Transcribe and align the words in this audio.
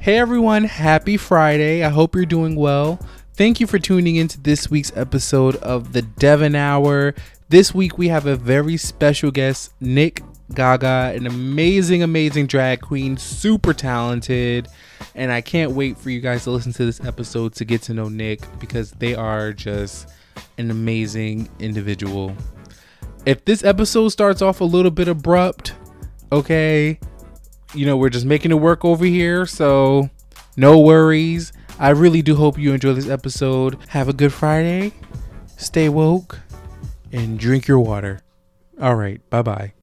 Hey 0.00 0.16
everyone, 0.16 0.62
happy 0.62 1.16
Friday. 1.16 1.82
I 1.82 1.88
hope 1.88 2.14
you're 2.14 2.24
doing 2.24 2.54
well. 2.54 3.00
Thank 3.34 3.58
you 3.58 3.66
for 3.66 3.80
tuning 3.80 4.14
into 4.14 4.40
this 4.40 4.70
week's 4.70 4.96
episode 4.96 5.56
of 5.56 5.92
the 5.92 6.02
Devon 6.02 6.54
Hour. 6.54 7.16
This 7.48 7.74
week 7.74 7.98
we 7.98 8.06
have 8.06 8.24
a 8.24 8.36
very 8.36 8.76
special 8.76 9.32
guest, 9.32 9.74
Nick 9.80 10.22
Gaga, 10.54 11.14
an 11.16 11.26
amazing, 11.26 12.04
amazing 12.04 12.46
drag 12.46 12.80
queen, 12.80 13.16
super 13.16 13.74
talented. 13.74 14.68
And 15.16 15.32
I 15.32 15.40
can't 15.40 15.72
wait 15.72 15.98
for 15.98 16.10
you 16.10 16.20
guys 16.20 16.44
to 16.44 16.52
listen 16.52 16.72
to 16.74 16.84
this 16.84 17.04
episode 17.04 17.54
to 17.54 17.64
get 17.64 17.82
to 17.82 17.92
know 17.92 18.08
Nick 18.08 18.40
because 18.60 18.92
they 18.92 19.16
are 19.16 19.52
just 19.52 20.08
an 20.58 20.70
amazing 20.70 21.48
individual. 21.58 22.34
If 23.26 23.44
this 23.44 23.64
episode 23.64 24.10
starts 24.10 24.42
off 24.42 24.60
a 24.60 24.64
little 24.64 24.92
bit 24.92 25.08
abrupt, 25.08 25.74
okay, 26.30 27.00
you 27.74 27.86
know, 27.86 27.96
we're 27.96 28.08
just 28.10 28.26
making 28.26 28.50
it 28.50 28.56
work 28.56 28.84
over 28.84 29.04
here. 29.04 29.46
So 29.46 30.10
no 30.56 30.78
worries. 30.80 31.52
I 31.78 31.90
really 31.90 32.22
do 32.22 32.34
hope 32.34 32.58
you 32.58 32.72
enjoy 32.72 32.92
this 32.94 33.08
episode. 33.08 33.78
Have 33.88 34.08
a 34.08 34.12
good 34.12 34.32
Friday. 34.32 34.92
Stay 35.56 35.88
woke 35.88 36.40
and 37.12 37.38
drink 37.38 37.68
your 37.68 37.80
water. 37.80 38.20
All 38.80 38.94
right. 38.94 39.20
Bye 39.30 39.42
bye. 39.42 39.77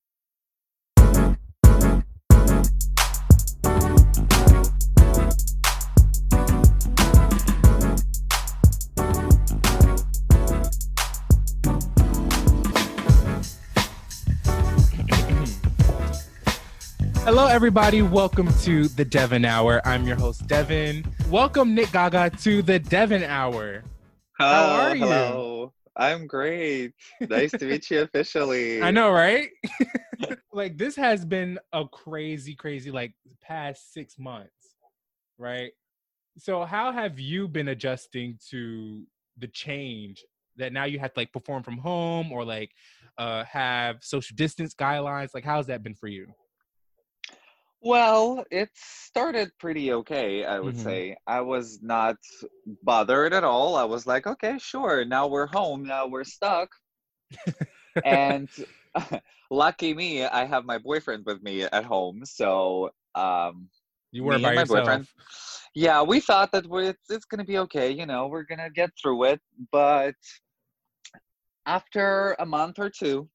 Hello, 17.37 17.47
everybody. 17.47 18.01
Welcome 18.01 18.47
to 18.61 18.87
the 18.87 19.03
Devon 19.03 19.43
Hour. 19.43 19.81
I'm 19.85 20.07
your 20.07 20.15
host, 20.15 20.47
Devon. 20.47 21.03
Welcome, 21.29 21.75
Nick 21.75 21.91
Gaga, 21.91 22.29
to 22.29 22.61
the 22.61 22.79
Devon 22.79 23.23
Hour. 23.23 23.83
How 24.39 24.63
are 24.63 24.95
you? 24.95 25.03
Hello. 25.03 25.73
I'm 25.97 26.27
great. 26.27 26.93
Nice 27.19 27.51
to 27.51 27.65
meet 27.65 27.91
you 27.91 28.03
officially. 28.03 28.81
I 28.81 28.91
know, 28.91 29.11
right? 29.11 29.49
like, 30.53 30.77
this 30.77 30.95
has 30.95 31.25
been 31.25 31.59
a 31.73 31.83
crazy, 31.85 32.55
crazy, 32.55 32.89
like, 32.89 33.13
past 33.41 33.91
six 33.91 34.17
months, 34.17 34.77
right? 35.37 35.73
So, 36.37 36.63
how 36.63 36.93
have 36.93 37.19
you 37.19 37.49
been 37.49 37.67
adjusting 37.67 38.39
to 38.51 39.05
the 39.39 39.49
change 39.49 40.23
that 40.55 40.71
now 40.71 40.85
you 40.85 40.99
have 40.99 41.13
to, 41.13 41.19
like, 41.19 41.33
perform 41.33 41.63
from 41.63 41.79
home 41.79 42.31
or, 42.31 42.45
like, 42.45 42.71
uh, 43.17 43.43
have 43.43 43.97
social 44.05 44.37
distance 44.37 44.73
guidelines? 44.73 45.31
Like, 45.33 45.43
how's 45.43 45.67
that 45.67 45.83
been 45.83 45.95
for 45.95 46.07
you? 46.07 46.27
Well, 47.85 48.45
it 48.51 48.69
started 48.75 49.51
pretty 49.59 49.93
okay, 49.93 50.43
I 50.43 50.59
would 50.59 50.75
Mhm. 50.75 50.81
say. 50.81 51.17
I 51.27 51.41
was 51.41 51.81
not 51.83 52.17
bothered 52.83 53.33
at 53.33 53.45
all. 53.45 53.75
I 53.77 53.85
was 53.85 54.07
like, 54.07 54.27
okay, 54.27 54.57
sure. 54.59 55.05
Now 55.05 55.27
we're 55.27 55.47
home. 55.47 55.85
Now 55.85 56.07
we're 56.07 56.25
stuck. 56.25 56.69
and 58.05 58.49
lucky 59.51 59.93
me, 59.93 60.25
I 60.25 60.45
have 60.45 60.65
my 60.65 60.79
boyfriend 60.79 61.25
with 61.25 61.43
me 61.43 61.63
at 61.63 61.85
home. 61.85 62.25
So, 62.25 62.91
um, 63.15 63.69
You 64.11 64.23
were 64.23 64.39
by 64.39 64.53
my 64.55 64.61
yourself. 64.61 64.85
boyfriend. 64.85 65.07
Yeah, 65.75 66.03
we 66.03 66.21
thought 66.21 66.51
that 66.53 66.67
we 66.69 66.87
it's, 66.87 67.09
it's 67.09 67.25
gonna 67.25 67.45
be 67.45 67.59
okay. 67.59 67.91
You 67.91 68.05
know, 68.07 68.27
we're 68.27 68.43
gonna 68.43 68.69
get 68.71 68.91
through 69.01 69.25
it. 69.25 69.41
But 69.71 70.15
after 71.65 72.35
a 72.39 72.45
month 72.45 72.79
or 72.79 72.89
two, 72.89 73.29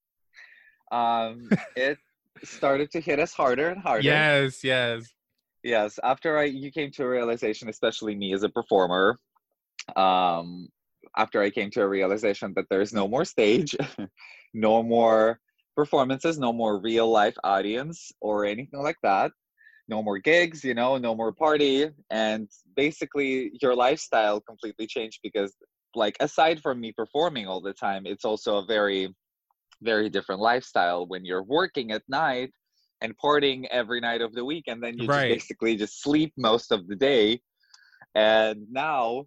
um, 0.92 1.50
it 1.76 1.98
started 2.44 2.90
to 2.92 3.00
hit 3.00 3.18
us 3.18 3.32
harder 3.32 3.68
and 3.68 3.80
harder. 3.80 4.08
Yes, 4.08 4.64
yes. 4.64 5.12
Yes, 5.62 5.98
after 6.02 6.38
I 6.38 6.44
you 6.44 6.70
came 6.70 6.90
to 6.92 7.04
a 7.04 7.08
realization, 7.08 7.68
especially 7.68 8.14
me 8.14 8.32
as 8.32 8.42
a 8.42 8.48
performer, 8.48 9.18
um, 9.96 10.68
after 11.16 11.42
I 11.42 11.50
came 11.50 11.70
to 11.72 11.82
a 11.82 11.88
realization 11.88 12.52
that 12.56 12.66
there's 12.70 12.92
no 12.92 13.06
more 13.06 13.24
stage, 13.24 13.76
no 14.54 14.82
more 14.82 15.38
performances, 15.76 16.38
no 16.38 16.52
more 16.52 16.80
real 16.80 17.10
life 17.10 17.36
audience 17.44 18.10
or 18.20 18.44
anything 18.44 18.82
like 18.82 18.96
that, 19.02 19.32
no 19.88 20.02
more 20.02 20.18
gigs, 20.18 20.64
you 20.64 20.74
know, 20.74 20.96
no 20.96 21.14
more 21.14 21.32
party, 21.32 21.88
and 22.10 22.48
basically 22.74 23.52
your 23.60 23.74
lifestyle 23.74 24.40
completely 24.40 24.86
changed 24.86 25.20
because 25.22 25.54
like 25.94 26.16
aside 26.20 26.60
from 26.60 26.80
me 26.80 26.92
performing 26.92 27.46
all 27.46 27.60
the 27.60 27.72
time, 27.74 28.06
it's 28.06 28.24
also 28.24 28.58
a 28.58 28.66
very 28.66 29.14
very 29.82 30.08
different 30.10 30.40
lifestyle 30.40 31.06
when 31.06 31.24
you're 31.24 31.42
working 31.44 31.92
at 31.92 32.02
night 32.08 32.52
and 33.00 33.16
partying 33.18 33.66
every 33.70 34.00
night 34.00 34.20
of 34.20 34.32
the 34.34 34.44
week 34.44 34.64
and 34.66 34.82
then 34.82 34.98
you 34.98 35.08
Right. 35.08 35.18
just 35.28 35.28
basically 35.28 35.76
just 35.76 36.02
sleep 36.02 36.32
most 36.36 36.72
of 36.72 36.86
the 36.88 36.96
day. 36.96 37.40
And 38.14 38.66
now 38.70 39.26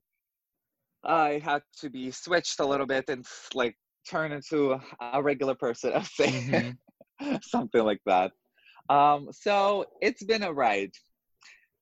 i 1.05 1.39
had 1.43 1.61
to 1.81 1.89
be 1.89 2.11
switched 2.11 2.59
a 2.59 2.65
little 2.65 2.85
bit 2.85 3.05
and 3.09 3.25
like 3.53 3.75
turn 4.09 4.31
into 4.31 4.79
a 5.01 5.21
regular 5.21 5.55
person 5.55 5.93
i'd 5.95 6.05
say. 6.05 6.31
Mhm. 6.31 6.77
something 7.41 7.83
like 7.83 8.01
that. 8.05 8.31
Um 8.89 9.29
so 9.31 9.85
it's 10.01 10.23
been 10.23 10.43
a 10.43 10.53
ride 10.53 10.91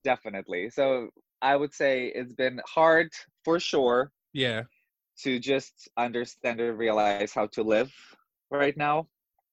definitely. 0.03 0.69
So 0.69 1.09
i 1.41 1.55
would 1.55 1.73
say 1.73 2.07
it's 2.15 2.33
been 2.33 2.59
hard 2.67 3.09
for 3.43 3.59
sure 3.59 4.11
Yeah, 4.33 4.63
to 5.23 5.39
just 5.39 5.89
understand 5.97 6.59
and 6.59 6.77
realize 6.77 7.33
how 7.33 7.47
to 7.47 7.63
live 7.63 7.91
right 8.51 8.75
now 8.77 9.07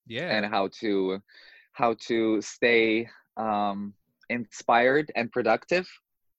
yeah. 0.06 0.36
and 0.36 0.44
how 0.46 0.68
to 0.80 1.20
how 1.72 1.94
to 2.06 2.40
stay 2.42 3.08
um 3.36 3.94
inspired 4.28 5.10
and 5.14 5.30
productive 5.32 5.88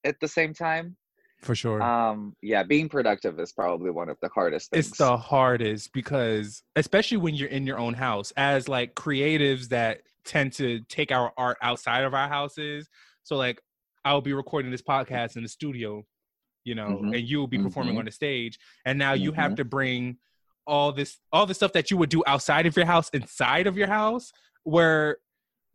at 0.03 0.20
the 0.20 0.28
same 0.28 0.53
time 0.53 0.96
for 1.42 1.56
sure. 1.56 1.81
um 1.81 2.36
yeah 2.42 2.62
being 2.64 2.90
productive 2.90 3.40
is 3.40 3.53
probably 3.53 3.90
one 3.90 4.09
of 4.09 4.18
the 4.22 4.30
hardest 4.36 4.69
things 4.69 4.88
it's 4.90 4.98
the 4.98 5.18
hardest 5.18 5.94
because 5.94 6.64
especially 6.75 7.18
when 7.18 7.34
you're 7.34 7.50
in 7.50 7.66
your 7.66 7.80
own 7.80 7.94
house 7.94 8.31
as 8.36 8.68
like 8.68 8.94
creatives 8.96 9.69
that 9.69 10.02
tend 10.25 10.52
to 10.52 10.81
take 10.90 11.12
our 11.12 11.31
art 11.38 11.58
outside 11.62 12.03
of 12.03 12.14
our 12.14 12.28
houses 12.28 12.90
so 13.24 13.38
like 13.38 13.62
i'll 14.03 14.22
be 14.22 14.34
recording 14.34 14.69
this 14.69 14.81
podcast 14.81 15.38
in 15.38 15.44
the 15.44 15.50
studio 15.50 16.06
you 16.66 16.75
know 16.75 17.00
Mhm. 17.02 17.16
and 17.16 17.28
you'll 17.28 17.48
be 17.48 17.58
performing 17.58 17.96
Mhm. 17.96 18.00
on 18.00 18.06
the 18.06 18.12
stage 18.12 18.59
and 18.86 19.00
now 19.00 19.14
you 19.14 19.31
have 19.31 19.53
Mhm. 19.53 19.58
to 19.58 19.66
bring 19.66 20.18
all 20.69 20.91
this 20.91 21.18
all 21.34 21.46
the 21.46 21.53
stuff 21.53 21.74
that 21.74 21.90
you 21.91 21.97
would 21.97 22.09
do 22.09 22.24
outside 22.28 22.66
of 22.66 22.75
your 22.78 22.85
house 22.85 23.09
inside 23.09 23.68
of 23.68 23.75
your 23.75 23.88
house 23.88 24.31
where 24.63 25.18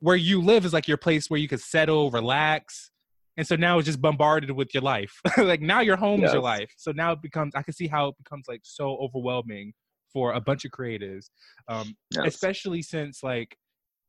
where 0.01 0.17
you 0.17 0.41
live 0.41 0.65
is 0.65 0.73
like 0.73 0.87
your 0.87 0.97
place 0.97 1.29
where 1.31 1.41
you 1.41 1.49
can 1.49 1.59
settle 1.59 2.11
relax. 2.11 2.91
And 3.37 3.47
so 3.47 3.57
now 3.57 3.79
it's 3.79 3.87
just 3.87 4.01
bombarded 4.01 4.51
with 4.51 4.73
your 4.75 4.83
life. 4.83 5.21
Like 5.39 5.61
now 5.61 5.81
your 5.81 5.97
home 5.97 6.23
is 6.23 6.33
your 6.33 6.43
life. 6.43 6.71
So 6.77 6.93
now 6.93 7.13
it 7.13 7.23
becomes 7.23 7.55
i 7.57 7.63
can 7.63 7.75
see 7.75 7.89
how 7.89 8.09
it 8.09 8.15
becomes 8.23 8.45
like 8.49 8.61
so 8.63 8.97
overwhelming 8.99 9.73
for 10.13 10.33
a 10.33 10.41
bunch 10.41 10.65
of 10.65 10.71
creatives 10.71 11.27
um 11.69 11.97
Yes. 12.11 12.27
especially 12.27 12.83
since 12.83 13.23
like 13.25 13.57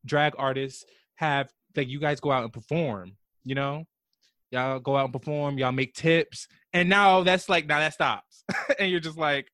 drag 0.04 0.34
artists 0.38 0.84
have 1.16 1.50
like 1.76 1.88
you 1.88 1.98
guys 1.98 2.20
go 2.20 2.30
out 2.30 2.44
and 2.44 2.52
perform 2.52 3.16
you 3.44 3.54
know? 3.54 3.84
Y'all 4.52 4.78
go 4.80 4.96
out 4.96 5.04
and 5.04 5.12
perform 5.12 5.58
y'all 5.58 5.72
make 5.72 5.94
tips 5.94 6.46
and 6.72 6.88
now 6.88 7.22
that's 7.24 7.48
like 7.48 7.66
now 7.66 7.78
that 7.80 7.94
stops. 7.94 8.44
And 8.78 8.90
you're 8.90 9.00
just 9.00 9.18
like 9.18 9.48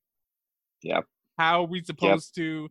Yep. 0.83 1.05
How 1.43 1.63
are 1.63 1.67
we 1.67 1.83
supposed 1.83 2.35
to 2.37 2.69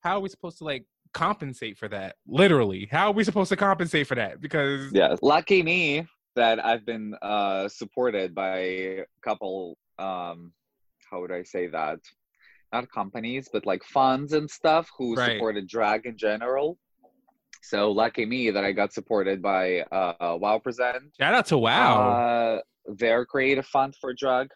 how 0.00 0.16
are 0.16 0.20
we 0.20 0.28
supposed 0.30 0.58
to 0.58 0.64
like 0.64 0.84
compensate 1.12 1.76
for 1.76 1.88
that? 1.88 2.16
Literally 2.26 2.88
how 2.90 3.08
are 3.08 3.12
we 3.12 3.24
supposed 3.24 3.50
to 3.50 3.56
compensate 3.56 4.06
for 4.06 4.14
that? 4.14 4.40
Because 4.40 4.90
yes 4.92 5.18
lucky 5.22 5.62
me 5.62 6.06
that 6.36 6.56
i've 6.64 6.86
been 6.92 7.14
uh 7.32 7.68
supported 7.80 8.28
by 8.34 8.56
a 9.02 9.04
couple 9.26 9.76
um 9.98 10.52
how 11.10 11.20
would 11.20 11.32
i 11.40 11.42
say 11.42 11.64
that? 11.78 11.98
Not 12.72 12.84
companies 13.00 13.44
but 13.54 13.66
like 13.66 13.82
funds 13.84 14.32
and 14.38 14.48
stuff 14.60 14.84
who 14.96 15.06
Right. 15.16 15.32
supported 15.34 15.64
drag 15.76 16.00
in 16.10 16.16
general. 16.28 16.68
So 17.72 17.80
lucky 18.02 18.24
me 18.34 18.40
that 18.54 18.64
i 18.68 18.72
got 18.80 18.90
supported 18.98 19.38
by 19.42 19.62
uh 19.98 20.36
wow 20.42 20.58
present. 20.66 21.02
Shout 21.20 21.34
out 21.38 21.46
to 21.52 21.58
wow. 21.58 21.94
Uh, 22.20 22.58
their 23.02 23.20
creative 23.32 23.66
fund 23.74 23.92
for 24.00 24.10
drug. 24.14 24.46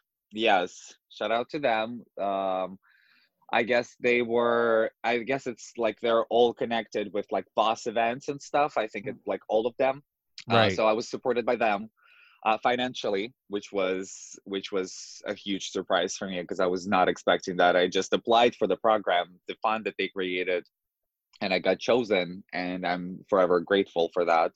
Yes, 0.49 0.71
shout 1.17 1.33
out 1.39 1.49
to 1.51 1.59
them. 1.69 1.89
Um, 2.29 2.69
I 3.55 3.63
guess 3.63 3.95
they 4.01 4.21
were. 4.21 4.91
I 5.05 5.19
guess 5.19 5.47
it's 5.47 5.73
like 5.79 6.01
they're 6.01 6.25
all 6.25 6.53
connected 6.53 7.13
with 7.15 7.27
like 7.31 7.47
boss 7.55 7.87
events 7.87 8.29
and 8.29 8.43
stuff. 8.43 8.77
I 8.77 8.89
think 8.89 9.07
it's 9.07 9.27
like 9.29 9.43
all 9.49 9.67
of 9.69 9.77
them. 9.79 10.03
Uh, 10.51 10.57
Right. 10.57 10.73
so 10.73 10.89
I 10.89 10.93
was 10.93 11.09
supported 11.09 11.47
by 11.47 11.55
them 11.55 11.89
uh, 12.45 12.59
financially, 12.59 13.33
which 13.49 13.73
was 13.73 14.37
which 14.45 14.73
was 14.73 15.23
a 15.27 15.35
huge 15.35 15.71
surprise 15.71 16.17
for 16.17 16.27
me 16.27 16.41
because 16.41 16.59
I 16.59 16.67
was 16.67 16.89
not 16.89 17.09
expecting 17.09 17.57
that. 17.59 17.77
I 17.77 17.87
just 17.87 18.13
applied 18.13 18.57
for 18.57 18.67
the 18.67 18.77
program, 18.77 19.39
the 19.47 19.55
fund 19.63 19.85
that 19.87 19.95
they 19.99 20.09
created, 20.09 20.67
and 21.41 21.55
I 21.55 21.61
got 21.61 21.79
chosen, 21.79 22.43
and 22.53 22.85
I'm 22.85 23.25
forever 23.31 23.61
grateful 23.61 24.11
for 24.13 24.25
that 24.25 24.51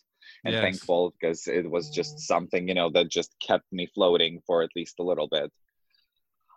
and 0.44 0.54
Yes. 0.54 0.62
thankful 0.64 1.12
because 1.12 1.46
it 1.46 1.70
was 1.70 1.88
just 1.90 2.18
something 2.26 2.68
you 2.68 2.74
know 2.74 2.90
that 2.90 3.08
just 3.08 3.34
kept 3.40 3.72
me 3.72 3.86
floating 3.94 4.42
for 4.44 4.62
at 4.62 4.70
least 4.74 4.96
a 4.98 5.04
little 5.04 5.28
bit 5.28 5.52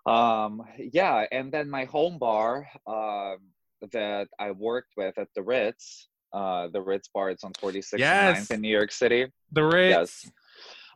um 0.05 0.61
yeah 0.77 1.25
and 1.31 1.51
then 1.51 1.69
my 1.69 1.85
home 1.85 2.17
bar 2.17 2.67
um 2.87 3.37
that 3.91 4.27
i 4.39 4.51
worked 4.51 4.93
with 4.97 5.17
at 5.17 5.27
the 5.35 5.43
ritz 5.43 6.07
uh 6.33 6.67
the 6.73 6.81
ritz 6.81 7.07
bar 7.13 7.29
it's 7.29 7.43
on 7.43 7.53
46th 7.53 7.93
and 7.93 7.99
Yes. 7.99 8.47
9th 8.47 8.51
in 8.55 8.61
new 8.61 8.69
york 8.79 8.91
city 8.91 9.27
the 9.51 9.63
Ritz. 9.63 10.23
yes 10.23 10.31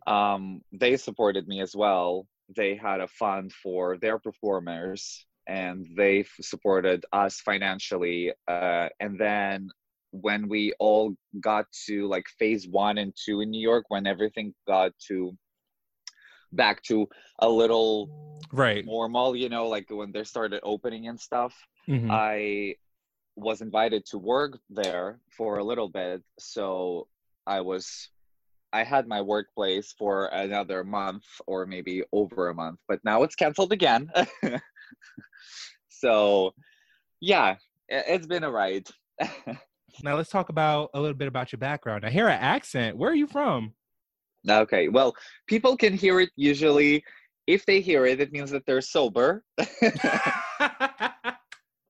um, 0.07 0.61
they 0.71 0.97
supported 0.97 1.47
me 1.47 1.61
as 1.61 1.75
well. 1.75 2.27
They 2.55 2.75
had 2.75 3.01
a 3.01 3.07
fund 3.07 3.51
for 3.51 3.97
their 3.97 4.19
performers, 4.19 5.25
and 5.47 5.87
they 5.97 6.19
f- 6.19 6.27
supported 6.41 7.03
us 7.11 7.39
financially. 7.41 8.31
Uh, 8.47 8.89
and 8.99 9.17
then 9.19 9.69
when 10.11 10.47
we 10.47 10.73
all 10.77 11.15
got 11.41 11.65
to 11.87 12.07
like 12.07 12.25
phase 12.37 12.67
one 12.67 12.99
and 12.99 13.13
two 13.15 13.41
in 13.41 13.49
New 13.49 13.59
York, 13.59 13.85
when 13.87 14.05
everything 14.05 14.53
got 14.67 14.91
to 15.07 15.35
back 16.55 16.81
to 16.83 17.07
a 17.39 17.49
little 17.49 18.09
Right. 18.51 18.85
normal, 18.85 19.35
you 19.35 19.49
know, 19.49 19.67
like 19.67 19.89
when 19.89 20.11
they 20.11 20.23
started 20.23 20.61
opening 20.63 21.07
and 21.07 21.19
stuff, 21.19 21.53
Mhm. 21.87 22.09
I 22.09 22.75
was 23.35 23.61
invited 23.61 24.05
to 24.07 24.17
work 24.17 24.59
there 24.69 25.19
for 25.35 25.57
a 25.57 25.63
little 25.63 25.89
bit. 25.89 26.23
So 26.39 27.07
I 27.45 27.61
was, 27.61 28.09
I 28.71 28.83
had 28.83 29.07
my 29.07 29.21
workplace 29.21 29.93
for 29.97 30.27
another 30.27 30.83
month 30.83 31.25
or 31.47 31.65
maybe 31.65 32.03
over 32.11 32.49
a 32.49 32.53
month, 32.53 32.79
but 32.87 32.99
now 33.03 33.23
it's 33.23 33.35
canceled 33.35 33.73
again. 33.73 34.11
so 35.89 36.53
yeah, 37.19 37.55
it's 37.89 38.27
been 38.27 38.43
a 38.43 38.51
ride. 38.51 38.87
now 40.03 40.15
let's 40.15 40.29
talk 40.29 40.49
about 40.49 40.91
a 40.93 40.99
little 40.99 41.15
bit 41.17 41.27
about 41.27 41.51
your 41.51 41.59
background. 41.59 42.05
I 42.05 42.09
hear 42.09 42.27
an 42.27 42.39
accent. 42.39 42.97
Where 42.97 43.11
are 43.11 43.15
you 43.15 43.27
from? 43.27 43.73
Okay, 44.49 44.87
well, 44.87 45.15
people 45.47 45.77
can 45.77 45.93
hear 45.93 46.19
it 46.19 46.29
usually. 46.35 47.03
If 47.47 47.65
they 47.65 47.79
hear 47.79 48.05
it, 48.05 48.19
it 48.19 48.31
means 48.31 48.51
that 48.51 48.65
they're 48.65 48.81
sober. 48.81 49.43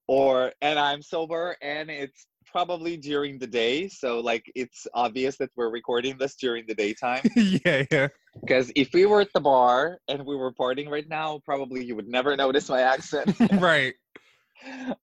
or 0.08 0.52
and 0.62 0.78
I'm 0.78 1.02
sober 1.02 1.56
and 1.62 1.90
it's 1.90 2.28
probably 2.46 2.96
during 2.98 3.38
the 3.38 3.48
day. 3.48 3.88
So 3.88 4.20
like 4.20 4.50
it's 4.56 4.88
obvious 4.94 5.38
that 5.38 5.50
we're 5.56 5.70
recording 5.70 6.18
this 6.18 6.36
during 6.36 6.66
the 6.68 6.76
daytime. 6.76 7.24
yeah, 7.36 7.84
yeah. 7.92 8.08
Because 8.42 8.72
if 8.76 8.94
we 8.94 9.06
were 9.06 9.22
at 9.22 9.34
the 9.34 9.42
bar 9.42 10.00
and 10.08 10.26
we 10.26 10.36
were 10.36 10.54
partying 10.54 10.90
right 10.90 11.08
now, 11.08 11.42
probably 11.46 11.84
you 11.84 11.96
would 11.96 12.08
never 12.08 12.36
notice 12.36 12.70
my 12.70 12.82
accent. 12.82 13.36
right. 13.54 13.94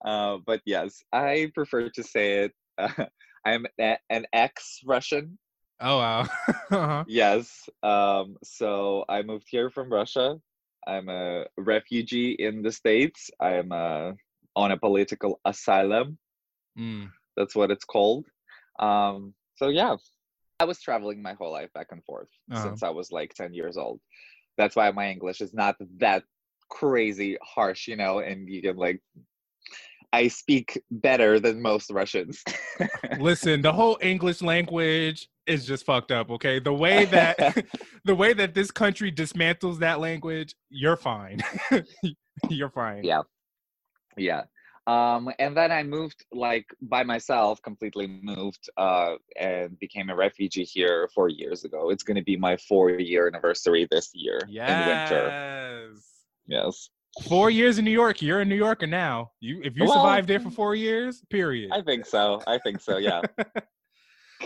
uh, 0.05 0.39
but 0.47 0.61
yes, 0.65 1.03
I 1.13 1.51
prefer 1.55 1.89
to 1.91 2.03
say 2.03 2.45
it. 2.45 2.53
Uh, 2.79 3.05
I'm 3.45 3.67
a- 3.81 3.99
an 4.11 4.27
ex-Russian. 4.33 5.39
Oh 5.83 5.99
wow. 5.99 6.23
uh-huh. 6.71 7.05
Yes. 7.09 7.69
Um, 7.83 8.37
so 8.45 9.05
I 9.09 9.23
moved 9.23 9.47
here 9.49 9.69
from 9.71 9.93
Russia. 9.93 10.39
I'm 10.87 11.09
a 11.09 11.47
refugee 11.57 12.33
in 12.33 12.63
the 12.63 12.73
States. 12.73 13.31
I'm 13.41 13.73
uh, 13.73 14.13
on 14.57 14.73
a 14.73 14.77
political 14.79 15.41
asylum. 15.45 16.19
Mm. 16.79 17.11
That's 17.37 17.55
what 17.55 17.71
it's 17.71 17.85
called. 17.85 18.27
Um, 18.79 19.35
so 19.57 19.69
yeah, 19.69 19.97
I 20.61 20.65
was 20.65 20.81
traveling 20.81 21.23
my 21.23 21.35
whole 21.35 21.53
life 21.53 21.73
back 21.73 21.89
and 21.91 22.05
forth 22.05 22.29
Uh-huh. 22.51 22.63
since 22.63 22.83
I 22.83 22.91
was 22.91 23.11
like 23.13 23.35
10 23.35 23.55
years 23.55 23.77
old. 23.77 24.01
That's 24.57 24.77
why 24.77 24.91
my 24.93 25.11
English 25.11 25.41
is 25.41 25.53
not 25.55 25.77
that 25.99 26.25
crazy 26.69 27.39
harsh, 27.43 27.89
you 27.89 27.97
know, 27.97 28.21
and 28.21 28.49
you 28.49 28.63
can 28.63 28.77
like 28.77 29.01
I 30.13 30.29
speak 30.29 30.83
better 30.91 31.41
than 31.41 31.63
most 31.63 31.91
Russians. 31.91 32.45
Listen, 33.19 33.63
the 33.63 33.73
whole 33.73 33.99
English 34.03 34.43
language 34.43 35.29
is 35.47 35.67
just 35.67 35.87
fucked 35.87 36.13
up, 36.13 36.31
okay? 36.31 36.59
The 36.59 36.73
way 36.73 37.07
that 37.07 37.67
the 38.05 38.15
way 38.15 38.33
that 38.35 38.55
this 38.55 38.71
country 38.71 39.11
dismantles 39.11 39.79
that 39.79 40.01
language, 40.01 40.55
you're 40.69 40.97
fine. 40.97 41.41
you're 42.51 42.71
fine. 42.71 43.05
Yeah. 43.05 43.23
yeah. 44.17 44.43
Um, 44.87 45.31
and 45.39 45.57
then 45.57 45.71
I 45.71 45.83
moved 45.85 46.25
like 46.33 46.67
by 46.83 47.05
myself, 47.05 47.63
completely 47.63 48.21
moved 48.23 48.69
uh, 48.77 49.15
and 49.37 49.79
became 49.79 50.11
a 50.11 50.17
refugee 50.17 50.65
here 50.65 51.09
four 51.15 51.29
years 51.29 51.65
ago. 51.65 51.91
It's 51.91 52.03
going 52.03 52.17
to 52.17 52.25
be 52.25 52.37
my 52.37 52.57
four 52.57 52.91
year 52.91 53.29
anniversary 53.29 53.87
this 53.91 54.11
year 54.13 54.41
in 54.47 54.87
winter. 54.89 55.95
Yes. 56.47 56.91
Four 57.29 57.51
years 57.51 57.79
in 57.79 57.85
New 57.85 57.91
York. 57.91 58.23
You're 58.23 58.41
a 58.41 58.45
New 58.45 58.57
Yorker 58.57 58.87
now. 58.87 59.33
You 59.41 59.61
if 59.63 59.77
you 59.77 59.85
Well, 59.85 59.95
survived 59.95 60.29
there 60.29 60.41
for 60.41 60.49
mm. 60.49 60.55
four 60.55 60.75
years, 60.75 61.23
period. 61.29 61.71
I 61.73 61.83
think 61.83 62.07
so. 62.07 62.41
I 62.47 62.59
think 62.59 62.81
so. 62.81 62.97
Yeah. 62.97 63.21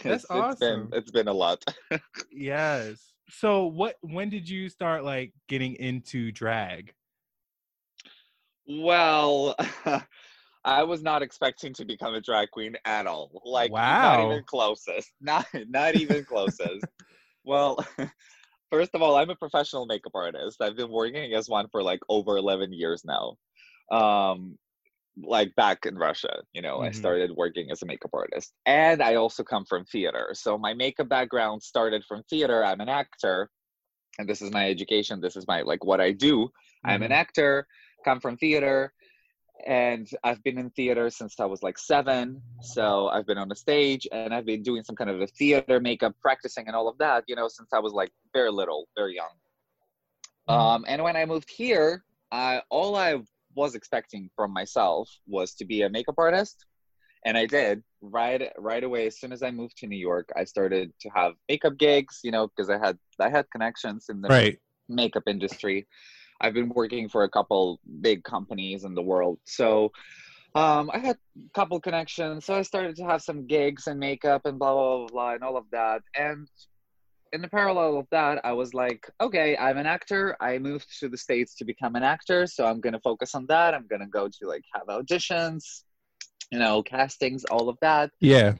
That's 0.02 0.04
It's- 0.04 0.24
It's 0.24 0.26
been 0.28 0.38
awesome. 0.42 0.90
it's 0.92 1.10
been 1.10 1.28
a 1.28 1.32
lot. 1.32 1.64
yes. 2.30 3.12
So 3.30 3.66
what 3.66 3.96
when 4.02 4.28
did 4.30 4.48
you 4.48 4.68
start 4.68 5.04
like 5.04 5.32
getting 5.48 5.74
into 5.76 6.32
drag? 6.32 6.92
well, 8.68 9.54
I 10.64 10.82
was 10.82 11.02
not 11.02 11.22
expecting 11.22 11.72
to 11.74 11.84
become 11.84 12.14
a 12.14 12.20
drag 12.20 12.50
queen 12.50 12.76
at 12.84 13.06
all. 13.06 13.30
Like 13.44 13.70
not 13.70 14.18
Wow. 14.18 14.30
even 14.32 14.44
closest. 14.44 15.12
Not 15.20 15.46
not 15.68 15.94
even 15.94 16.24
closest. 16.24 16.84
well, 17.44 17.78
first 18.70 18.94
of 18.94 19.02
all, 19.02 19.16
I'm 19.16 19.30
a 19.30 19.36
professional 19.36 19.86
makeup 19.86 20.12
artist. 20.14 20.60
I've 20.62 20.76
been 20.76 20.90
working 20.90 21.34
as 21.34 21.48
one 21.48 21.68
for 21.68 21.82
like 21.82 22.00
over 22.08 22.36
11 22.36 22.72
years 22.72 23.04
now. 23.04 23.36
Um 23.90 24.58
like 25.24 25.54
back 25.56 25.86
in 25.86 25.96
Russia, 25.96 26.42
you 26.52 26.62
know, 26.62 26.80
I 26.80 26.90
Mhm. 26.90 26.92
started 26.92 27.30
working 27.32 27.70
as 27.70 27.82
a 27.82 27.86
makeup 27.86 28.10
artist. 28.14 28.54
And 28.66 29.02
I 29.02 29.16
also 29.16 29.44
come 29.44 29.64
from 29.64 29.84
theater. 29.86 30.30
So 30.34 30.58
my 30.58 30.74
makeup 30.74 31.08
background 31.08 31.62
started 31.62 32.04
from 32.04 32.22
theater. 32.24 32.64
I'm 32.64 32.80
an 32.80 32.88
actor. 32.90 33.50
And 34.18 34.28
this 34.28 34.42
is 34.42 34.50
my 34.50 34.68
education. 34.70 35.20
This 35.20 35.36
is 35.36 35.46
my 35.46 35.62
like 35.62 35.84
what 35.84 36.00
I 36.00 36.12
do. 36.12 36.50
I'm 36.84 37.02
an 37.02 37.12
Mhm. 37.12 37.12
actor, 37.12 37.66
come 38.04 38.20
from 38.20 38.36
theater, 38.36 38.92
and 39.64 40.08
I've 40.24 40.42
been 40.42 40.58
in 40.58 40.70
theater 40.70 41.08
since 41.10 41.38
I 41.40 41.44
was 41.44 41.62
like 41.62 41.78
seven. 41.78 42.42
So 42.60 43.08
I've 43.08 43.26
been 43.26 43.38
on 43.38 43.48
the 43.48 43.56
stage 43.56 44.06
and 44.12 44.34
I've 44.34 44.46
been 44.46 44.62
doing 44.62 44.82
some 44.84 44.96
kind 44.96 45.10
of 45.10 45.20
a 45.20 45.26
theater 45.26 45.80
makeup, 45.80 46.14
practicing 46.20 46.66
and 46.66 46.76
all 46.76 46.88
of 46.88 46.98
that, 46.98 47.24
you 47.26 47.36
know, 47.36 47.48
since 47.48 47.68
I 47.72 47.78
was 47.78 47.92
like 47.92 48.10
very 48.32 48.50
little, 48.50 48.88
very 48.96 49.14
young. 49.14 49.28
Um, 50.48 50.84
and 50.86 51.02
when 51.02 51.16
I 51.16 51.24
moved 51.24 51.50
here, 51.50 52.04
I, 52.30 52.62
all 52.70 52.96
I 52.96 53.16
was 53.54 53.74
expecting 53.74 54.30
from 54.36 54.52
myself 54.52 55.10
was 55.26 55.54
to 55.54 55.64
be 55.64 55.82
a 55.82 55.88
makeup 55.88 56.16
artist. 56.18 56.66
And 57.24 57.36
I 57.36 57.46
did 57.46 57.82
right 58.00 58.52
right 58.56 58.84
away. 58.84 59.08
As 59.08 59.18
soon 59.18 59.32
as 59.32 59.42
I 59.42 59.50
moved 59.50 59.78
to 59.78 59.88
New 59.88 59.98
York, 59.98 60.28
I 60.36 60.44
started 60.44 60.92
to 61.00 61.08
have 61.08 61.32
makeup 61.48 61.76
gigs, 61.76 62.20
you 62.22 62.30
know, 62.30 62.46
because 62.46 62.70
I 62.70 62.78
had 62.78 62.98
I 63.18 63.28
had 63.28 63.50
connections 63.50 64.06
in 64.08 64.20
the 64.20 64.28
Right. 64.28 64.58
makeup 64.88 65.24
industry. 65.26 65.88
I've 66.40 66.54
been 66.54 66.68
working 66.68 67.08
for 67.08 67.24
a 67.24 67.28
couple 67.28 67.80
big 68.00 68.24
companies 68.24 68.84
in 68.84 68.94
the 68.94 69.02
world. 69.02 69.38
So 69.44 69.92
um, 70.54 70.90
I 70.92 70.98
had 70.98 71.16
a 71.36 71.50
couple 71.54 71.80
connections. 71.80 72.44
So 72.44 72.54
I 72.54 72.62
started 72.62 72.96
to 72.96 73.04
have 73.04 73.22
some 73.22 73.46
gigs 73.46 73.86
and 73.86 74.00
makeup 74.00 74.42
and 74.46 74.58
blah, 74.58 74.72
blah, 74.72 74.98
blah, 74.98 75.06
blah, 75.08 75.34
and 75.34 75.44
all 75.44 75.56
of 75.56 75.64
that. 75.72 76.02
And 76.16 76.48
in 77.32 77.42
the 77.42 77.48
parallel 77.48 77.98
of 77.98 78.06
that, 78.10 78.40
I 78.44 78.52
was 78.52 78.72
like, 78.72 79.10
okay, 79.20 79.56
I'm 79.56 79.76
an 79.76 79.86
actor. 79.86 80.36
I 80.40 80.58
moved 80.58 80.86
to 81.00 81.08
the 81.08 81.18
States 81.18 81.54
to 81.56 81.64
become 81.64 81.94
an 81.96 82.02
actor. 82.02 82.46
So 82.46 82.66
I'm 82.66 82.80
going 82.80 82.94
to 82.94 83.00
focus 83.00 83.34
on 83.34 83.46
that. 83.46 83.74
I'm 83.74 83.86
going 83.86 84.00
to 84.00 84.06
go 84.06 84.28
to 84.28 84.48
like 84.48 84.62
have 84.74 84.86
auditions, 84.86 85.82
you 86.50 86.58
know, 86.58 86.82
castings, 86.82 87.44
all 87.44 87.68
of 87.68 87.76
that 87.82 88.10
Yeah. 88.20 88.54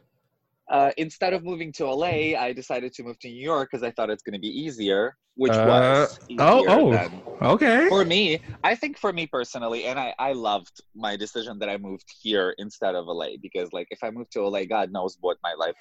Uh, 0.71 0.91
instead 0.97 1.33
of 1.33 1.45
moving 1.45 1.73
to 1.73 1.87
LA, 1.91 2.35
I 2.39 2.53
decided 2.55 2.93
to 2.95 3.03
move 3.03 3.19
to 3.21 3.29
New 3.29 3.41
York 3.43 3.69
because 3.71 3.83
I 3.85 3.91
thought 3.93 4.11
it's 4.11 4.23
going 4.23 4.35
to 4.35 4.41
be 4.41 4.49
easier, 4.49 5.17
which 5.37 5.53
Uh, 5.53 5.65
was 5.69 6.19
easier 6.29 6.43
oh, 6.43 6.65
oh. 6.69 6.93
than- 6.93 7.23
Okay. 7.43 7.89
for 7.89 8.05
me. 8.05 8.41
I 8.65 8.75
think 8.75 8.99
for 8.99 9.13
me 9.13 9.27
personally, 9.27 9.85
and 9.85 9.99
I, 9.99 10.15
I 10.19 10.33
loved 10.33 10.81
my 10.95 11.17
decision 11.17 11.59
that 11.61 11.69
I 11.69 11.77
moved 11.77 12.07
here 12.23 12.55
instead 12.59 12.95
of 12.95 13.07
LA 13.07 13.37
because, 13.41 13.73
like, 13.73 13.87
if 13.91 13.99
I 14.03 14.11
moved 14.11 14.33
to 14.33 14.47
LA, 14.49 14.65
God 14.65 14.91
knows 14.91 15.19
what 15.21 15.37
my 15.43 15.53
life 15.53 15.75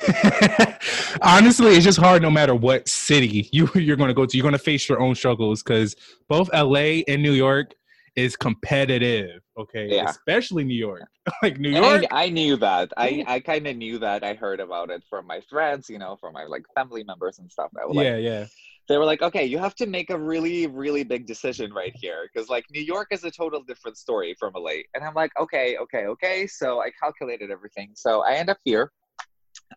right. 0.59 0.77
Honestly, 1.21 1.71
it's 1.75 1.85
just 1.85 1.97
hard 1.97 2.21
no 2.21 2.29
matter 2.29 2.53
what 2.53 2.87
city 2.87 3.49
you 3.51 3.69
you're 3.73 3.95
going 3.95 4.09
to 4.09 4.13
go 4.13 4.25
to. 4.25 4.37
You're 4.37 4.43
going 4.43 4.51
to 4.51 4.59
face 4.59 4.87
your 4.89 4.99
own 5.01 5.15
struggles 5.15 5.63
because 5.63 5.95
both 6.27 6.49
LA 6.53 7.01
and 7.07 7.23
New 7.23 7.31
York 7.31 7.73
is 8.15 8.35
competitive. 8.35 9.41
Okay, 9.57 9.87
Yeah. 9.89 10.05
especially 10.09 10.63
New 10.63 10.75
York. 10.75 11.01
like 11.43 11.59
New 11.59 11.75
And 11.75 11.85
York. 11.85 12.03
I, 12.11 12.25
I 12.25 12.29
knew 12.29 12.55
that. 12.57 12.91
I, 12.97 13.23
I 13.27 13.39
kind 13.39 13.67
of 13.67 13.75
knew 13.75 13.99
that. 13.99 14.23
I 14.23 14.33
heard 14.33 14.59
about 14.59 14.89
it 14.89 15.03
from 15.09 15.27
my 15.27 15.41
friends, 15.49 15.89
you 15.89 15.97
know, 15.97 16.17
from 16.19 16.33
my 16.33 16.45
like 16.45 16.63
family 16.75 17.03
members 17.03 17.39
and 17.39 17.51
stuff. 17.51 17.69
Was 17.73 17.95
like, 17.95 18.05
yeah, 18.05 18.17
yeah. 18.17 18.45
they 18.87 18.97
were 18.97 19.05
like, 19.05 19.21
okay, 19.21 19.45
you 19.45 19.57
have 19.57 19.75
to 19.75 19.85
make 19.85 20.09
a 20.09 20.17
really, 20.17 20.67
really 20.67 21.03
big 21.03 21.25
decision 21.25 21.73
right 21.73 21.93
here. 21.95 22.29
Because, 22.33 22.49
like, 22.49 22.65
New 22.71 22.81
York 22.81 23.09
is 23.11 23.23
a 23.23 23.31
total 23.31 23.61
different 23.63 23.97
story 23.97 24.35
from 24.39 24.53
LA. 24.55 24.83
And 24.93 25.03
I'm 25.03 25.13
like, 25.13 25.31
okay, 25.39 25.77
okay, 25.77 26.05
okay. 26.07 26.47
So 26.47 26.81
I 26.81 26.91
calculated 27.01 27.51
everything. 27.51 27.91
So 27.95 28.21
I 28.21 28.35
end 28.35 28.49
up 28.49 28.59
here. 28.63 28.91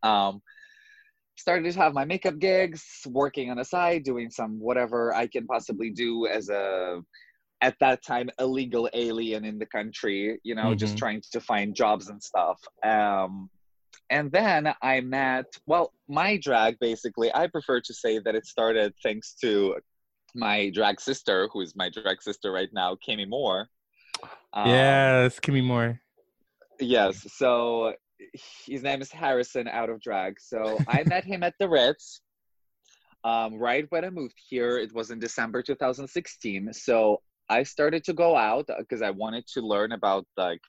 Um, 0.03 0.43
started 1.37 1.73
to 1.73 1.79
have 1.79 1.95
my 1.95 2.05
makeup 2.05 2.39
gigs, 2.39 2.85
working 3.07 3.51
on 3.51 3.57
the 3.57 3.65
side, 3.65 4.03
doing 4.03 4.29
some 4.31 4.59
whatever 4.59 5.15
I 5.15 5.29
can 5.29 5.47
possibly 5.47 5.91
do 5.91 6.27
as 6.27 6.49
a, 6.49 7.01
at 7.61 7.77
that 7.81 8.05
time, 8.05 8.31
illegal 8.39 8.89
alien 8.93 9.45
in 9.45 9.59
the 9.59 9.67
country, 9.67 10.41
you 10.45 10.55
know, 10.55 10.75
just 10.75 10.95
Mhm. 10.95 10.99
trying 10.99 11.23
to 11.33 11.41
find 11.41 11.75
jobs 11.75 12.09
and 12.09 12.23
stuff. 12.23 12.61
Um, 12.85 13.51
and 14.11 14.31
then 14.31 14.73
I 14.81 15.01
met, 15.01 15.47
well, 15.67 15.93
my 16.09 16.37
drag 16.37 16.79
basically, 16.79 17.35
I 17.35 17.47
prefer 17.49 17.81
to 17.81 17.93
say 17.95 18.21
that 18.21 18.35
it 18.35 18.47
started 18.47 18.95
thanks 19.03 19.35
to 19.43 19.77
my 20.35 20.71
drag 20.71 21.01
sister, 21.01 21.49
who 21.53 21.61
is 21.63 21.75
my 21.75 21.91
drag 21.91 22.23
sister 22.23 22.53
right 22.53 22.73
now, 22.73 22.97
Kami 23.05 23.25
Moore. 23.25 23.69
Um, 24.53 24.69
yes, 24.69 25.41
give 25.41 25.55
moore. 25.65 26.01
Yes. 26.81 27.27
So 27.35 27.95
his 28.67 28.83
name 28.83 29.01
is 29.01 29.11
Harrison 29.11 29.69
out 29.69 29.91
of 29.91 30.01
drag. 30.01 30.41
So 30.41 30.79
I 30.87 31.03
met 31.05 31.25
him 31.25 31.43
at 31.43 31.55
the 31.59 31.69
Ritz. 31.69 32.21
um, 33.25 33.57
right 33.57 33.85
when 33.91 34.05
I 34.05 34.11
moved 34.11 34.39
here, 34.49 34.79
it 34.79 34.95
was 34.95 35.11
in 35.11 35.19
December 35.19 35.61
2016. 35.61 36.73
So 36.73 37.21
I 37.49 37.63
started 37.63 38.05
to 38.05 38.13
go 38.13 38.37
out 38.37 38.67
because 38.79 39.03
I 39.03 39.11
wanted 39.11 39.47
to 39.55 39.61
learn 39.63 39.93
about 39.93 40.27
like 40.37 40.61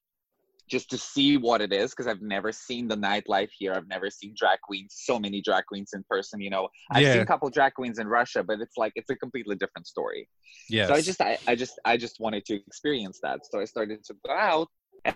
just 0.69 0.89
to 0.91 0.98
see 0.98 1.36
what 1.36 1.62
it 1.62 1.74
is 1.74 1.91
because 1.91 2.05
I've 2.05 2.21
never 2.21 2.51
seen 2.51 2.88
the 2.88 2.95
nightlife 2.95 3.50
here. 3.57 3.74
I've 3.74 3.88
never 3.88 4.09
seen 4.12 4.36
drag 4.38 4.59
queens, 4.62 4.95
so 5.00 5.19
many 5.19 5.41
drag 5.41 5.65
queens 5.65 5.91
in 5.93 6.03
person. 6.07 6.39
You 6.39 6.51
know, 6.51 6.69
I've 6.91 7.03
Yeah. 7.03 7.13
seen 7.13 7.21
a 7.24 7.25
couple 7.25 7.50
drag 7.50 7.74
queens 7.74 7.98
in 7.98 8.07
Russia, 8.07 8.43
but 8.43 8.62
it's 8.62 8.77
like 8.77 8.93
it's 8.95 9.09
a 9.09 9.15
completely 9.15 9.55
different 9.55 9.88
story. 9.88 10.29
Yeah. 10.69 10.86
So 10.86 10.93
I 10.93 11.01
just, 11.01 11.21
I, 11.21 11.39
I 11.48 11.55
just, 11.55 11.79
I 11.86 11.98
just 11.98 12.19
wanted 12.19 12.45
to 12.45 12.55
experience 12.55 13.19
that. 13.24 13.39
So 13.50 13.59
I 13.59 13.65
started 13.65 14.03
to 14.05 14.15
go 14.25 14.31
out, 14.31 14.67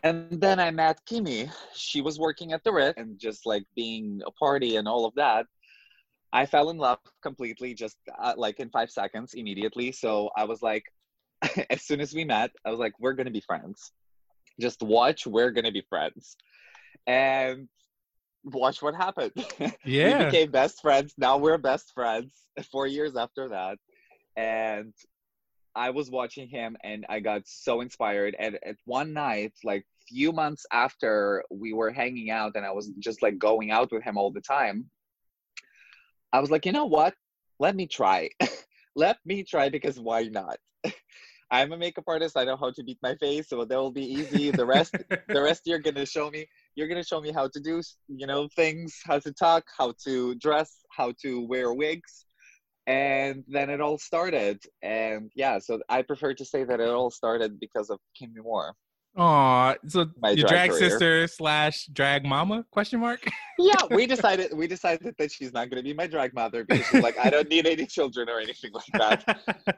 and 0.02 0.42
then 0.42 0.60
I 0.60 0.72
met 0.72 1.00
Kimmy. 1.06 1.52
She 1.76 2.02
was 2.02 2.18
working 2.18 2.52
at 2.54 2.64
the 2.64 2.72
Ritz 2.74 2.96
and 2.98 3.20
just 3.20 3.46
like 3.46 3.64
being 3.76 4.22
a 4.26 4.32
party 4.32 4.78
and 4.78 4.88
all 4.88 5.06
of 5.06 5.14
that. 5.16 5.46
I 6.32 6.48
fell 6.48 6.72
in 6.72 6.78
love 6.78 6.98
completely, 7.22 7.76
just 7.76 7.98
uh, 8.20 8.34
like 8.36 8.60
in 8.60 8.72
five 8.72 8.90
seconds, 8.90 9.36
immediately. 9.36 9.92
So 9.92 10.32
I 10.36 10.46
was 10.46 10.64
like, 10.64 10.84
as 11.70 11.82
soon 11.84 12.02
as 12.02 12.14
we 12.14 12.24
met, 12.24 12.52
I 12.66 12.70
was 12.70 12.80
like, 12.80 12.94
we're 13.00 13.14
gonna 13.14 13.32
be 13.32 13.42
friends. 13.42 13.92
Just 14.60 14.82
watch, 14.82 15.26
we're 15.26 15.52
gonna 15.52 15.72
be 15.72 15.84
friends, 15.90 16.36
and 17.08 17.68
watch 18.44 18.82
what 18.82 18.96
happened. 18.96 19.34
Yeah. 19.86 20.20
we 20.20 20.26
became 20.26 20.52
best 20.52 20.82
friends. 20.82 21.14
Now 21.18 21.38
we're 21.38 21.58
best 21.58 21.92
friends. 21.94 22.32
Four 22.72 22.88
years 22.88 23.16
after 23.16 23.50
that, 23.50 23.78
and 24.36 24.94
I 25.76 25.90
was 25.90 26.12
watching 26.12 26.48
him, 26.48 26.78
and 26.84 27.06
I 27.10 27.20
got 27.20 27.42
so 27.46 27.82
inspired. 27.82 28.36
And 28.38 28.60
at 28.64 28.76
one 28.86 29.14
night, 29.14 29.54
like 29.64 29.86
few 30.08 30.32
months 30.32 30.66
after 30.72 31.44
we 31.50 31.74
were 31.74 31.92
hanging 31.92 32.30
out, 32.30 32.54
and 32.56 32.66
I 32.66 32.72
was 32.72 32.92
just 33.00 33.22
like 33.22 33.38
going 33.40 33.72
out 33.72 33.92
with 33.92 34.04
him 34.04 34.18
all 34.18 34.32
the 34.32 34.42
time. 34.42 34.90
I 36.32 36.40
was 36.40 36.52
like, 36.52 36.66
you 36.66 36.72
know 36.72 36.86
what? 36.86 37.14
Let 37.60 37.76
me 37.76 37.88
try. 37.88 38.30
Let 38.96 39.18
me 39.26 39.44
try 39.44 39.70
because 39.70 40.00
why 40.00 40.24
not? 40.24 40.58
I'm 41.54 41.72
a 41.72 41.78
makeup 41.78 42.06
artist. 42.08 42.36
I 42.36 42.46
know 42.46 42.58
how 42.58 42.72
to 42.72 42.84
beat 42.84 42.98
my 43.04 43.14
face, 43.18 43.50
so 43.50 43.64
that 43.64 43.78
will 43.78 43.92
be 43.92 44.12
easy. 44.12 44.50
The 44.50 44.66
rest, 44.66 44.96
the 45.28 45.42
rest, 45.42 45.62
you're 45.66 45.78
gonna 45.78 46.04
show 46.04 46.32
me. 46.32 46.48
You're 46.74 46.88
gonna 46.88 47.04
show 47.04 47.22
me 47.22 47.32
how 47.32 47.48
to 47.48 47.60
do, 47.60 47.80
you 48.08 48.26
know, 48.26 48.50
things, 48.56 49.00
how 49.06 49.20
to 49.20 49.32
talk, 49.32 49.64
how 49.78 49.94
to 50.04 50.34
dress, 50.34 50.80
how 50.90 51.14
to 51.22 51.46
wear 51.46 51.72
wigs, 51.72 52.26
and 52.88 53.44
then 53.48 53.70
it 53.70 53.82
all 53.82 54.00
started. 54.00 54.64
And 54.82 55.32
yeah, 55.36 55.60
so 55.60 55.80
I 55.90 56.02
prefer 56.02 56.34
to 56.34 56.44
say 56.44 56.64
that 56.64 56.80
it 56.80 56.90
all 56.90 57.12
started 57.12 57.60
because 57.60 57.92
of 57.92 58.00
Kimmy 58.20 58.42
Moore. 58.42 58.74
Aw, 59.16 59.76
so 59.86 60.08
My 60.20 60.32
your 60.32 60.48
drag 60.48 60.72
drag 60.72 60.80
sister 60.80 61.28
slash 61.28 61.86
drag 61.94 62.26
mama? 62.26 62.66
Question 62.72 63.00
mark. 63.00 63.24
Yeah, 63.60 63.86
we 63.92 64.08
decided 64.08 64.52
we 64.58 64.66
decided 64.66 65.14
that 65.20 65.32
she's 65.32 65.54
not 65.54 65.70
gonna 65.70 65.84
be 65.84 65.94
my 65.94 66.08
drag 66.08 66.34
mother 66.34 66.66
because 66.66 66.88
she's 66.88 67.04
like, 67.04 67.20
I 67.24 67.30
don't 67.30 67.48
need 67.48 67.68
any 67.68 67.86
children 67.86 68.28
or 68.28 68.40
anything 68.40 68.72
like 68.74 68.92
that. 68.94 69.78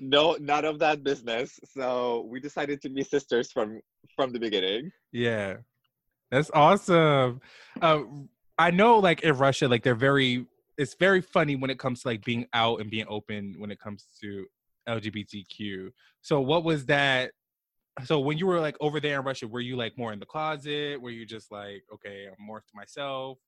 no 0.00 0.36
not 0.40 0.64
of 0.64 0.78
that 0.78 1.04
business 1.04 1.60
so 1.76 2.26
we 2.28 2.40
decided 2.40 2.80
to 2.80 2.88
be 2.88 3.04
sisters 3.04 3.52
from 3.52 3.80
from 4.16 4.32
the 4.32 4.38
beginning 4.38 4.90
yeah, 5.12 5.56
that's 6.30 6.50
awesome. 6.54 7.40
Uh, 7.80 8.02
I 8.58 8.70
know, 8.70 8.98
like 8.98 9.22
in 9.22 9.36
Russia, 9.36 9.68
like 9.68 9.82
they're 9.82 9.94
very. 9.94 10.46
It's 10.78 10.94
very 10.94 11.20
funny 11.20 11.56
when 11.56 11.70
it 11.70 11.78
comes 11.78 12.02
to 12.02 12.08
like 12.08 12.24
being 12.24 12.46
out 12.54 12.80
and 12.80 12.90
being 12.90 13.04
open 13.08 13.54
when 13.58 13.70
it 13.70 13.78
comes 13.78 14.06
to 14.22 14.46
LGBTQ. 14.88 15.90
So, 16.22 16.40
what 16.40 16.64
was 16.64 16.86
that? 16.86 17.32
So, 18.04 18.20
when 18.20 18.38
you 18.38 18.46
were 18.46 18.60
like 18.60 18.76
over 18.80 19.00
there 19.00 19.18
in 19.18 19.26
Russia, 19.26 19.48
were 19.48 19.60
you 19.60 19.76
like 19.76 19.98
more 19.98 20.12
in 20.12 20.20
the 20.20 20.26
closet? 20.26 21.00
Were 21.00 21.10
you 21.10 21.26
just 21.26 21.50
like, 21.50 21.82
okay, 21.92 22.26
I'm 22.28 22.46
more 22.46 22.60
to 22.60 22.72
myself? 22.74 23.38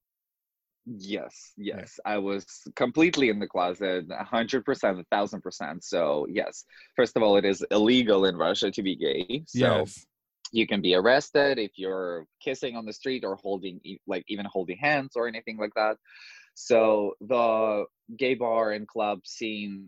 Yes 0.86 1.52
yes 1.56 2.00
i 2.04 2.18
was 2.18 2.44
completely 2.74 3.28
in 3.28 3.38
the 3.38 3.46
closet 3.46 4.08
100% 4.08 5.04
1000% 5.12 5.84
so 5.84 6.26
yes. 6.28 6.64
First 6.96 7.16
of 7.16 7.22
all 7.22 7.36
it 7.36 7.44
is 7.44 7.64
illegal 7.70 8.24
in 8.24 8.36
russia 8.36 8.70
to 8.70 8.82
be 8.82 8.96
gay 8.96 9.44
so 9.46 9.58
yes. 9.58 10.04
you 10.50 10.66
can 10.66 10.80
be 10.80 10.94
arrested 10.94 11.58
if 11.58 11.72
you're 11.76 12.26
kissing 12.42 12.76
on 12.76 12.84
the 12.84 12.92
street 12.92 13.24
or 13.24 13.36
holding 13.36 13.80
like 14.06 14.24
even 14.28 14.46
holding 14.46 14.76
hands 14.76 15.12
or 15.14 15.28
anything 15.28 15.56
like 15.56 15.72
that. 15.76 15.96
So 16.54 17.14
the 17.20 17.84
gay 18.18 18.34
bar 18.34 18.72
and 18.72 18.86
club 18.86 19.20
scene 19.24 19.86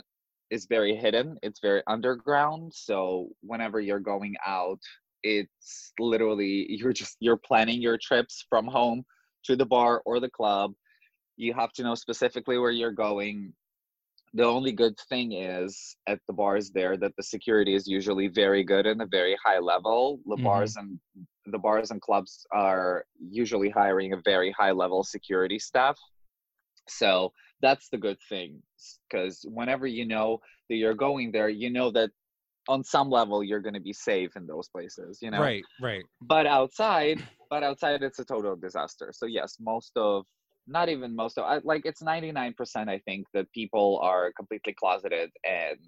is 0.50 0.66
very 0.66 0.94
hidden 0.94 1.36
it's 1.42 1.60
very 1.60 1.82
underground 1.88 2.72
so 2.72 3.28
whenever 3.40 3.80
you're 3.80 3.98
going 3.98 4.34
out 4.46 4.78
it's 5.22 5.92
literally 5.98 6.66
you're 6.68 6.92
just 6.92 7.16
you're 7.18 7.36
planning 7.36 7.80
your 7.80 7.98
trips 7.98 8.44
from 8.48 8.66
home 8.66 9.02
to 9.42 9.56
the 9.56 9.66
bar 9.66 10.02
or 10.04 10.20
the 10.20 10.30
club 10.30 10.72
you 11.36 11.52
have 11.54 11.72
to 11.72 11.82
know 11.82 11.94
specifically 11.94 12.58
where 12.58 12.70
you're 12.70 12.92
going 12.92 13.52
the 14.36 14.44
only 14.44 14.72
good 14.72 14.98
thing 15.08 15.32
is 15.32 15.96
at 16.08 16.18
the 16.26 16.32
bars 16.32 16.70
there 16.70 16.96
that 16.96 17.12
the 17.16 17.22
security 17.22 17.74
is 17.74 17.86
usually 17.86 18.26
very 18.26 18.64
good 18.64 18.84
and 18.86 19.00
a 19.00 19.06
very 19.06 19.36
high 19.44 19.58
level 19.58 20.20
the 20.26 20.36
Mhm. 20.36 20.42
bars 20.42 20.76
and 20.76 20.98
the 21.46 21.58
bars 21.58 21.90
and 21.90 22.00
clubs 22.00 22.46
are 22.52 23.04
usually 23.18 23.70
hiring 23.70 24.12
a 24.12 24.20
very 24.24 24.50
high 24.52 24.72
level 24.72 25.02
security 25.04 25.58
staff 25.58 25.98
so 26.88 27.32
that's 27.62 27.88
the 27.88 27.98
good 27.98 28.18
thing 28.28 28.62
because 29.08 29.44
whenever 29.48 29.86
you 29.86 30.04
know 30.04 30.40
that 30.68 30.76
you're 30.76 30.94
going 30.94 31.30
there 31.32 31.48
you 31.48 31.70
know 31.70 31.90
that 31.90 32.10
on 32.68 32.82
some 32.82 33.10
level 33.10 33.42
you're 33.44 33.60
going 33.60 33.74
to 33.74 33.80
be 33.80 33.92
safe 33.92 34.36
in 34.36 34.46
those 34.46 34.68
places 34.68 35.18
you 35.22 35.30
know 35.30 35.40
Right. 35.40 35.64
Right. 35.80 36.04
but 36.22 36.46
outside 36.46 37.22
but 37.50 37.62
outside 37.62 38.02
it's 38.02 38.18
a 38.18 38.24
total 38.24 38.56
disaster 38.56 39.10
so 39.12 39.26
yes 39.26 39.56
most 39.60 39.92
of 39.96 40.24
not 40.66 40.88
even 40.88 41.14
most 41.14 41.38
of 41.38 41.44
I- 41.44 41.60
like 41.64 41.82
it's 41.84 42.02
99% 42.02 42.88
i 42.88 42.98
think 43.06 43.26
that 43.34 43.50
people 43.52 43.98
are 44.02 44.32
completely 44.32 44.74
closeted 44.74 45.30
and 45.44 45.78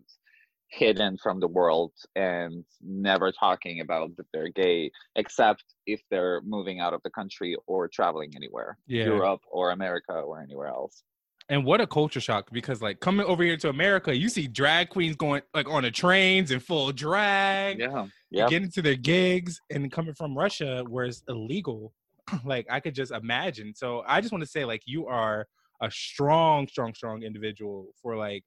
hidden 0.68 1.16
from 1.22 1.38
the 1.38 1.46
world 1.46 1.92
and 2.16 2.64
never 2.82 3.30
talking 3.30 3.80
about 3.80 4.16
that 4.16 4.26
they're 4.32 4.48
gay 4.48 4.90
except 5.14 5.62
if 5.86 6.00
they're 6.10 6.40
moving 6.42 6.80
out 6.80 6.92
of 6.92 7.00
the 7.04 7.10
country 7.10 7.56
or 7.66 7.86
traveling 7.88 8.32
anywhere 8.34 8.76
Yeah. 8.86 9.04
europe 9.04 9.42
or 9.48 9.70
america 9.70 10.12
or 10.12 10.40
anywhere 10.40 10.66
else 10.68 11.04
And 11.48 11.64
what 11.64 11.80
a 11.80 11.86
culture 11.86 12.20
shock 12.20 12.50
because 12.52 12.82
like 12.82 12.98
coming 12.98 13.24
over 13.26 13.44
here 13.44 13.56
to 13.58 13.68
America, 13.68 14.10
you 14.22 14.28
see 14.28 14.48
drag 14.48 14.88
queens 14.88 15.14
going 15.14 15.42
like 15.54 15.68
on 15.68 15.84
the 15.84 15.92
trains 15.92 16.50
in 16.50 16.58
full 16.58 16.90
drag, 16.90 17.78
yeah 17.78 18.06
yeah 18.30 18.48
getting 18.50 18.70
to 18.72 18.82
their 18.82 18.96
gigs, 18.96 19.60
and 19.70 19.92
coming 19.92 20.14
from 20.20 20.36
Russia 20.36 20.82
where 20.92 21.04
it's 21.10 21.22
illegal. 21.28 21.92
like 22.44 22.66
I 22.70 22.80
could 22.80 22.94
just 22.94 23.12
imagine. 23.12 23.74
So 23.74 24.02
I 24.06 24.20
just 24.20 24.32
want 24.32 24.42
to 24.42 24.50
say 24.50 24.64
like 24.64 24.82
you 24.86 25.06
are 25.06 25.46
a 25.80 25.90
strong, 25.90 26.68
strong, 26.68 26.94
strong 26.94 27.22
individual 27.22 27.88
for 28.00 28.16
like 28.16 28.44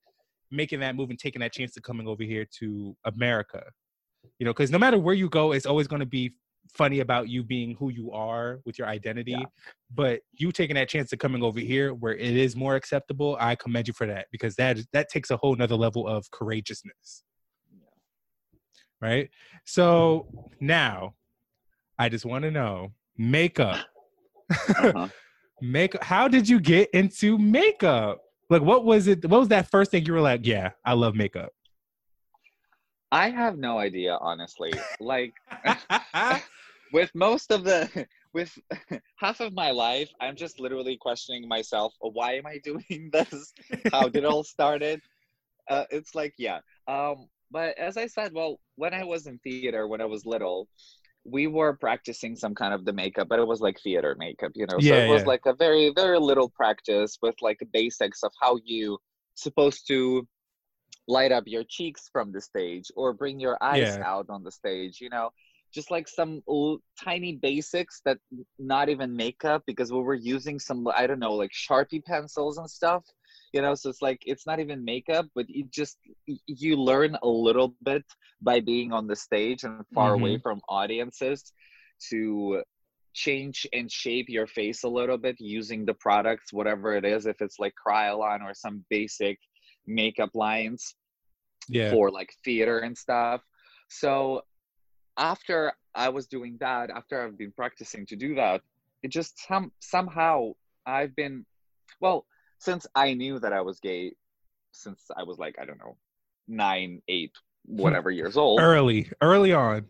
making 0.52 0.80
that 0.80 0.96
move 0.96 1.10
and 1.10 1.20
taking 1.20 1.42
that 1.42 1.54
chance 1.54 1.74
to 1.74 1.82
coming 1.82 2.08
over 2.08 2.24
here 2.24 2.46
to 2.60 2.96
America. 3.06 3.64
You 4.40 4.46
know, 4.46 4.54
because 4.54 4.72
no 4.72 4.78
matter 4.78 4.98
where 4.98 5.16
you 5.16 5.30
go, 5.30 5.52
it's 5.52 5.66
always 5.66 5.88
going 5.88 6.02
to 6.02 6.06
be 6.06 6.34
funny 6.74 7.00
about 7.00 7.30
you 7.30 7.44
being 7.44 7.76
who 7.76 7.90
you 7.90 8.12
are 8.12 8.60
with 8.66 8.78
your 8.78 8.88
identity. 8.88 9.32
Yeah. 9.32 9.46
But 9.94 10.22
you 10.34 10.52
taking 10.52 10.76
that 10.76 10.90
chance 10.90 11.10
to 11.10 11.18
coming 11.18 11.44
over 11.44 11.60
here 11.60 11.94
where 11.94 12.16
it 12.16 12.36
is 12.36 12.56
more 12.56 12.76
acceptable, 12.76 13.38
I 13.40 13.56
commend 13.56 13.88
you 13.88 13.94
for 13.94 14.08
that 14.08 14.28
because 14.32 14.56
that 14.56 14.78
that 14.94 15.10
takes 15.10 15.32
a 15.32 15.38
whole 15.38 15.56
nother 15.56 15.76
level 15.76 16.08
of 16.08 16.30
courageousness. 16.32 17.24
Right. 19.02 19.30
So 19.66 20.28
now 20.60 21.14
I 21.98 22.10
just 22.10 22.26
want 22.26 22.44
to 22.44 22.52
know 22.52 22.92
makeup. 23.20 23.86
Uh-huh. 24.50 25.08
makeup. 25.62 26.04
How 26.04 26.28
did 26.28 26.50
you 26.50 26.60
get 26.60 26.90
into 26.92 27.38
makeup? 27.38 28.22
Like, 28.50 28.64
what 28.64 28.86
was 28.86 29.08
it? 29.08 29.24
What 29.26 29.40
was 29.40 29.50
that 29.50 29.70
first 29.70 29.92
thing 29.92 30.06
you 30.06 30.14
were 30.14 30.22
like? 30.22 30.46
Yeah, 30.46 30.72
I 30.84 30.94
love 30.94 31.14
makeup. 31.14 31.52
i 33.12 33.30
have 33.30 33.58
no 33.58 33.80
idea 33.80 34.18
honestly 34.22 34.72
like 35.00 35.34
with 36.94 37.10
most 37.16 37.52
of 37.52 37.64
the 37.64 38.08
with 38.34 38.56
half 39.16 39.40
of 39.40 39.54
my 39.54 39.72
life 39.72 40.10
i'm 40.22 40.36
just 40.36 40.60
literally 40.60 40.96
questioning 40.98 41.48
myself 41.48 41.94
"Oh, 42.04 42.12
why 42.12 42.34
am 42.34 42.46
i 42.46 42.60
doing 42.64 43.10
this 43.12 43.54
how 43.92 44.10
did 44.10 44.24
it 44.24 44.26
all 44.26 44.44
started 44.44 45.02
uh, 45.70 45.86
it's 45.90 46.14
like 46.14 46.34
yeah 46.38 46.60
um 46.88 47.28
but 47.52 47.78
as 47.78 47.98
i 47.98 48.06
said 48.06 48.32
well 48.34 48.60
when 48.76 48.94
i 48.94 49.04
was 49.04 49.26
in 49.26 49.40
theater 49.40 49.88
when 49.88 50.02
i 50.02 50.06
was 50.06 50.26
little 50.26 50.68
we 51.32 51.48
were 51.48 51.74
practicing 51.74 52.36
some 52.36 52.56
kind 52.56 52.74
of 52.74 52.86
the 52.86 52.94
makeup 52.94 53.28
but 53.30 53.40
it 53.40 53.48
was 53.48 53.62
like 53.62 53.80
theater 53.82 54.16
makeup 54.20 54.52
you 54.56 54.66
know? 54.68 54.80
Yeah, 54.80 54.82
so 54.82 54.98
Yeah, 54.98 55.00
it 55.00 55.06
was 55.06 55.26
like 55.26 55.42
a 55.46 55.54
very 55.54 55.92
very 55.96 56.20
little 56.20 56.50
practice 56.50 57.18
with 57.22 57.36
like 57.42 57.60
the 57.60 57.68
basics 57.74 58.24
of 58.24 58.32
how 58.42 58.58
you 58.64 58.98
supposed 59.36 59.88
to 59.88 60.28
light 61.08 61.32
up 61.32 61.44
your 61.48 61.64
cheeks 61.68 62.10
from 62.12 62.32
the 62.32 62.42
stage 62.42 62.92
or 62.96 63.14
bring 63.14 63.40
your 63.40 63.58
eyes 63.64 63.98
Yeah. 63.98 64.04
out 64.04 64.28
on 64.30 64.44
the 64.44 64.52
stage 64.52 65.02
you 65.02 65.10
know? 65.10 65.32
Just 65.74 65.92
like 65.92 66.08
some 66.08 66.42
l- 66.50 66.80
tiny 67.04 67.34
basics 67.36 68.02
that 68.06 68.18
not 68.58 68.90
even 68.90 69.16
makeup 69.16 69.64
because 69.68 69.92
we 69.94 70.00
were 70.02 70.16
using 70.16 70.60
some 70.60 70.88
i 70.96 71.06
don't 71.08 71.20
know 71.20 71.34
like 71.34 71.52
sharpie 71.52 72.04
pencils 72.04 72.58
and 72.58 72.70
stuff 72.70 73.04
you 73.54 73.62
know 73.62 73.76
so 73.76 73.90
it's 73.90 74.02
like 74.02 74.22
it's 74.26 74.46
not 74.46 74.60
even 74.60 74.84
makeup 74.84 75.26
but 75.36 75.50
you 75.50 75.66
just 75.72 75.98
you 76.46 76.76
learn 76.76 77.18
a 77.24 77.28
little 77.28 77.76
bit 77.84 78.04
by 78.42 78.60
being 78.60 78.92
on 78.92 79.08
the 79.08 79.16
stage 79.16 79.64
and 79.64 79.84
far 79.94 80.14
away 80.14 80.36
mm-hmm. 80.36 80.42
from 80.42 80.62
audiences 80.70 81.52
to 82.10 82.62
change 83.14 83.68
and 83.74 83.92
shape 83.92 84.30
your 84.30 84.48
face 84.48 84.84
a 84.84 84.88
little 84.88 85.18
bit 85.18 85.36
using 85.40 85.86
the 85.86 85.94
products, 85.94 86.54
whatever 86.54 86.94
it 86.94 87.06
is, 87.06 87.26
if 87.26 87.42
it's 87.42 87.60
like 87.60 87.74
Kryolan 87.86 88.42
or 88.42 88.54
some 88.54 88.86
basic 88.90 89.38
makeup 89.86 90.32
lines 90.34 90.96
Yeah. 91.68 91.92
for 91.92 92.12
like 92.12 92.32
theater 92.46 92.80
and 92.80 92.98
stuff. 92.98 93.42
So 93.90 94.44
after 95.18 95.74
I 95.96 96.10
was 96.10 96.28
doing 96.28 96.58
that, 96.60 96.90
after 96.90 97.22
I've 97.22 97.38
been 97.38 97.52
practicing 97.52 98.06
to 98.08 98.16
do 98.16 98.36
that, 98.36 98.62
it 99.04 99.10
just 99.10 99.40
some 99.48 99.72
somehow 99.80 100.54
I've 100.86 101.16
been 101.16 101.46
well, 102.00 102.26
since 102.60 102.86
I 102.96 103.14
knew 103.14 103.40
that 103.40 103.54
I 103.54 103.62
was 103.62 103.80
gay 103.80 104.14
since 104.72 105.02
I 105.16 105.24
was 105.24 105.38
like, 105.40 105.56
I 105.60 105.66
don't 105.66 105.80
know, 105.80 105.98
nine, 106.48 107.02
eight, 107.08 107.32
whatever 107.66 108.12
years 108.12 108.38
old. 108.44 108.60
Early, 108.60 109.10
early 109.22 109.54
on. 109.54 109.86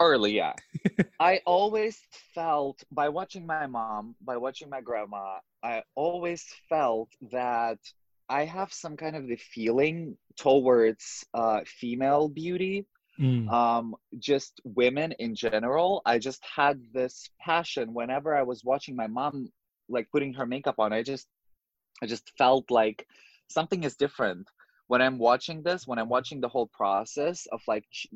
Early, 0.00 0.32
yeah. 0.36 0.54
I 1.20 1.40
always 1.44 1.98
felt 2.34 2.82
by 2.90 3.08
watching 3.10 3.46
my 3.46 3.66
mom, 3.66 4.14
by 4.22 4.36
watching 4.38 4.70
my 4.70 4.80
grandma, 4.80 5.38
I 5.62 5.82
always 5.94 6.44
felt 6.68 7.10
that 7.32 7.78
I 8.28 8.44
have 8.44 8.72
some 8.72 8.96
kind 8.96 9.16
of 9.16 9.26
the 9.26 9.36
feeling 9.36 10.16
towards 10.36 11.26
uh, 11.34 11.60
female 11.66 12.28
beauty 12.28 12.86
Mm. 13.20 13.52
um 13.52 13.96
just 14.18 14.62
women 14.64 15.12
in 15.18 15.34
general 15.34 16.00
i 16.06 16.18
just 16.18 16.42
had 16.56 16.80
this 16.94 17.28
passion 17.38 17.92
whenever 17.92 18.34
i 18.34 18.42
was 18.42 18.64
watching 18.64 18.96
my 18.96 19.08
mom 19.08 19.50
like 19.90 20.08
putting 20.10 20.32
her 20.32 20.46
makeup 20.46 20.76
on 20.78 20.90
i 20.94 21.02
just 21.02 21.26
i 22.02 22.06
just 22.06 22.32
felt 22.36 22.70
like 22.70 23.06
something 23.48 23.84
is 23.84 23.96
different 23.96 24.48
when 24.88 25.02
i'm 25.02 25.18
watching 25.18 25.62
this 25.62 25.86
when 25.86 25.98
i'm 25.98 26.08
watching 26.08 26.40
the 26.40 26.48
whole 26.48 26.68
process 26.72 27.46
of 27.52 27.60
like 27.66 27.84
ch- 27.92 28.08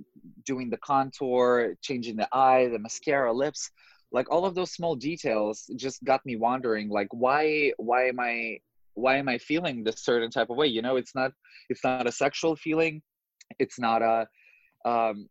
doing 0.45 0.71
the 0.71 0.79
contour 0.79 1.75
changing 1.83 2.17
the 2.17 2.29
eye 2.33 2.69
the 2.69 2.79
mascara 2.79 3.33
lips 3.33 3.71
like 4.13 4.31
all 4.31 4.47
of 4.47 4.55
those 4.55 4.71
small 4.71 4.95
details 4.95 5.69
just 5.77 6.03
got 6.05 6.25
me 6.25 6.37
wondering 6.37 6.89
like 6.89 7.09
why 7.11 7.73
why 7.79 8.07
am 8.07 8.21
i 8.21 8.59
why 8.95 9.17
am 9.17 9.29
i 9.29 9.37
feeling 9.39 9.83
this 9.83 10.03
certain 10.03 10.31
type 10.31 10.51
of 10.51 10.57
way? 10.57 10.69
You 10.69 10.83
know 10.83 10.97
it's 10.97 11.15
not 11.15 11.33
it's 11.69 11.85
not 11.85 12.07
a 12.07 12.13
sexual 12.13 12.57
feeling. 12.57 13.03
It's 13.59 13.79
not 13.79 14.03
a 14.03 14.27
um 14.89 15.29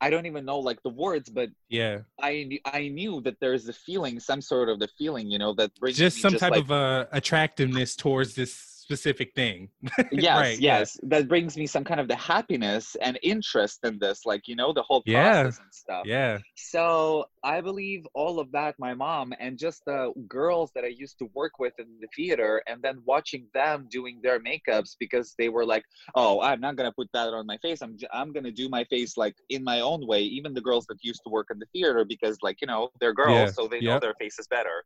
i 0.00 0.10
don't 0.10 0.26
even 0.26 0.44
know 0.44 0.58
like 0.58 0.82
the 0.82 0.90
words 0.90 1.28
but 1.28 1.50
Yeah. 1.68 2.00
i 2.20 2.44
knew- 2.48 2.60
i 2.64 2.88
knew 2.88 3.20
that 3.22 3.36
there's 3.40 3.68
a 3.68 3.72
feeling 3.72 4.20
some 4.20 4.40
sort 4.40 4.68
of 4.68 4.78
the 4.78 4.88
feeling 4.98 5.30
you 5.30 5.38
know 5.38 5.52
that 5.54 5.74
brings 5.78 5.96
Just 5.96 6.16
me 6.18 6.22
some 6.22 6.34
type 6.34 6.52
like, 6.52 6.64
of 6.64 6.70
uh, 6.72 7.06
attractiveness 7.12 7.96
towards 7.96 8.34
this 8.34 8.69
specific 8.90 9.32
thing. 9.36 9.68
yes 10.10 10.36
right, 10.36 10.58
yeah. 10.58 10.78
yes 10.80 10.96
that 11.04 11.28
brings 11.28 11.56
me 11.56 11.64
some 11.64 11.84
kind 11.84 12.00
of 12.00 12.08
the 12.08 12.16
happiness 12.16 12.96
and 13.00 13.14
interest 13.22 13.78
in 13.84 13.94
this 14.00 14.18
like 14.26 14.42
you 14.50 14.56
know 14.56 14.72
the 14.72 14.82
whole 14.82 15.02
Yeah. 15.06 15.42
process 15.42 15.60
and 15.60 15.72
stuff 15.84 16.04
Yeah. 16.06 16.38
so 16.56 17.24
i 17.44 17.60
believe 17.60 18.02
all 18.14 18.40
of 18.40 18.50
that 18.58 18.74
my 18.86 18.92
mom 19.06 19.26
and 19.38 19.52
just 19.66 19.78
the 19.86 20.00
girls 20.26 20.68
that 20.74 20.82
i 20.82 20.92
used 21.04 21.16
to 21.20 21.26
work 21.40 21.54
with 21.60 21.74
in 21.78 21.86
the 22.00 22.08
theater 22.16 22.52
and 22.66 22.82
then 22.82 22.96
watching 23.12 23.46
them 23.54 23.86
doing 23.98 24.16
their 24.24 24.40
makeups 24.40 24.92
because 24.98 25.28
they 25.38 25.48
were 25.56 25.66
like 25.74 25.84
oh 26.16 26.40
i'm 26.40 26.60
not 26.66 26.74
going 26.78 26.90
to 26.90 26.96
put 27.00 27.08
that 27.12 27.28
on 27.38 27.46
my 27.46 27.58
face 27.58 27.80
i'm, 27.82 27.96
j- 27.96 28.08
I'm 28.12 28.32
going 28.32 28.48
to 28.50 28.56
do 28.62 28.68
my 28.68 28.84
face 28.94 29.12
like 29.16 29.36
in 29.50 29.62
my 29.62 29.78
own 29.90 30.04
way 30.12 30.22
even 30.22 30.52
the 30.52 30.60
girls 30.68 30.84
that 30.90 30.98
used 31.10 31.22
to 31.26 31.30
work 31.30 31.46
in 31.52 31.58
the 31.60 31.66
theater 31.74 32.04
because 32.04 32.36
like 32.42 32.58
you 32.62 32.66
know 32.72 32.90
they're 33.00 33.14
girls 33.14 33.36
Yeah, 33.38 33.52
so 33.56 33.68
they 33.68 33.80
know 33.80 34.00
their 34.00 34.14
faces 34.22 34.46
better 34.48 34.78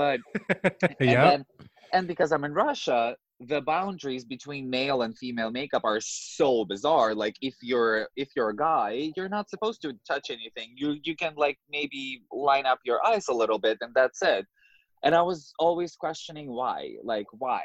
but 0.00 0.18
yeah. 1.00 1.38
and 1.96 2.06
because 2.12 2.32
I'm 2.32 2.44
in 2.44 2.52
Russia, 2.52 3.16
the 3.40 3.60
boundaries 3.60 4.24
between 4.24 4.68
male 4.68 5.02
and 5.02 5.16
female 5.16 5.50
makeup 5.50 5.82
are 5.84 6.00
so 6.00 6.64
bizarre. 6.64 7.14
Like 7.14 7.36
if 7.40 7.54
you're 7.62 8.08
if 8.16 8.30
you're 8.34 8.50
a 8.50 8.56
guy, 8.56 9.12
you're 9.16 9.28
not 9.28 9.48
supposed 9.48 9.80
to 9.82 9.92
touch 10.06 10.30
anything. 10.30 10.72
You 10.76 10.96
you 11.04 11.14
can 11.14 11.34
like 11.36 11.58
maybe 11.70 12.22
line 12.32 12.66
up 12.66 12.80
your 12.84 13.04
eyes 13.06 13.28
a 13.28 13.32
little 13.34 13.58
bit 13.58 13.78
and 13.80 13.94
that's 13.94 14.22
it. 14.22 14.44
And 15.04 15.14
I 15.14 15.22
was 15.22 15.52
always 15.60 15.94
questioning 15.94 16.50
why. 16.50 16.96
Like 17.04 17.26
why? 17.30 17.62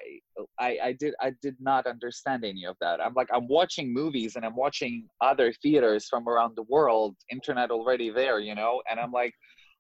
I, 0.59 0.77
I 0.83 0.91
did 0.93 1.15
I 1.19 1.31
did 1.41 1.55
not 1.59 1.87
understand 1.87 2.45
any 2.45 2.65
of 2.65 2.75
that. 2.79 3.01
I'm 3.03 3.15
like 3.15 3.29
I'm 3.33 3.47
watching 3.47 3.91
movies 3.91 4.35
and 4.35 4.45
I'm 4.45 4.55
watching 4.55 5.07
other 5.21 5.51
theaters 5.53 6.07
from 6.07 6.29
around 6.29 6.55
the 6.55 6.63
world, 6.69 7.15
internet 7.31 7.71
already 7.71 8.11
there, 8.11 8.39
you 8.39 8.53
know, 8.53 8.83
and 8.89 8.99
I'm 8.99 9.11
like, 9.11 9.33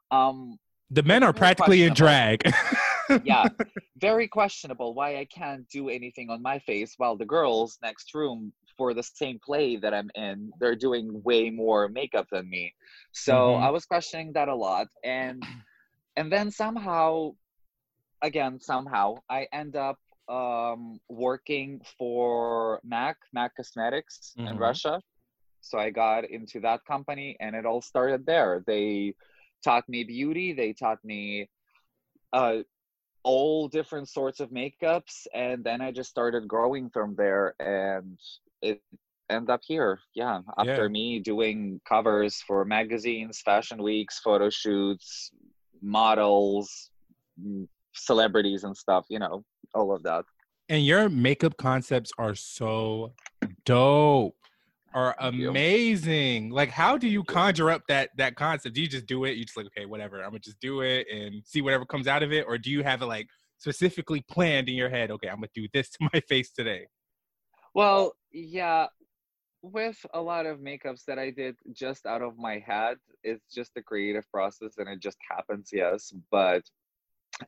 um, 0.09 0.57
The 0.93 1.01
men 1.01 1.23
are 1.23 1.33
practically 1.33 1.83
in 1.83 1.93
drag. 1.93 2.53
yeah 3.23 3.49
very 3.97 4.27
questionable 4.27 4.93
why 4.93 5.17
i 5.17 5.25
can't 5.25 5.67
do 5.69 5.89
anything 5.89 6.29
on 6.29 6.41
my 6.41 6.57
face 6.59 6.93
while 6.97 7.15
the 7.15 7.25
girls 7.25 7.77
next 7.81 8.13
room 8.13 8.51
for 8.77 8.93
the 8.93 9.03
same 9.03 9.39
play 9.43 9.75
that 9.75 9.93
i'm 9.93 10.09
in 10.15 10.51
they're 10.59 10.75
doing 10.75 11.21
way 11.23 11.49
more 11.49 11.87
makeup 11.89 12.27
than 12.31 12.49
me 12.49 12.73
so 13.11 13.33
Mhm. 13.33 13.63
i 13.63 13.69
was 13.69 13.85
questioning 13.85 14.31
that 14.33 14.47
a 14.49 14.55
lot 14.55 14.87
and 15.03 15.43
and 16.15 16.31
then 16.31 16.49
somehow 16.49 17.31
again 18.21 18.59
somehow 18.59 19.15
i 19.29 19.47
end 19.51 19.75
up 19.75 19.97
um 20.29 20.99
working 21.09 21.81
for 21.97 22.79
mac 22.83 23.17
mac 23.33 23.55
cosmetics 23.55 24.33
in 24.37 24.55
Mhm. 24.55 24.59
russia 24.59 25.01
so 25.61 25.77
i 25.77 25.89
got 25.89 26.23
into 26.29 26.59
that 26.59 26.83
company 26.85 27.35
and 27.39 27.55
it 27.55 27.65
all 27.65 27.81
started 27.81 28.25
there 28.25 28.63
they 28.65 29.13
taught 29.63 29.87
me 29.87 30.03
beauty. 30.03 30.53
They 30.53 30.73
taught 30.73 31.03
me 31.03 31.49
uh 32.31 32.57
all 33.23 33.67
different 33.69 34.09
sorts 34.09 34.39
of 34.39 34.49
makeups. 34.49 35.27
And 35.33 35.63
then 35.63 35.81
i 35.81 35.91
just 35.91 36.09
started 36.09 36.47
growing 36.47 36.89
from 36.89 37.15
there 37.15 37.55
and 37.59 38.19
it 38.61 38.81
ended 39.29 39.49
up 39.49 39.61
here. 39.65 39.99
Yeah 40.13 40.41
after 40.57 40.83
Yeah. 40.83 40.87
me 40.89 41.19
doing 41.19 41.79
covers 41.87 42.41
for 42.47 42.65
magazines 42.65 43.41
fashion 43.41 43.81
weeks 43.81 44.19
photo 44.19 44.49
shoots 44.49 45.31
models 45.81 46.91
mm, 47.41 47.67
celebrities 47.93 48.63
and 48.63 48.75
stuff 48.75 49.05
you 49.09 49.19
know 49.19 49.43
all 49.73 49.93
of 49.95 50.03
that. 50.03 50.25
And 50.69 50.85
your 50.85 51.09
makeup 51.09 51.57
concepts 51.57 52.11
are 52.17 52.35
so 52.35 53.13
dope 53.65 54.35
are 54.93 55.15
amazing. 55.19 56.49
Like 56.49 56.69
how 56.69 56.97
do 56.97 57.07
you 57.07 57.23
conjure 57.23 57.69
up 57.69 57.83
that 57.87 58.09
that 58.17 58.35
concept? 58.35 58.75
Do 58.75 58.81
you 58.81 58.87
just 58.87 59.05
do 59.05 59.25
it? 59.25 59.37
You 59.37 59.45
just 59.45 59.57
like 59.57 59.67
okay 59.77 59.85
whatever 59.85 60.17
i'm 60.17 60.29
gonna 60.29 60.39
just 60.39 60.59
do 60.59 60.81
it 60.81 61.07
and 61.11 61.41
see 61.45 61.61
whatever 61.61 61.85
comes 61.85 62.07
out 62.07 62.23
of 62.23 62.31
it 62.31 62.45
or 62.47 62.57
do 62.57 62.69
you 62.69 62.83
have 62.83 63.01
it 63.01 63.05
like 63.05 63.27
specifically 63.57 64.21
planned 64.29 64.69
in 64.69 64.75
your 64.75 64.89
head 64.89 65.11
okay 65.11 65.27
i'm 65.27 65.37
gonna 65.37 65.47
do 65.53 65.67
this 65.73 65.89
to 65.89 65.97
my 66.13 66.19
face 66.21 66.51
today 66.51 66.85
Well, 67.73 68.13
yeah, 68.31 68.87
with 69.61 69.97
a 70.13 70.21
lot 70.21 70.45
of 70.45 70.59
makeups 70.59 71.05
that 71.05 71.17
I 71.17 71.31
did 71.31 71.55
just 71.71 72.05
out 72.05 72.21
of 72.21 72.37
my 72.37 72.59
head, 72.59 72.97
it's 73.23 73.53
just 73.53 73.71
a 73.77 73.81
creative 73.81 74.29
process 74.29 74.73
and 74.77 74.89
it 74.89 74.99
just 74.99 75.17
happens, 75.29 75.69
yes. 75.71 76.13
But 76.29 76.63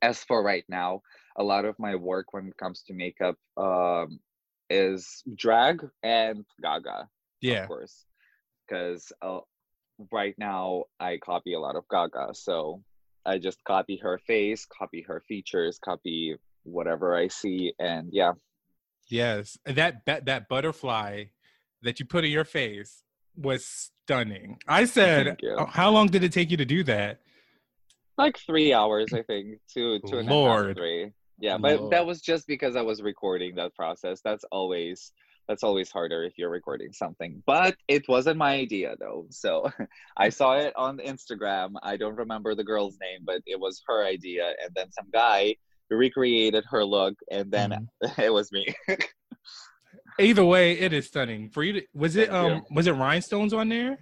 as 0.02 0.24
for 0.24 0.42
right 0.42 0.64
now, 0.68 1.02
a 1.38 1.44
lot 1.44 1.66
of 1.66 1.78
my 1.78 1.96
work 1.96 2.34
when 2.34 2.48
it 2.48 2.58
comes 2.58 2.82
to 2.84 2.94
makeup 2.94 3.36
um, 3.58 4.20
is 4.70 5.22
drag 5.36 5.86
and 6.02 6.46
Gaga, 6.62 7.08
yeah 7.46 7.64
of 7.64 7.68
course. 7.68 8.06
Because 8.68 9.12
uh, 9.22 9.40
right 10.12 10.36
now 10.38 10.86
I 11.00 11.18
copy 11.18 11.54
a 11.54 11.60
lot 11.60 11.76
of 11.76 11.84
Gaga. 11.90 12.30
So 12.34 12.82
I 13.26 13.38
just 13.38 13.64
copy 13.64 13.98
her 13.98 14.18
face, 14.18 14.66
copy 14.66 15.04
her 15.08 15.22
features, 15.28 15.78
copy 15.78 16.36
whatever 16.64 17.16
I 17.16 17.28
see. 17.28 17.74
And 17.80 18.10
yeah, 18.12 18.32
yes 19.10 19.58
that 19.66 20.06
that 20.06 20.26
that 20.26 20.48
butterfly 20.50 21.26
that 21.82 22.00
you 22.00 22.06
put 22.06 22.26
in 22.26 22.32
your 22.32 22.46
face 22.46 23.04
was 23.36 23.66
stunning 23.66 24.58
i 24.68 24.86
said 24.86 25.38
"Oh, 25.58 25.66
how 25.66 25.90
long 25.90 26.08
did 26.08 26.24
it 26.24 26.32
take 26.32 26.50
you 26.50 26.58
to 26.58 26.66
do 26.66 26.84
that 26.84 27.20
like 28.18 28.38
three 28.38 28.74
hours 28.74 29.14
i 29.14 29.22
think 29.24 29.60
two 29.72 30.00
two 30.00 30.18
and 30.18 30.30
a 30.30 30.32
half, 30.32 30.32
Lord. 30.32 30.78
three 30.78 31.12
yeah 31.40 31.58
but 31.58 31.80
Lord. 31.80 31.92
that 31.94 32.06
was 32.06 32.22
just 32.22 32.48
because 32.48 32.76
i 32.76 32.82
was 32.82 33.02
recording 33.02 33.56
that 33.56 33.76
process 33.76 34.22
that's 34.24 34.46
always 34.52 35.12
that's 35.48 35.64
always 35.64 35.92
harder 35.92 36.24
if 36.24 36.38
you're 36.38 36.50
recording 36.50 36.92
something 36.92 37.42
but 37.46 37.76
it 37.88 38.08
wasn't 38.08 38.38
my 38.38 38.54
idea 38.56 38.96
though 39.00 39.26
so 39.30 39.70
i 40.18 40.30
saw 40.30 40.58
it 40.58 40.74
on 40.76 40.98
instagram 41.00 41.74
i 41.84 41.96
don't 41.98 42.16
remember 42.16 42.56
the 42.56 42.64
girl's 42.64 42.98
name 43.02 43.20
but 43.24 43.42
it 43.46 43.60
was 43.60 43.82
her 43.88 44.06
idea 44.06 44.54
and 44.64 44.72
then 44.76 44.92
some 44.92 45.08
guy 45.14 45.56
recreated 45.90 46.64
her 46.70 46.84
look 46.84 47.16
and 47.32 47.52
then 47.52 47.72
Mhm. 48.04 48.20
it 48.24 48.34
was 48.34 48.52
me 48.52 48.66
either 50.20 50.46
way 50.46 50.74
it 50.80 50.94
is 50.94 51.08
stunning 51.08 51.50
for 51.50 51.64
you 51.64 51.74
to, 51.74 51.82
was 51.94 52.16
it 52.16 52.32
um 52.32 52.64
was 52.72 52.88
it 52.88 52.92
rhinestones 52.94 53.54
on 53.54 53.70
there 53.70 53.98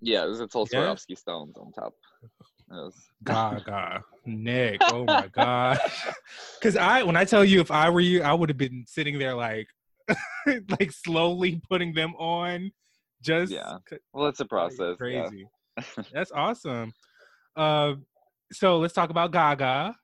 yeah 0.00 0.26
it's 0.28 0.54
all 0.54 0.68
Yeah? 0.72 0.80
Swarovski 0.80 1.16
stones 1.16 1.56
on 1.56 1.72
top 1.72 1.94
It 2.22 2.74
was- 2.74 3.08
Gaga, 3.24 4.02
Nick. 4.26 4.80
Oh 4.90 5.04
my 5.04 5.28
gosh. 5.28 6.06
Because 6.58 6.76
I, 6.76 7.04
when 7.04 7.14
I 7.16 7.24
tell 7.24 7.44
you, 7.44 7.60
if 7.60 7.70
I 7.70 7.88
were 7.90 8.00
you, 8.00 8.22
I 8.22 8.32
would 8.32 8.48
have 8.48 8.58
been 8.58 8.84
sitting 8.88 9.16
there 9.18 9.34
like, 9.34 9.68
like 10.68 10.92
slowly 10.92 11.60
putting 11.68 11.94
them 11.94 12.14
on. 12.16 12.72
Just 13.22 13.52
Yeah. 13.52 13.78
well 14.12 14.26
it's 14.26 14.40
a 14.40 14.44
process 14.44 14.96
yeah. 15.00 15.22
crazy. 15.28 15.46
That's 16.12 16.32
awesome. 16.32 16.92
Uh, 17.56 17.94
so 18.52 18.78
let's 18.78 18.94
talk 18.94 19.10
about 19.10 19.30
Gaga. 19.32 19.94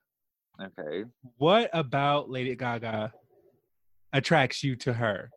okay 0.62 1.04
What 1.36 1.70
about 1.72 2.30
Lady 2.30 2.54
Gaga 2.54 3.12
attracts 4.12 4.62
you 4.62 4.76
to 4.76 4.92
her? 4.92 5.30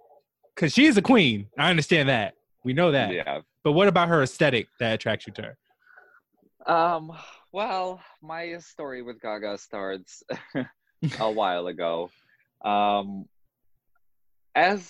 Because 0.55 0.73
she 0.73 0.85
is 0.85 0.97
a 0.97 1.01
queen. 1.01 1.47
I 1.57 1.69
understand 1.69 2.09
that. 2.09 2.33
We 2.63 2.73
know 2.73 2.91
that. 2.91 3.13
yeah 3.13 3.39
But 3.63 3.71
what 3.73 3.87
about 3.87 4.09
her 4.09 4.21
aesthetic 4.23 4.67
that 4.79 4.93
attracts 4.93 5.25
you 5.27 5.33
to 5.33 5.41
her? 5.41 6.73
Um, 6.73 7.11
Well, 7.51 7.99
my 8.21 8.57
story 8.59 9.01
with 9.01 9.19
Gaga 9.21 9.57
starts 9.57 10.23
a 11.19 11.31
while 11.31 11.67
ago. 11.67 12.09
Um, 12.63 13.25
as 14.55 14.89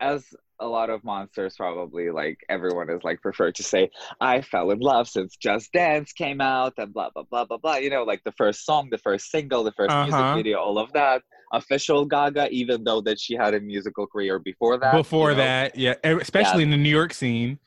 as 0.00 0.24
a 0.60 0.66
lot 0.66 0.90
of 0.90 1.02
monsters 1.04 1.54
probably 1.56 2.10
like 2.10 2.38
everyone 2.48 2.90
is 2.90 3.02
like 3.04 3.20
prefer 3.22 3.50
to 3.52 3.62
say 3.62 3.88
i 4.20 4.40
fell 4.42 4.70
in 4.70 4.78
love 4.80 5.08
since 5.08 5.36
just 5.36 5.72
dance 5.72 6.12
came 6.12 6.40
out 6.40 6.72
and 6.78 6.92
blah 6.92 7.08
blah 7.14 7.22
blah 7.30 7.44
blah 7.44 7.56
blah 7.58 7.76
you 7.76 7.90
know 7.90 8.02
like 8.02 8.20
the 8.24 8.32
first 8.32 8.64
song 8.66 8.88
the 8.90 8.98
first 8.98 9.30
single 9.30 9.62
the 9.64 9.72
1st 9.72 9.88
Uh-huh. 9.90 10.02
music 10.04 10.34
video 10.36 10.58
all 10.58 10.78
of 10.78 10.92
that 10.92 11.22
official 11.52 12.04
gaga 12.04 12.48
even 12.50 12.82
though 12.84 13.00
that 13.00 13.18
she 13.20 13.34
had 13.34 13.54
a 13.54 13.60
musical 13.60 14.06
career 14.06 14.38
before 14.38 14.78
that 14.78 14.92
Before 14.94 15.30
you 15.30 15.36
know? 15.36 15.42
that, 15.44 15.76
yeah, 15.76 15.94
especially 16.04 16.62
in 16.64 16.70
the 16.70 16.76
New 16.76 16.90
York 16.90 17.14
scene. 17.14 17.58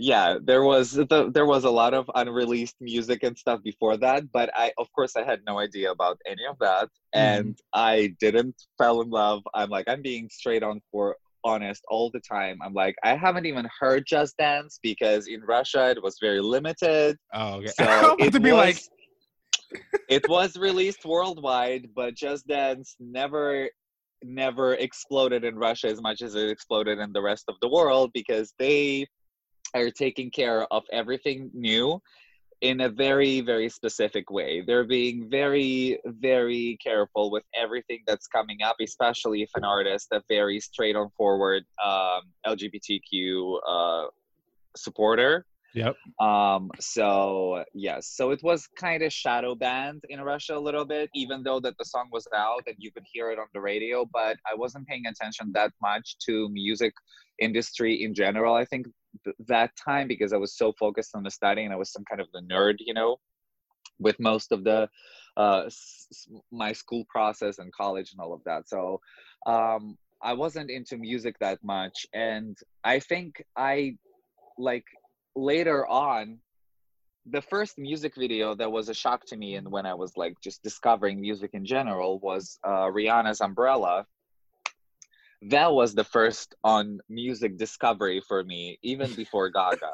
Yeah 0.00 0.38
there 0.42 0.64
was 0.64 0.92
the, 0.92 1.30
there 1.34 1.44
was 1.44 1.64
a 1.64 1.70
lot 1.70 1.92
of 1.92 2.10
unreleased 2.14 2.76
music 2.80 3.22
and 3.22 3.36
stuff 3.36 3.62
before 3.62 3.98
that 3.98 4.24
but 4.32 4.50
i 4.56 4.72
of 4.78 4.90
course 4.94 5.14
i 5.14 5.22
had 5.22 5.40
no 5.46 5.58
idea 5.58 5.90
about 5.90 6.18
any 6.26 6.44
of 6.48 6.58
that. 6.58 6.84
Mm-hmm. 7.14 7.38
And 7.38 7.58
i 7.74 8.14
didn't 8.18 8.56
fell 8.78 9.02
in 9.02 9.10
love. 9.10 9.42
I'm 9.54 9.68
like 9.68 9.86
i'm 9.88 10.00
being 10.00 10.28
straight 10.30 10.62
on 10.62 10.80
for 10.90 11.16
honest 11.44 11.82
all 11.88 12.10
the 12.10 12.20
time. 12.20 12.58
I'm 12.64 12.72
like 12.72 12.96
i 13.04 13.14
haven't 13.14 13.44
even 13.44 13.68
heard 13.78 14.04
just 14.06 14.36
dance 14.38 14.80
because 14.82 15.28
in 15.28 15.42
russia 15.42 15.90
it 15.90 16.02
was 16.02 16.16
very 16.20 16.40
limited. 16.40 17.18
Oh, 17.34 17.56
okay. 17.56 17.68
so 17.68 18.16
it 18.18 18.32
to 18.32 18.40
be 18.40 18.52
was, 18.52 18.58
like, 18.58 18.80
it 20.08 20.26
was 20.28 20.56
released 20.56 21.04
worldwide 21.04 21.88
but 21.94 22.14
just 22.14 22.46
dance 22.46 22.96
never 22.98 23.68
never 24.22 24.74
exploded 24.74 25.44
in 25.44 25.56
russia 25.56 25.88
as 25.88 26.00
much 26.00 26.20
as 26.22 26.34
it 26.34 26.48
exploded 26.50 26.98
in 26.98 27.12
the 27.12 27.22
rest 27.22 27.44
of 27.48 27.54
the 27.62 27.68
world 27.68 28.10
because 28.12 28.52
they 28.58 29.06
are 29.74 29.90
taking 29.90 30.30
care 30.30 30.64
of 30.72 30.84
everything 30.92 31.50
new 31.54 32.00
in 32.60 32.82
a 32.82 32.88
very 32.88 33.40
very 33.40 33.68
specific 33.68 34.30
way. 34.30 34.62
They're 34.66 34.84
being 34.84 35.28
very 35.30 35.98
very 36.04 36.78
careful 36.82 37.30
with 37.30 37.44
everything 37.54 38.00
that's 38.06 38.26
coming 38.26 38.58
up 38.62 38.76
especially 38.80 39.42
if 39.42 39.50
an 39.54 39.64
artist 39.64 40.08
a 40.12 40.22
very 40.28 40.60
straight 40.60 40.96
on 40.96 41.08
forward 41.16 41.64
um, 41.84 42.22
lgbtq 42.46 43.58
uh, 43.68 44.06
supporter. 44.76 45.46
Yep. 45.72 45.94
um 46.20 46.68
so 46.80 47.64
yes. 47.74 48.08
So 48.16 48.32
it 48.32 48.42
was 48.42 48.66
kind 48.76 49.04
of 49.04 49.12
shadow 49.12 49.54
banned 49.54 50.02
in 50.08 50.20
russia 50.20 50.56
a 50.56 50.58
little 50.58 50.84
bit 50.84 51.08
even 51.14 51.44
though 51.44 51.60
that 51.60 51.74
the 51.78 51.84
song 51.84 52.08
was 52.12 52.26
out 52.34 52.64
and 52.66 52.74
you 52.78 52.90
could 52.90 53.04
hear 53.12 53.30
it 53.30 53.38
on 53.38 53.46
the 53.54 53.60
radio 53.60 54.04
but 54.12 54.36
i 54.50 54.54
wasn't 54.54 54.86
paying 54.88 55.06
attention 55.06 55.52
that 55.54 55.72
much 55.80 56.16
to 56.26 56.48
music 56.48 56.92
industry 57.38 58.02
in 58.02 58.12
general 58.14 58.52
i 58.54 58.64
think 58.64 58.84
th- 58.86 58.94
that 59.48 59.70
time 59.76 60.08
because 60.08 60.32
i 60.32 60.36
was 60.36 60.56
so 60.56 60.72
focused 60.78 61.14
on 61.14 61.22
the 61.22 61.30
study 61.30 61.64
and 61.64 61.72
i 61.72 61.76
was 61.76 61.92
some 61.92 62.04
kind 62.08 62.20
of 62.20 62.28
the 62.32 62.40
nerd 62.42 62.74
you 62.78 62.94
know 62.94 63.16
with 64.00 64.18
most 64.18 64.50
of 64.52 64.64
the 64.64 64.88
uh 65.36 65.62
s- 65.66 66.28
my 66.50 66.72
school 66.72 67.04
process 67.08 67.58
and 67.58 67.72
college 67.72 68.12
and 68.12 68.20
all 68.20 68.32
of 68.32 68.42
that. 68.44 68.68
So 68.68 69.00
um 69.46 69.96
i 70.22 70.32
wasn't 70.32 70.70
into 70.70 70.96
music 70.96 71.36
that 71.40 71.58
much 71.62 72.06
and 72.12 72.56
i 72.84 72.98
think 72.98 73.42
i 73.56 73.96
like 74.58 74.84
later 75.36 75.86
on 75.86 76.38
the 77.26 77.40
first 77.40 77.78
music 77.78 78.14
video 78.16 78.54
that 78.54 78.70
was 78.70 78.88
a 78.88 78.94
shock 78.94 79.24
to 79.26 79.36
me 79.36 79.54
and 79.54 79.70
when 79.70 79.86
i 79.86 79.94
was 79.94 80.12
like 80.16 80.34
just 80.42 80.62
discovering 80.62 81.20
music 81.20 81.50
in 81.54 81.64
general 81.64 82.18
was 82.20 82.58
uh, 82.64 82.86
rihanna's 82.96 83.40
umbrella 83.40 84.04
that 85.42 85.72
was 85.72 85.94
the 85.94 86.04
first 86.04 86.54
on 86.64 87.00
music 87.08 87.56
discovery 87.56 88.22
for 88.26 88.44
me 88.44 88.78
even 88.82 89.12
before 89.14 89.48
gaga 89.50 89.92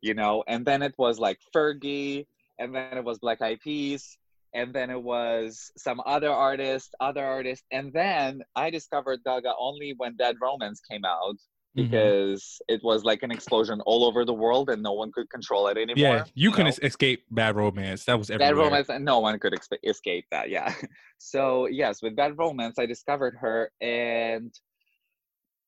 you 0.00 0.14
know? 0.14 0.44
And 0.46 0.64
then 0.64 0.82
it 0.82 0.94
was 0.98 1.18
like 1.18 1.38
fergie 1.54 2.26
and 2.58 2.74
then 2.74 2.96
it 2.96 3.04
was 3.04 3.18
black 3.18 3.40
eyed 3.42 3.60
peas 3.60 4.18
and 4.54 4.72
then 4.72 4.90
it 4.90 5.02
was 5.02 5.70
some 5.76 6.00
other 6.06 6.30
artist 6.30 6.94
other 7.00 7.24
artist 7.24 7.64
and 7.70 7.92
then 7.92 8.40
i 8.56 8.70
discovered 8.70 9.20
gaga 9.24 9.52
only 9.58 9.94
when 9.98 10.16
bad 10.16 10.36
romance 10.40 10.80
came 10.90 11.04
out 11.04 11.36
Mhm. 11.78 11.90
because 11.90 12.60
it 12.68 12.82
was 12.82 13.04
like 13.04 13.22
an 13.22 13.30
explosion 13.30 13.80
all 13.82 14.04
over 14.04 14.24
the 14.24 14.34
world 14.34 14.70
and 14.70 14.82
no 14.82 14.92
one 14.92 15.12
could 15.12 15.30
control 15.30 15.68
it 15.68 15.76
anymore. 15.76 16.16
Yeah, 16.16 16.24
you 16.34 16.50
couldn't 16.50 16.66
know? 16.66 16.70
es- 16.70 16.78
escape 16.80 17.24
bad 17.30 17.56
romance. 17.56 18.04
That 18.04 18.18
was 18.18 18.30
everywhere. 18.30 18.56
Bad 18.56 18.62
Romance, 18.62 18.88
and 18.88 19.04
no 19.04 19.20
one 19.20 19.38
could 19.38 19.54
escape 19.84 20.26
that. 20.30 20.50
Yeah. 20.50 20.72
So 21.20 21.66
yes, 21.66 22.00
with 22.00 22.14
Bad 22.14 22.38
Romance, 22.38 22.78
I 22.78 22.86
discovered 22.86 23.34
her, 23.40 23.72
and 23.80 24.54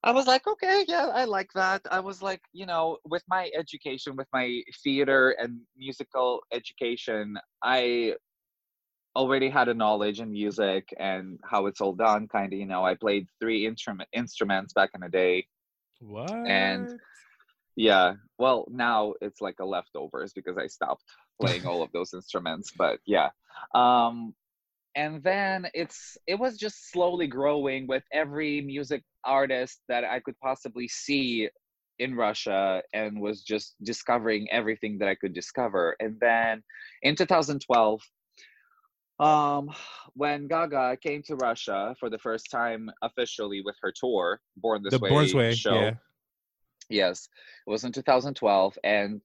I 0.03 0.13
was 0.13 0.27
like, 0.27 0.47
okay, 0.47 0.85
yeah, 0.89 1.11
I 1.13 1.25
like 1.25 1.53
that. 1.55 1.83
I 1.91 2.01
was 2.01 2.23
like, 2.23 2.41
you 2.53 2.67
know, 2.67 2.99
with 3.05 3.25
my 3.29 3.51
education, 3.59 4.17
with 4.17 4.29
my 4.33 4.63
theater 4.83 5.31
and 5.33 5.61
musical 5.77 6.41
education, 6.53 7.37
I 7.63 8.15
already 9.17 9.51
had 9.51 9.69
a 9.69 9.75
knowledge 9.75 10.21
in 10.21 10.31
music 10.31 10.89
and 10.99 11.39
how 11.45 11.67
it's 11.67 11.81
all 11.81 11.95
done. 11.95 12.29
Kind 12.29 12.53
of, 12.53 12.59
you 12.59 12.67
know, 12.67 12.85
I 12.85 12.95
played 12.95 13.27
three 13.41 13.67
instrument 13.67 14.09
instruments 14.13 14.73
back 14.73 14.91
in 14.95 15.01
the 15.01 15.09
day. 15.09 15.47
What? 16.01 16.31
And 16.31 16.99
yeah. 17.77 18.15
Well, 18.39 18.67
now 18.71 19.15
it's 19.21 19.41
like 19.41 19.57
a 19.61 19.65
leftovers 19.65 20.33
because 20.33 20.59
I 20.59 20.67
stopped 20.67 21.05
playing 21.41 21.67
all 21.67 21.83
of 21.83 21.93
those 21.93 22.15
instruments. 22.15 22.73
But 22.77 22.99
yeah. 23.07 23.31
Um 23.75 24.35
and 24.97 25.23
then 25.23 25.69
it's 25.73 26.17
it 26.27 26.35
was 26.35 26.57
just 26.57 26.91
slowly 26.91 27.27
growing 27.27 27.87
with 27.87 28.03
every 28.13 28.61
music 28.61 29.05
artist 29.25 29.81
that 29.89 30.05
I 30.05 30.21
could 30.21 30.39
possibly 30.41 30.89
see 30.89 31.49
in 31.99 32.17
Russia 32.17 32.83
and 32.95 33.21
was 33.21 33.43
just 33.43 33.77
discovering 33.85 34.51
everything 34.51 34.99
that 34.99 35.09
I 35.09 35.15
could 35.15 35.35
discover. 35.35 35.97
And 36.01 36.17
then 36.21 36.63
in 37.03 37.15
2012 37.15 38.01
um 39.21 39.71
when 40.15 40.49
Gaga 40.49 40.97
came 40.97 41.23
to 41.25 41.37
Russia 41.37 41.95
for 42.01 42.09
the 42.09 42.19
first 42.19 42.51
time 42.51 42.91
officially 43.03 43.61
with 43.63 43.77
her 43.83 43.93
tour 43.95 44.41
Born 44.57 44.83
This 44.83 44.93
the 44.93 44.99
Way 44.99 45.11
Born's 45.11 45.35
Way. 45.35 45.55
show 45.55 45.75
Yeah. 45.75 45.95
yes 46.89 47.29
it 47.67 47.71
was 47.71 47.85
in 47.85 47.93
2012 47.93 48.79
and 48.83 49.21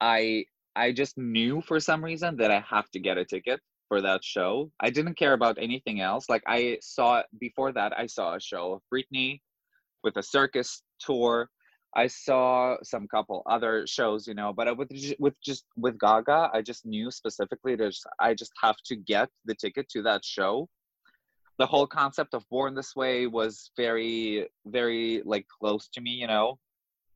i 0.00 0.44
i 0.76 0.92
just 0.92 1.16
knew 1.18 1.60
for 1.62 1.80
some 1.80 2.04
reason 2.04 2.36
that 2.36 2.50
i 2.50 2.60
have 2.60 2.90
to 2.90 3.00
get 3.00 3.16
a 3.18 3.24
ticket 3.24 3.60
for 3.88 4.00
that 4.02 4.22
show 4.22 4.70
i 4.80 4.90
didn't 4.90 5.14
care 5.14 5.32
about 5.32 5.56
anything 5.58 6.00
else 6.00 6.28
like 6.28 6.42
i 6.46 6.78
saw 6.80 7.22
before 7.40 7.72
that 7.72 7.92
i 7.98 8.06
saw 8.06 8.34
a 8.36 8.40
show 8.40 8.74
of 8.74 8.82
britney 8.92 9.40
with 10.04 10.16
a 10.16 10.22
circus 10.22 10.82
tour 11.00 11.48
i 11.94 12.06
saw 12.06 12.76
some 12.82 13.06
couple 13.08 13.42
other 13.46 13.86
shows 13.86 14.26
you 14.26 14.34
know 14.34 14.52
but 14.52 14.68
I, 14.68 14.72
with 14.72 14.90
with 15.18 15.34
just 15.42 15.64
with 15.76 15.98
gaga 15.98 16.50
i 16.52 16.62
just 16.62 16.86
knew 16.86 17.10
specifically 17.10 17.76
there's 17.76 18.02
i 18.20 18.34
just 18.34 18.52
have 18.62 18.76
to 18.86 18.96
get 18.96 19.28
the 19.44 19.54
ticket 19.54 19.88
to 19.90 20.02
that 20.02 20.24
show. 20.24 20.68
The 21.58 21.66
whole 21.66 21.86
concept 21.86 22.32
of 22.32 22.48
born 22.50 22.74
this 22.74 22.96
way 22.96 23.26
was 23.26 23.70
very 23.76 24.48
very 24.66 25.22
like 25.26 25.46
close 25.60 25.88
to 25.88 26.00
me 26.00 26.12
you 26.12 26.26
know? 26.26 26.58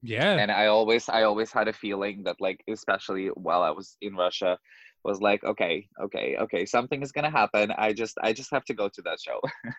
Yeah. 0.02 0.36
and 0.36 0.50
i 0.50 0.66
always 0.66 1.08
i 1.08 1.22
always 1.22 1.50
had 1.50 1.66
a 1.66 1.72
feeling 1.72 2.24
that 2.24 2.36
like 2.38 2.62
especially 2.68 3.28
while 3.28 3.62
i 3.62 3.70
was 3.70 3.96
in 4.02 4.14
russia 4.14 4.58
was 5.02 5.20
like 5.20 5.44
okay 5.44 5.86
okay 6.02 6.36
okay 6.38 6.66
something 6.66 7.02
is 7.02 7.12
gonna 7.12 7.30
happen. 7.30 7.70
I 7.76 7.92
just 7.92 8.16
i 8.22 8.32
just 8.32 8.50
have 8.50 8.64
to 8.66 8.74
go 8.74 8.88
to 8.88 9.02
that 9.02 9.18
show. 9.20 9.40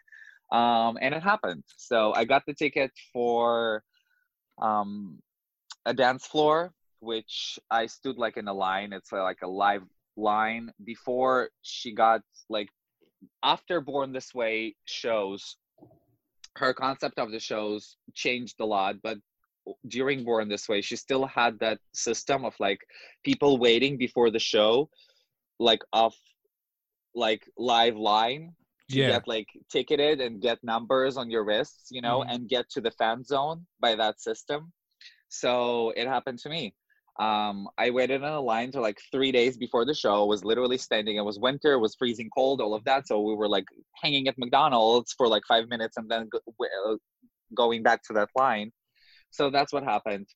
Um 0.51 0.99
and 1.01 1.15
it 1.15 1.23
happened. 1.23 1.63
So 1.77 2.13
i 2.13 2.23
got 2.23 2.43
the 2.45 2.53
ticket 2.53 2.91
for 3.11 3.81
um 4.61 5.19
a 5.85 5.93
dance 5.93 6.25
floor 6.25 6.71
which 6.99 7.59
i 7.69 7.85
stood 7.85 8.17
like 8.17 8.37
in 8.37 8.47
a 8.47 8.53
line. 8.53 8.91
It's 8.93 9.13
uh, 9.13 9.21
like 9.21 9.41
a 9.43 9.47
live 9.47 9.83
line 10.17 10.71
before 10.83 11.49
she 11.61 11.93
got 11.93 12.21
like 12.49 12.69
after 13.43 13.81
born 13.81 14.13
this 14.13 14.33
way 14.33 14.75
shows 14.85 15.57
her 16.57 16.73
concept 16.73 17.19
of 17.19 17.31
the 17.31 17.39
shows 17.39 17.97
changed 18.13 18.55
a 18.59 18.65
lot 18.65 18.95
but 19.03 19.17
during 19.87 20.23
born 20.23 20.47
this 20.47 20.69
way 20.69 20.79
she 20.81 20.95
still 20.95 21.25
had 21.25 21.59
that 21.59 21.79
system 21.93 22.45
of 22.45 22.53
like 22.59 22.79
people 23.23 23.57
waiting 23.57 23.97
before 23.97 24.29
the 24.31 24.39
show 24.39 24.89
like 25.59 25.83
off 25.91 26.15
like 27.13 27.43
live 27.57 27.97
line 27.97 28.53
to 28.91 29.01
Yeah. 29.01 29.11
get 29.11 29.27
like 29.27 29.47
ticketed 29.71 30.21
and 30.21 30.41
get 30.41 30.59
numbers 30.63 31.17
on 31.17 31.29
your 31.31 31.43
wrists 31.45 31.87
you 31.91 32.01
know 32.01 32.23
Mhm. 32.23 32.29
and 32.29 32.49
get 32.49 32.69
to 32.71 32.81
the 32.81 32.91
fan 32.91 33.23
zone 33.23 33.65
by 33.79 33.95
that 33.95 34.21
system. 34.21 34.71
So 35.29 35.91
it 35.95 36.07
happened 36.07 36.39
to 36.39 36.49
me. 36.49 36.75
Um 37.19 37.67
i 37.77 37.89
waited 37.91 38.21
in 38.21 38.27
a 38.27 38.41
line 38.41 38.71
to 38.73 38.81
like 38.81 38.99
three 39.11 39.31
days 39.31 39.57
before 39.57 39.85
the 39.85 39.93
show. 39.95 40.25
Was 40.25 40.43
literally 40.45 40.77
standing. 40.77 41.15
It 41.17 41.25
was 41.31 41.39
winter. 41.39 41.73
It 41.73 41.79
was 41.79 41.95
freezing 41.95 42.29
cold 42.37 42.61
all 42.61 42.73
of 42.75 42.83
that. 42.85 43.07
So 43.07 43.21
we 43.21 43.35
were 43.35 43.49
like 43.57 43.65
hanging 44.03 44.27
at 44.29 44.37
mcdonald's 44.37 45.13
for 45.17 45.27
like 45.27 45.43
five 45.47 45.67
minutes 45.69 45.97
and 45.97 46.09
then 46.11 46.29
go, 46.33 46.39
uh, 46.61 46.95
going 47.55 47.83
back 47.83 48.01
to 48.03 48.13
that 48.13 48.29
line. 48.35 48.71
So 49.31 49.49
that's 49.49 49.73
what 49.73 49.83
happened 49.83 50.27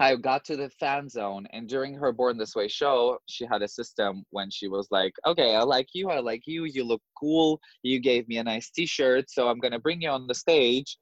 i 0.00 0.14
got 0.14 0.44
to 0.44 0.56
the 0.56 0.70
fan 0.80 1.08
zone 1.08 1.46
and 1.52 1.68
during 1.68 1.94
her 1.94 2.12
born 2.12 2.36
this 2.36 2.54
way 2.54 2.68
show 2.68 3.18
she 3.28 3.44
had 3.44 3.62
a 3.62 3.68
system 3.68 4.24
when 4.30 4.50
she 4.50 4.68
was 4.68 4.88
like 4.90 5.12
okay 5.26 5.54
i 5.54 5.62
like 5.62 5.88
you 5.92 6.08
i 6.08 6.18
like 6.18 6.42
you 6.46 6.64
you 6.64 6.84
look 6.84 7.02
cool 7.18 7.60
you 7.82 8.00
gave 8.00 8.26
me 8.28 8.38
a 8.38 8.44
nice 8.44 8.70
t-shirt 8.70 9.30
so 9.30 9.48
i'm 9.48 9.58
gonna 9.58 9.78
bring 9.78 10.00
you 10.00 10.10
on 10.10 10.26
the 10.26 10.34
stage 10.34 10.98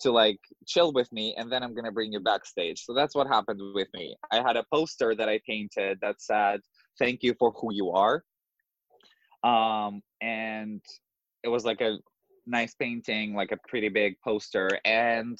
to 0.00 0.10
like 0.10 0.38
chill 0.66 0.92
with 0.92 1.12
me 1.12 1.34
and 1.36 1.52
then 1.52 1.62
i'm 1.62 1.74
gonna 1.74 1.92
bring 1.92 2.12
you 2.12 2.20
backstage 2.20 2.82
so 2.84 2.94
that's 2.94 3.14
what 3.14 3.26
happened 3.26 3.60
with 3.74 3.88
me 3.94 4.16
i 4.32 4.36
had 4.36 4.56
a 4.56 4.64
poster 4.72 5.14
that 5.14 5.28
i 5.28 5.38
painted 5.46 5.98
that 6.00 6.20
said 6.20 6.60
thank 7.00 7.22
you 7.22 7.34
for 7.38 7.50
who 7.52 7.72
you 7.72 7.90
are. 7.90 8.22
Um, 9.42 10.02
and 10.20 10.82
it 11.42 11.48
was 11.48 11.64
like 11.64 11.80
a 11.80 11.98
nice 12.46 12.74
painting, 12.74 13.34
like 13.34 13.50
a 13.50 13.58
pretty 13.68 13.88
big 13.88 14.14
poster. 14.22 14.68
And 14.84 15.38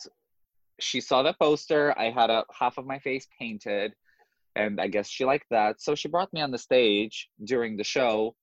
she 0.81 1.01
saw 1.01 1.23
the 1.23 1.35
poster. 1.35 1.97
I 1.99 2.11
had 2.11 2.31
a 2.31 2.45
half 2.53 2.79
of 2.79 2.87
my 2.87 2.99
face 2.99 3.27
painted, 3.39 3.95
and 4.57 4.81
I 4.81 4.89
guess 4.89 5.09
she 5.09 5.25
liked 5.25 5.47
that. 5.51 5.81
So 5.81 5.95
she 5.95 6.09
brought 6.09 6.33
me 6.33 6.41
on 6.41 6.51
the 6.51 6.59
stage 6.59 7.29
during 7.45 7.77
the 7.77 7.85
show. 7.85 8.35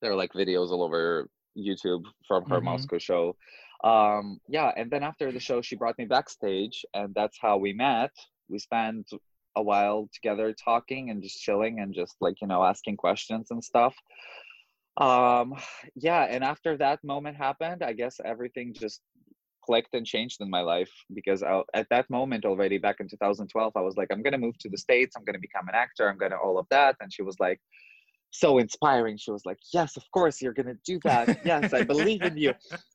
There 0.00 0.12
are 0.12 0.16
like 0.16 0.32
videos 0.32 0.70
all 0.70 0.82
over 0.82 1.28
YouTube 1.56 2.04
from 2.26 2.44
her 2.50 2.60
Mhm. 2.60 2.64
Moscow 2.64 2.98
show. 2.98 3.36
Um, 3.82 4.40
yeah, 4.48 4.72
and 4.76 4.90
then 4.90 5.02
after 5.02 5.30
the 5.30 5.40
show, 5.40 5.60
she 5.62 5.76
brought 5.76 5.98
me 5.98 6.04
backstage, 6.04 6.84
and 6.94 7.14
that's 7.14 7.38
how 7.40 7.58
we 7.58 7.72
met. 7.72 8.12
We 8.48 8.58
spent 8.58 9.10
a 9.56 9.62
while 9.62 10.08
together 10.12 10.52
talking 10.52 11.10
and 11.10 11.22
just 11.22 11.40
chilling 11.40 11.80
and 11.80 11.94
just 11.94 12.16
like 12.20 12.40
you 12.40 12.48
know 12.48 12.64
asking 12.64 12.96
questions 12.96 13.50
and 13.52 13.62
stuff 13.62 13.94
um 14.96 15.54
yeah 15.96 16.22
and 16.22 16.44
after 16.44 16.76
that 16.76 17.02
moment 17.02 17.36
happened 17.36 17.82
i 17.82 17.92
guess 17.92 18.20
everything 18.24 18.72
just 18.72 19.00
clicked 19.64 19.94
and 19.94 20.06
changed 20.06 20.40
in 20.40 20.50
my 20.50 20.60
life 20.60 20.90
because 21.12 21.42
I, 21.42 21.62
at 21.72 21.88
that 21.90 22.08
moment 22.10 22.44
already 22.44 22.78
back 22.78 23.00
in 23.00 23.08
2012 23.08 23.72
i 23.76 23.80
was 23.80 23.96
like 23.96 24.08
i'm 24.10 24.22
going 24.22 24.32
to 24.32 24.38
move 24.38 24.58
to 24.58 24.68
the 24.68 24.78
states 24.78 25.14
i'm 25.16 25.24
going 25.24 25.34
to 25.34 25.40
become 25.40 25.68
an 25.68 25.74
actor 25.74 26.08
i'm 26.08 26.18
going 26.18 26.32
to 26.32 26.38
all 26.38 26.58
of 26.58 26.66
that 26.70 26.96
and 27.00 27.12
she 27.12 27.22
was 27.22 27.38
like 27.40 27.60
so 28.34 28.58
inspiring. 28.58 29.16
She 29.16 29.30
was 29.30 29.46
like 29.46 29.58
yes 29.72 29.96
of 29.96 30.04
course 30.12 30.42
you're 30.42 30.52
going 30.52 30.66
to 30.66 30.78
do 30.84 30.98
that. 31.04 31.38
Yes 31.44 31.72
i 31.72 31.82
believe 31.82 32.22
in 32.22 32.36
you 32.36 32.52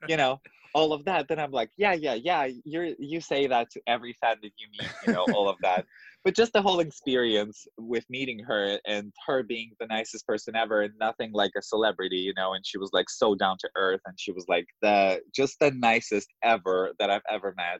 you 0.07 0.17
know 0.17 0.39
all 0.73 0.91
of 0.93 1.05
that. 1.05 1.27
Then 1.27 1.39
i'm 1.39 1.51
like 1.51 1.69
yeah 1.77 1.93
yeah 1.93 2.15
yeah 2.15 2.47
you're 2.65 2.89
you 2.99 3.21
say 3.21 3.47
that 3.47 3.71
to 3.71 3.81
every 3.87 4.15
fan 4.21 4.35
that 4.43 4.51
you 4.57 4.67
meet 4.71 4.91
you 5.07 5.13
know 5.13 5.25
all 5.33 5.49
of 5.49 5.55
that. 5.61 5.85
But 6.25 6.35
just 6.35 6.51
the 6.51 6.61
whole 6.61 6.81
experience 6.81 7.65
with 7.77 8.03
meeting 8.09 8.39
her 8.39 8.77
and 8.85 9.13
her 9.25 9.41
being 9.41 9.71
the 9.79 9.87
nicest 9.87 10.27
person 10.27 10.53
ever 10.57 10.81
and 10.81 10.93
nothing 10.99 11.31
like 11.31 11.51
a 11.57 11.61
celebrity 11.61 12.17
you 12.17 12.33
know 12.35 12.53
and 12.53 12.65
she 12.65 12.77
was 12.77 12.89
like 12.91 13.09
so 13.09 13.33
down 13.33 13.55
to 13.61 13.69
earth 13.77 14.01
and 14.05 14.19
she 14.19 14.33
was 14.33 14.45
like 14.49 14.65
the 14.81 15.21
just 15.33 15.55
the 15.61 15.71
nicest 15.71 16.27
ever 16.43 16.91
that 16.99 17.09
i've 17.09 17.27
ever 17.31 17.53
met. 17.55 17.79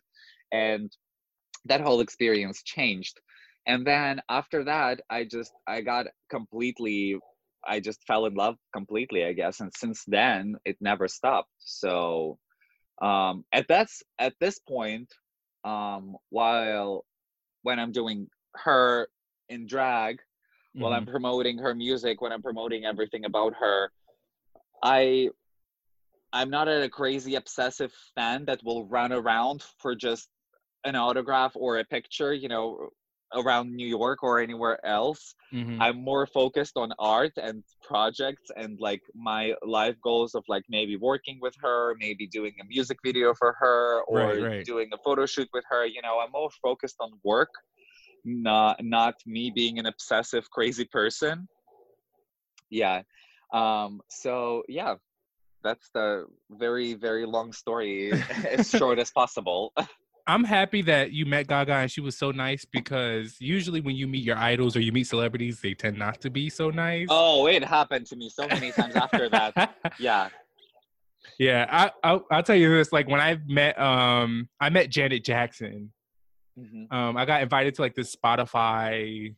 And 0.54 0.90
that 1.66 1.82
whole 1.82 2.00
experience 2.00 2.64
changed. 2.64 3.20
And 3.68 3.86
then 3.86 4.22
after 4.30 4.64
that 4.64 5.02
i 5.10 5.26
just 5.26 5.52
i 5.68 5.82
got 5.82 6.06
completely 6.30 7.20
i 7.68 7.80
just 7.80 8.04
fell 8.06 8.26
in 8.26 8.34
love 8.34 8.56
completely 8.74 9.26
i 9.26 9.34
guess 9.34 9.60
and 9.60 9.72
since 9.76 10.04
then 10.08 10.56
it 10.66 10.78
never 10.82 11.08
stopped. 11.08 11.52
So 11.60 12.38
um 13.02 13.46
at 13.54 13.66
that's 13.68 14.04
at 14.20 14.34
this 14.40 14.60
point 14.60 15.14
um 15.64 16.16
while 16.30 17.06
when 17.64 17.80
i'm 17.80 17.92
doing 17.92 18.28
her 18.56 19.08
in 19.50 19.68
drag 19.68 20.20
while 20.74 20.94
i'm 20.94 21.06
promoting 21.06 21.58
her 21.58 21.74
music 21.74 22.22
when 22.22 22.32
i'm 22.32 22.42
promoting 22.42 22.86
everything 22.86 23.26
about 23.26 23.54
her 23.60 23.92
i 24.84 25.30
i'm 26.32 26.50
not 26.50 26.68
a 26.68 26.90
crazy 26.90 27.36
obsessive 27.36 27.92
fan 28.16 28.46
that 28.46 28.64
will 28.64 28.86
run 28.86 29.12
around 29.12 29.64
for 29.80 29.96
just 29.96 30.30
an 30.86 30.96
autograph 30.96 31.54
or 31.56 31.80
a 31.80 31.86
picture 31.86 32.34
you 32.34 32.48
know 32.48 32.90
around 33.34 33.76
new 33.76 33.88
york 33.88 34.24
or 34.24 34.40
anywhere 34.40 34.84
else 34.86 35.36
Mhm. 35.54 35.78
i'm 35.82 36.04
more 36.04 36.26
focused 36.28 36.76
on 36.78 36.92
art 37.00 37.34
and 37.38 37.64
projects 37.84 38.50
and 38.56 38.80
like 38.80 39.02
my 39.16 39.54
life 39.64 39.96
goals 40.04 40.36
of 40.36 40.44
like 40.48 40.64
maybe 40.70 40.96
working 40.98 41.38
with 41.42 41.56
her 41.62 41.96
maybe 42.00 42.28
doing 42.28 42.54
a 42.62 42.66
music 42.66 42.98
video 43.04 43.34
for 43.34 43.56
her 43.60 44.02
or 44.08 44.20
Right, 44.20 44.42
right. 44.42 44.66
doing 44.66 44.90
a 44.94 44.98
photo 45.04 45.26
shoot 45.26 45.50
with 45.54 45.64
her 45.70 45.86
you 45.86 46.02
know 46.02 46.20
i'm 46.20 46.32
more 46.32 46.50
focused 46.62 46.98
on 47.00 47.12
work 47.24 47.50
not 48.26 48.84
not 48.84 49.16
me 49.26 49.52
being 49.54 49.80
an 49.80 49.86
obsessive 49.86 50.50
crazy 50.52 50.86
person 50.86 51.48
yeah 52.70 53.02
um 53.54 54.02
so 54.10 54.64
yeah 54.68 54.96
that's 55.64 55.90
the 55.94 56.26
very 56.52 56.94
very 56.94 57.26
long 57.26 57.52
story 57.52 58.14
as 58.52 58.70
short 58.70 59.00
as 59.00 59.12
possible 59.12 59.74
I'm 60.30 60.44
happy 60.44 60.84
that 60.84 61.12
you 61.12 61.26
met 61.26 61.48
Gaga 61.48 61.74
and 61.74 61.92
she 61.92 62.02
was 62.02 62.16
so 62.18 62.30
nice 62.30 62.64
because 62.64 63.36
usually 63.40 63.82
when 63.82 63.96
you 63.96 64.08
meet 64.08 64.24
your 64.24 64.38
idols 64.38 64.76
or 64.76 64.80
you 64.82 64.92
meet 64.92 65.08
celebrities, 65.08 65.60
they 65.60 65.74
tend 65.74 65.98
not 65.98 66.22
to 66.22 66.30
be 66.30 66.50
so 66.50 66.70
nice. 66.70 67.08
oh 67.10 67.48
it 67.48 67.64
happened 67.64 68.06
to 68.08 68.16
me 68.16 68.30
so 68.30 68.48
many 68.48 68.72
times 68.72 68.96
after 68.96 69.28
that 69.30 69.76
yeah 70.00 70.30
yeah, 71.38 71.66
I, 71.70 71.92
I'll, 72.04 72.26
I'll 72.32 72.44
tell 72.44 72.56
you 72.56 72.70
this. 72.70 72.92
Like 72.92 73.08
when 73.08 73.22
I 73.22 73.38
met, 73.48 73.80
um, 73.80 74.50
I 74.60 74.70
met 74.70 74.90
Janet 74.90 75.24
Jackson. 75.24 75.92
Mhm. 76.60 76.92
Um, 76.92 77.16
I 77.16 77.24
got 77.26 77.42
invited 77.42 77.76
to 77.76 77.82
like 77.82 77.96
this 77.96 78.14
Spotify 78.16 79.34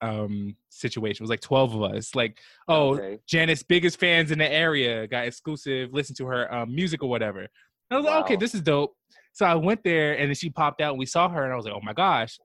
um 0.00 0.56
situation. 0.70 1.22
It 1.22 1.24
was 1.24 1.30
like 1.30 1.40
12 1.40 1.74
of 1.74 1.82
us. 1.94 2.14
Like, 2.14 2.38
oh, 2.68 2.94
Okay. 2.94 3.18
Janet's 3.26 3.62
biggest 3.64 3.98
fans 3.98 4.30
in 4.30 4.38
the 4.38 4.50
area 4.50 5.06
got 5.08 5.26
exclusive, 5.26 5.92
listen 5.92 6.14
to 6.16 6.26
her 6.26 6.52
um, 6.54 6.72
music 6.74 7.02
or 7.02 7.08
whatever. 7.10 7.40
And 7.40 7.48
I 7.90 7.96
was 7.96 8.06
like, 8.06 8.24
okay, 8.24 8.36
this 8.36 8.54
is 8.54 8.60
dope. 8.62 8.94
So 9.32 9.46
I 9.46 9.54
went 9.54 9.82
there 9.84 10.18
and 10.18 10.28
then 10.28 10.34
she 10.34 10.50
popped 10.50 10.80
out 10.80 10.90
and 10.90 10.98
we 10.98 11.06
saw 11.06 11.28
her 11.28 11.44
and 11.44 11.52
I 11.52 11.56
was 11.56 11.64
like, 11.64 11.74
oh 11.74 11.80
my 11.82 11.92
gosh. 11.92 12.38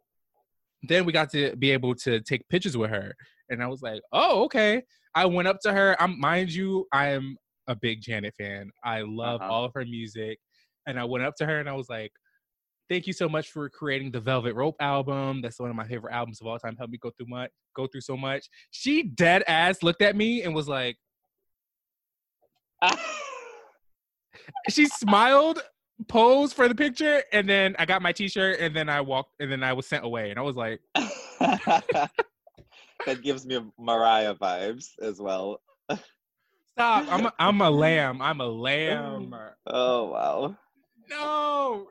Then 0.84 1.06
we 1.06 1.12
got 1.13 1.32
to 1.32 1.56
be 1.56 1.71
able 1.71 1.95
to 1.95 2.21
take 2.21 2.48
pictures 2.50 2.78
with 2.78 2.91
her. 2.91 3.15
And 3.50 3.62
I 3.63 3.67
was 3.67 3.82
like, 3.82 4.02
oh, 4.13 4.43
okay. 4.45 4.84
I 5.15 5.26
went 5.26 5.48
up 5.48 5.60
to 5.63 5.74
her. 5.74 6.00
I'm 6.02 6.19
mind 6.19 6.52
you, 6.52 6.86
I 6.91 7.10
am 7.10 7.38
a 7.67 7.76
big 7.76 8.02
Janet 8.02 8.36
fan. 8.38 8.69
I 8.84 9.02
love 9.02 9.41
Uh-huh. 9.41 9.52
all 9.52 9.65
of 9.65 9.71
her 9.74 9.84
music. 9.86 10.38
And 10.88 11.00
I 11.00 11.04
went 11.06 11.24
up 11.26 11.36
to 11.38 11.45
her 11.45 11.60
and 11.60 11.67
I 11.67 11.74
was 11.74 11.89
like, 11.89 12.12
thank 12.88 13.08
you 13.08 13.13
so 13.13 13.28
much 13.28 13.50
for 13.50 13.67
creating 13.69 14.12
the 14.12 14.19
Velvet 14.19 14.54
Rope 14.54 14.76
album. 14.80 15.41
That's 15.41 15.60
one 15.60 15.71
of 15.71 15.76
my 15.76 15.88
favorite 15.88 16.13
albums 16.13 16.39
of 16.41 16.45
all 16.48 16.60
time. 16.60 16.76
Helped 16.78 16.91
me 16.91 17.00
go 17.02 17.10
through 17.17 17.26
much, 17.28 17.50
go 17.76 17.88
through 17.88 18.02
so 18.02 18.15
much. 18.15 18.45
She 18.69 19.02
dead 19.02 19.43
ass 19.48 19.82
looked 19.82 20.04
at 20.04 20.15
me 20.15 20.43
and 20.43 20.54
was 20.54 20.67
like, 20.67 20.98
she 24.69 24.86
smiled, 24.86 25.60
posed 26.08 26.55
for 26.55 26.67
the 26.67 26.75
picture, 26.75 27.23
and 27.31 27.47
then 27.49 27.75
I 27.79 27.86
got 27.86 28.01
my 28.01 28.12
T-shirt, 28.12 28.60
and 28.60 28.75
then 28.75 28.89
I 28.89 29.01
walked, 29.01 29.34
and 29.39 29.51
then 29.51 29.63
I 29.63 29.73
was 29.73 29.88
sent 29.88 30.03
away, 30.03 30.29
and 30.29 30.39
I 30.39 30.41
was 30.41 30.55
like, 30.55 30.81
that 31.45 32.12
gives 33.21 33.45
me 33.45 33.60
Mariah 33.79 34.36
vibes 34.36 34.89
as 35.01 35.19
well. 35.19 35.62
"Stop! 36.71 37.08
I'm 37.10 37.25
a, 37.27 37.34
I'm 37.39 37.62
a 37.62 37.69
lamb. 37.69 38.21
I'm 38.21 38.41
a 38.41 38.49
mm. 38.49 38.60
lamb. 38.60 39.36
Oh 39.67 40.05
wow. 40.05 40.55
No. 41.10 41.88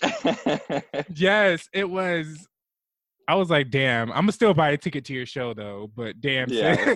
Yes, 1.14 1.68
it 1.72 1.88
was. 1.88 2.46
I 3.26 3.34
was 3.34 3.50
like, 3.50 3.70
damn. 3.70 4.10
I'm 4.10 4.22
gonna 4.22 4.32
still 4.32 4.54
buy 4.54 4.70
a 4.70 4.76
ticket 4.76 5.04
to 5.06 5.12
your 5.12 5.26
show 5.26 5.54
though, 5.54 5.90
but 5.94 6.20
damn. 6.20 6.48
Yeah. 6.50 6.94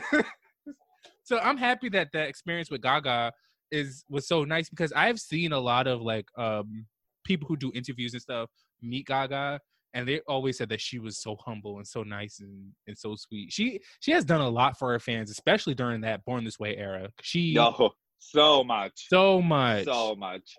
so 1.24 1.38
I'm 1.38 1.56
happy 1.56 1.88
that 1.90 2.08
the 2.12 2.20
experience 2.20 2.70
with 2.70 2.80
Gaga 2.80 3.32
is 3.72 4.04
was 4.08 4.28
so 4.28 4.44
nice 4.44 4.68
because 4.70 4.92
I've 4.92 5.18
seen 5.18 5.52
a 5.52 5.58
lot 5.58 5.86
of 5.88 6.00
like 6.02 6.26
um 6.38 6.86
people 7.24 7.48
who 7.48 7.56
do 7.56 7.72
interviews 7.74 8.12
and 8.12 8.22
stuff 8.22 8.48
meet 8.82 9.06
Gaga 9.06 9.60
and 9.94 10.08
they 10.08 10.20
always 10.20 10.56
said 10.58 10.68
that 10.70 10.80
she 10.80 10.98
was 10.98 11.18
so 11.18 11.36
humble 11.44 11.76
and 11.78 11.86
so 11.86 12.02
nice 12.02 12.40
and, 12.40 12.72
and 12.86 12.96
so 12.96 13.14
sweet. 13.16 13.52
She 13.52 13.80
she 14.00 14.12
has 14.12 14.24
done 14.24 14.40
a 14.40 14.48
lot 14.48 14.78
for 14.78 14.90
her 14.92 14.98
fans, 14.98 15.30
especially 15.30 15.74
during 15.74 16.00
that 16.02 16.24
Born 16.24 16.44
This 16.44 16.58
Way 16.58 16.76
era. 16.76 17.08
She 17.20 17.40
Yo, 17.52 17.92
so 18.18 18.64
much. 18.64 19.08
so 19.08 19.42
much. 19.42 19.84
So 19.84 20.14
much. 20.16 20.56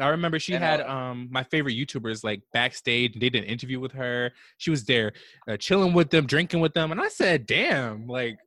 I 0.00 0.08
remember 0.08 0.38
she 0.38 0.54
And, 0.54 0.62
had 0.62 0.80
uh, 0.80 0.88
um 0.88 1.28
my 1.30 1.42
favorite 1.44 1.74
YouTubers 1.76 2.22
like 2.22 2.42
backstage. 2.52 3.14
and 3.14 3.22
They 3.22 3.30
did 3.30 3.42
an 3.42 3.48
interview 3.48 3.80
with 3.80 3.92
her. 3.92 4.32
She 4.58 4.70
was 4.70 4.84
there, 4.84 5.12
uh, 5.48 5.56
chilling 5.56 5.92
with 5.92 6.10
them, 6.10 6.26
drinking 6.26 6.60
with 6.60 6.74
them, 6.74 6.92
and 6.92 7.00
I 7.00 7.08
said, 7.08 7.46
"Damn, 7.46 8.06
like 8.06 8.38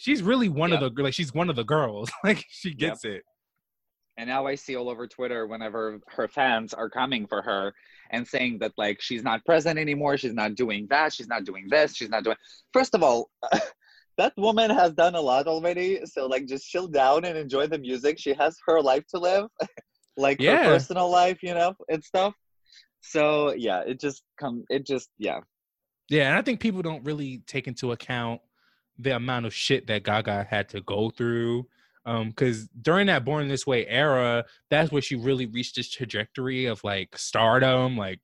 she's 0.00 0.22
really 0.22 0.48
one 0.48 0.72
of 0.72 0.80
the 0.80 1.02
like 1.02 1.14
she's 1.14 1.32
one 1.34 1.50
of 1.50 1.56
the 1.56 1.64
girls. 1.64 2.10
like 2.24 2.44
she 2.48 2.74
gets 2.74 3.04
it." 3.04 3.22
And 4.16 4.28
now 4.28 4.46
I 4.46 4.54
see 4.54 4.76
all 4.76 4.90
over 4.90 5.06
Twitter 5.06 5.46
whenever 5.46 5.98
her 6.08 6.28
fans 6.28 6.74
are 6.74 6.90
coming 6.90 7.26
for 7.26 7.40
her 7.40 7.72
and 8.10 8.26
saying 8.26 8.58
that 8.58 8.72
like 8.76 9.00
she's 9.00 9.22
not 9.22 9.44
present 9.46 9.78
anymore, 9.78 10.18
she's 10.18 10.34
not 10.34 10.56
doing 10.56 10.86
that, 10.90 11.12
she's 11.14 11.28
not 11.28 11.44
doing 11.44 11.66
this, 11.70 11.96
she's 11.96 12.10
not 12.10 12.24
doing. 12.24 12.36
First 12.72 12.94
of 12.94 13.02
all, 13.02 13.30
that 14.18 14.34
woman 14.36 14.68
has 14.70 14.92
done 14.92 15.14
a 15.14 15.20
lot 15.20 15.46
already, 15.46 16.00
so 16.04 16.26
like 16.26 16.46
just 16.46 16.68
chill 16.68 16.86
down 16.86 17.24
and 17.24 17.38
enjoy 17.38 17.66
the 17.66 17.78
music. 17.78 18.18
She 18.18 18.34
has 18.34 18.58
her 18.66 18.82
life 18.82 19.04
to 19.14 19.18
live, 19.18 19.46
like 20.18 20.38
Yeah. 20.40 20.64
her 20.64 20.64
personal 20.64 21.08
life, 21.08 21.38
you 21.42 21.54
know, 21.54 21.74
and 21.88 22.04
stuff. 22.04 22.34
So 23.00 23.54
yeah, 23.54 23.80
it 23.86 23.98
just 24.00 24.22
come. 24.38 24.64
It 24.68 24.84
just 24.86 25.08
yeah. 25.18 25.40
Yeah, 26.10 26.28
and 26.28 26.36
I 26.36 26.42
think 26.42 26.60
people 26.60 26.82
don't 26.82 27.04
really 27.04 27.42
take 27.46 27.68
into 27.68 27.92
account 27.92 28.40
the 29.02 29.16
amount 29.16 29.46
of 29.46 29.54
shit 29.54 29.86
that 29.86 30.04
Gaga 30.04 30.46
had 30.48 30.68
to 30.70 30.80
go 30.82 31.10
through. 31.10 31.66
Um, 32.06 32.30
because 32.30 32.66
during 32.80 33.06
that 33.08 33.24
Born 33.24 33.46
This 33.48 33.66
Way 33.66 33.86
era, 33.86 34.44
that's 34.70 34.90
where 34.90 35.02
she 35.02 35.16
really 35.16 35.46
reached 35.46 35.76
this 35.76 35.90
trajectory 35.90 36.64
of 36.66 36.82
like 36.82 37.16
stardom. 37.16 37.96
Like 37.96 38.20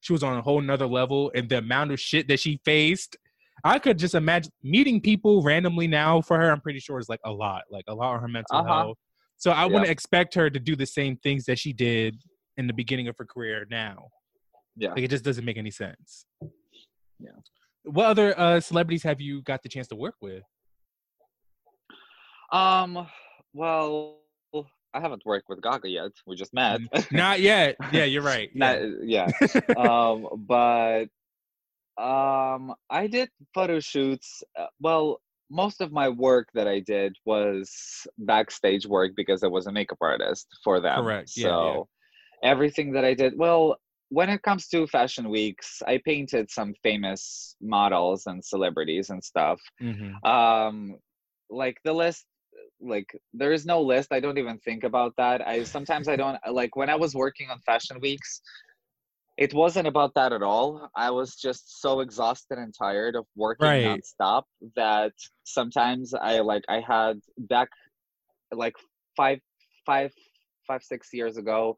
she 0.00 0.12
was 0.12 0.22
on 0.22 0.36
a 0.38 0.42
whole 0.42 0.60
nother 0.60 0.86
level, 0.86 1.30
and 1.34 1.48
the 1.48 1.58
amount 1.58 1.92
of 1.92 2.00
shit 2.00 2.28
that 2.28 2.40
she 2.40 2.60
faced, 2.64 3.16
I 3.62 3.78
could 3.78 3.98
just 3.98 4.14
imagine 4.14 4.52
meeting 4.62 5.00
people 5.02 5.42
randomly 5.42 5.86
now 5.86 6.22
for 6.22 6.38
her. 6.38 6.50
I'm 6.50 6.62
pretty 6.62 6.80
sure 6.80 6.98
is 6.98 7.10
like 7.10 7.20
a 7.24 7.30
lot, 7.30 7.64
like 7.70 7.84
a 7.88 7.94
lot 7.94 8.14
on 8.14 8.20
her 8.20 8.28
mental 8.28 8.56
Uh-huh. 8.56 8.66
health. 8.74 8.98
So 9.36 9.50
I 9.50 9.60
Yeah. 9.62 9.66
wouldn't 9.66 9.90
expect 9.90 10.34
her 10.34 10.48
to 10.48 10.58
do 10.58 10.74
the 10.74 10.86
same 10.86 11.16
things 11.18 11.44
that 11.44 11.58
she 11.58 11.72
did 11.74 12.22
in 12.56 12.66
the 12.66 12.72
beginning 12.72 13.08
of 13.08 13.16
her 13.18 13.26
career 13.26 13.66
now. 13.70 14.08
Yeah. 14.76 14.90
Like 14.92 15.04
it 15.04 15.10
just 15.10 15.24
doesn't 15.24 15.44
make 15.44 15.58
any 15.58 15.70
sense. 15.70 16.24
Yeah. 17.18 17.30
What 17.84 18.06
other 18.06 18.38
uh, 18.38 18.60
celebrities 18.60 19.02
have 19.02 19.20
you 19.20 19.42
got 19.42 19.62
the 19.62 19.68
chance 19.68 19.88
to 19.88 19.96
work 19.96 20.16
with? 20.20 20.42
Um, 22.52 23.06
well, 23.52 24.18
I 24.92 25.00
haven't 25.00 25.22
worked 25.24 25.48
with 25.48 25.62
Gaga 25.62 25.88
yet. 25.88 26.10
We 26.26 26.36
just 26.36 26.52
met. 26.52 26.80
Not 27.12 27.40
yet. 27.40 27.76
Yeah, 27.92 28.04
you're 28.04 28.22
right. 28.22 28.50
Not, 28.54 28.78
Yeah. 29.04 29.28
yeah. 29.42 29.60
um, 29.76 30.26
but 30.48 31.04
um, 31.96 32.74
I 32.88 33.06
did 33.06 33.28
photo 33.54 33.78
shoots. 33.80 34.42
Uh, 34.58 34.66
well, 34.80 35.20
most 35.48 35.80
of 35.80 35.92
my 35.92 36.08
work 36.08 36.48
that 36.54 36.66
I 36.68 36.80
did 36.80 37.16
was 37.24 38.06
backstage 38.18 38.86
work 38.86 39.12
because 39.16 39.42
I 39.42 39.48
was 39.48 39.66
a 39.66 39.72
makeup 39.72 39.98
artist 40.00 40.46
for 40.64 40.80
them. 40.80 41.02
Correct. 41.02 41.30
Yeah, 41.36 41.44
So 41.48 41.88
everything 42.42 42.92
that 42.92 43.04
I 43.04 43.14
did, 43.14 43.34
well, 43.36 43.76
when 44.10 44.28
it 44.28 44.42
comes 44.42 44.68
to 44.68 44.86
fashion 44.86 45.30
weeks, 45.30 45.82
I 45.86 46.00
painted 46.04 46.50
some 46.50 46.74
famous 46.82 47.56
models 47.60 48.26
and 48.26 48.44
celebrities 48.44 49.10
and 49.10 49.22
stuff. 49.24 49.60
Mhm. 49.80 50.14
Um, 50.24 50.98
like 51.48 51.78
the 51.84 51.92
list, 51.92 52.26
like 52.80 53.08
there 53.32 53.52
is 53.52 53.64
no 53.66 53.80
list. 53.80 54.12
I 54.12 54.20
don't 54.20 54.38
even 54.38 54.58
think 54.58 54.84
about 54.84 55.14
that. 55.16 55.46
I 55.46 55.62
sometimes 55.62 56.08
I 56.08 56.16
don't 56.16 56.38
like 56.50 56.76
when 56.76 56.90
I 56.90 56.96
was 56.96 57.14
working 57.14 57.50
on 57.50 57.60
fashion 57.60 57.98
weeks. 58.00 58.42
It 59.38 59.54
wasn't 59.54 59.86
about 59.88 60.12
that 60.14 60.32
at 60.32 60.42
all. 60.42 60.90
I 60.94 61.10
was 61.10 61.36
just 61.36 61.80
so 61.80 62.00
exhausted 62.00 62.58
and 62.58 62.74
tired 62.76 63.16
of 63.16 63.26
working 63.36 63.66
Right. 63.66 63.82
nonstop 63.82 64.44
that 64.76 65.12
sometimes 65.44 66.12
I 66.14 66.40
like 66.40 66.64
I 66.68 66.80
had 66.80 67.20
back 67.38 67.68
like 68.52 68.74
five, 69.16 69.40
five, 69.86 70.12
five, 70.66 70.82
six 70.82 71.08
years 71.12 71.36
ago. 71.36 71.76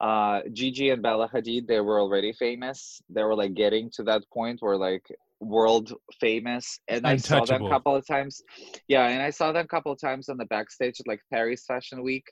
Uh, 0.00 0.40
Gigi 0.52 0.90
and 0.90 1.02
Bella 1.02 1.28
Hadid, 1.32 1.66
they 1.66 1.80
were 1.80 2.00
already 2.00 2.32
famous. 2.32 3.00
They 3.08 3.22
were 3.22 3.34
like 3.34 3.54
getting 3.54 3.90
to 3.94 4.02
that 4.04 4.22
point 4.32 4.58
where 4.60 4.76
like 4.76 5.04
world 5.40 5.92
famous, 6.20 6.78
and 6.88 7.06
I 7.06 7.16
saw 7.16 7.44
them 7.44 7.64
a 7.64 7.70
couple 7.70 7.94
of 7.94 8.06
times. 8.06 8.42
Yeah, 8.88 9.08
and 9.08 9.22
I 9.22 9.30
saw 9.30 9.52
them 9.52 9.64
a 9.64 9.68
couple 9.68 9.92
of 9.92 10.00
times 10.00 10.28
on 10.28 10.36
the 10.36 10.44
backstage 10.46 11.00
at 11.00 11.06
like 11.06 11.20
Paris 11.32 11.64
Fashion 11.66 12.02
Week, 12.02 12.24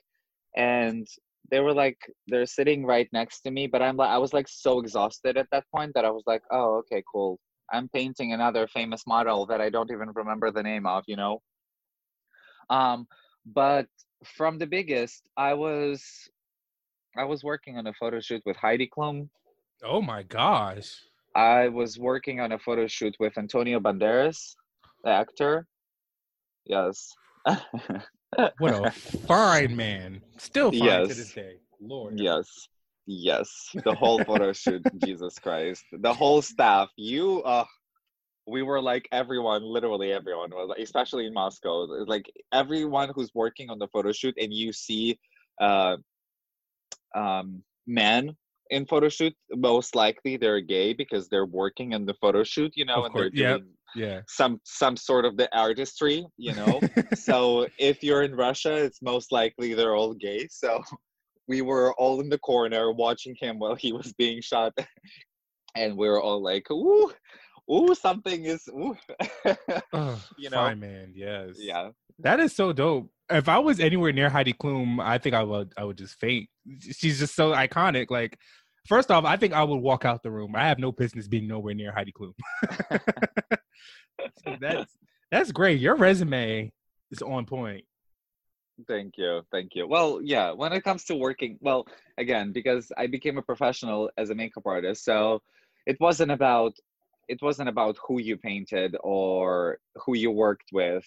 and 0.55 1.07
they 1.51 1.59
were 1.59 1.73
like 1.73 1.97
they're 2.27 2.45
sitting 2.45 2.85
right 2.85 3.07
next 3.13 3.41
to 3.41 3.51
me. 3.51 3.67
But 3.67 3.81
I'm 3.81 3.97
like 3.97 4.09
I 4.09 4.17
was 4.19 4.33
like 4.33 4.47
so 4.47 4.79
exhausted 4.79 5.37
at 5.37 5.47
that 5.51 5.65
point 5.75 5.93
that 5.95 6.05
I 6.05 6.11
was 6.11 6.23
like, 6.27 6.43
oh 6.51 6.83
okay, 6.85 7.03
cool. 7.11 7.39
I'm 7.73 7.89
painting 7.89 8.33
another 8.33 8.67
famous 8.67 9.07
model 9.07 9.47
that 9.47 9.59
I 9.59 9.71
don't 9.71 9.91
even 9.91 10.09
remember 10.13 10.51
the 10.51 10.61
name 10.61 10.85
of, 10.85 11.03
you 11.07 11.15
know. 11.15 11.41
Um, 12.69 13.07
but 13.45 13.87
from 14.23 14.57
the 14.59 14.67
biggest, 14.67 15.27
I 15.37 15.53
was 15.53 16.03
I 17.17 17.23
was 17.23 17.43
working 17.43 17.77
on 17.77 17.87
a 17.87 17.93
photo 17.93 18.19
shoot 18.19 18.41
with 18.45 18.57
Heidi 18.57 18.89
Klum. 18.95 19.29
Oh 19.83 20.01
my 20.01 20.23
gosh. 20.23 21.01
I 21.35 21.67
was 21.69 21.97
working 21.97 22.39
on 22.39 22.51
a 22.51 22.59
photo 22.59 22.87
shoot 22.87 23.15
with 23.19 23.37
Antonio 23.37 23.79
Banderas, 23.79 24.55
the 25.03 25.11
actor. 25.11 25.67
Yes. 26.65 27.13
What 28.57 28.85
a 28.85 28.91
fine 28.91 29.77
man. 29.77 30.21
Still 30.37 30.69
fine 30.71 31.07
to 31.07 31.13
this 31.13 31.31
day. 31.31 31.55
Lord. 31.79 32.19
yes. 32.19 32.67
Yes. 33.07 33.69
The 33.85 33.93
whole 33.93 34.21
photo 34.25 34.51
shoot, 34.51 34.81
Jesus 34.97 35.39
Christ. 35.39 35.85
The 35.93 36.13
whole 36.13 36.41
staff. 36.41 36.89
You 36.97 37.41
uh 37.43 37.63
we 38.47 38.61
were 38.61 38.81
like 38.81 39.07
everyone, 39.13 39.63
literally 39.63 40.11
everyone 40.11 40.49
was 40.51 40.67
like, 40.69 40.79
especially 40.79 41.27
in 41.27 41.33
Moscow. 41.33 41.85
Like 42.07 42.29
everyone 42.51 43.11
who's 43.15 43.31
working 43.33 43.69
on 43.69 43.79
the 43.79 43.87
photo 43.87 44.11
shoot 44.11 44.35
and 44.37 44.53
you 44.53 44.73
see 44.73 45.17
uh 45.61 45.95
um 47.15 47.63
men 47.87 48.35
in 48.71 48.85
photo 48.85 49.09
shoot, 49.09 49.33
most 49.53 49.95
likely 49.95 50.37
they're 50.37 50.61
gay 50.61 50.93
because 50.93 51.29
they're 51.29 51.45
working 51.45 51.93
in 51.93 52.05
the 52.05 52.15
photo 52.15 52.43
shoot, 52.43 52.71
you 52.75 52.85
know, 52.85 52.99
Of 53.01 53.05
and 53.05 53.13
course, 53.13 53.31
they're 53.35 53.49
yep. 53.49 53.59
doing 53.59 53.69
Yeah. 53.95 54.21
some 54.27 54.59
some 54.63 54.97
sort 54.97 55.23
of 55.25 55.37
the 55.37 55.47
artistry, 55.57 56.25
you 56.37 56.53
know. 56.55 56.81
so 57.13 57.67
if 57.77 58.03
you're 58.03 58.23
in 58.23 58.35
Russia, 58.35 58.73
it's 58.75 59.01
most 59.01 59.31
likely 59.31 59.73
they're 59.73 59.95
all 59.95 60.13
gay. 60.15 60.47
So 60.49 60.81
we 61.47 61.61
were 61.61 61.93
all 61.99 62.19
in 62.21 62.29
the 62.29 62.39
corner 62.39 62.91
watching 62.91 63.35
him 63.39 63.59
while 63.59 63.75
he 63.75 63.91
was 63.93 64.13
being 64.17 64.41
shot, 64.41 64.73
and 65.75 65.95
we 65.95 66.07
were 66.09 66.21
all 66.21 66.41
like, 66.41 66.69
"Ooh, 66.71 67.13
ooh, 67.71 67.93
something 67.95 68.45
is 68.45 68.67
ooh." 68.69 68.97
Ugh, 69.93 70.19
You 70.37 70.49
know? 70.49 70.57
fine 70.57 70.79
man. 70.79 71.13
Yes. 71.15 71.57
yeah, 71.59 71.89
That 72.19 72.39
is 72.39 72.55
so 72.55 72.73
dope. 72.73 73.11
If 73.29 73.49
I 73.49 73.57
was 73.59 73.79
anywhere 73.79 74.11
near 74.11 74.29
Heidi 74.29 74.53
Klum, 74.53 74.99
I 74.99 75.17
think 75.17 75.35
I 75.35 75.43
would 75.43 75.73
I 75.77 75.83
would 75.83 75.97
just 75.97 76.19
faint. 76.19 76.47
She's 76.79 77.19
just 77.19 77.35
so 77.35 77.53
iconic. 77.53 78.11
Like, 78.11 78.37
first 78.87 79.09
off, 79.11 79.25
I 79.25 79.37
think 79.37 79.53
I 79.53 79.63
would 79.63 79.77
walk 79.77 80.05
out 80.05 80.21
the 80.23 80.31
room. 80.31 80.55
I 80.55 80.67
have 80.67 80.79
no 80.79 80.91
business 80.91 81.27
being 81.27 81.47
nowhere 81.47 81.73
near 81.73 81.91
Heidi 81.91 82.11
Klum. 82.11 82.33
So 84.43 84.55
that's 84.61 84.93
that's 85.31 85.51
great. 85.51 85.79
Your 85.79 85.95
resume 85.95 86.71
is 87.11 87.21
on 87.21 87.45
point. 87.45 87.83
thank 88.87 89.17
you, 89.17 89.41
thank 89.51 89.71
you. 89.73 89.87
Well, 89.87 90.19
yeah, 90.23 90.51
when 90.51 90.73
it 90.73 90.83
comes 90.83 91.05
to 91.05 91.15
working, 91.15 91.57
well, 91.61 91.87
again, 92.17 92.51
because 92.51 92.91
I 92.97 93.07
became 93.07 93.37
a 93.37 93.41
professional 93.41 94.09
as 94.17 94.29
a 94.29 94.35
makeup 94.35 94.63
artist, 94.65 95.03
so 95.03 95.41
it 95.85 95.97
wasn't 95.99 96.31
about 96.31 96.73
it 97.27 97.41
wasn't 97.41 97.69
about 97.69 97.97
who 98.07 98.19
you 98.19 98.37
painted 98.37 98.95
or 99.03 99.79
who 99.95 100.15
you 100.15 100.29
worked 100.29 100.69
with 100.71 101.05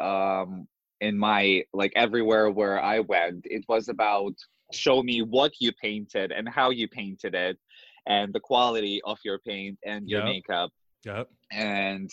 um 0.00 0.66
in 1.00 1.18
my 1.18 1.62
like 1.72 1.92
everywhere 1.96 2.50
where 2.50 2.82
i 2.82 3.00
went 3.00 3.40
it 3.44 3.64
was 3.68 3.88
about 3.88 4.32
show 4.72 5.02
me 5.02 5.22
what 5.22 5.52
you 5.60 5.72
painted 5.80 6.32
and 6.32 6.48
how 6.48 6.70
you 6.70 6.88
painted 6.88 7.34
it 7.34 7.58
and 8.06 8.32
the 8.32 8.40
quality 8.40 9.00
of 9.04 9.18
your 9.24 9.38
paint 9.46 9.78
and 9.84 10.08
your 10.08 10.20
Yep. 10.20 10.26
makeup 10.26 10.70
Yep. 11.04 11.28
and 11.52 12.10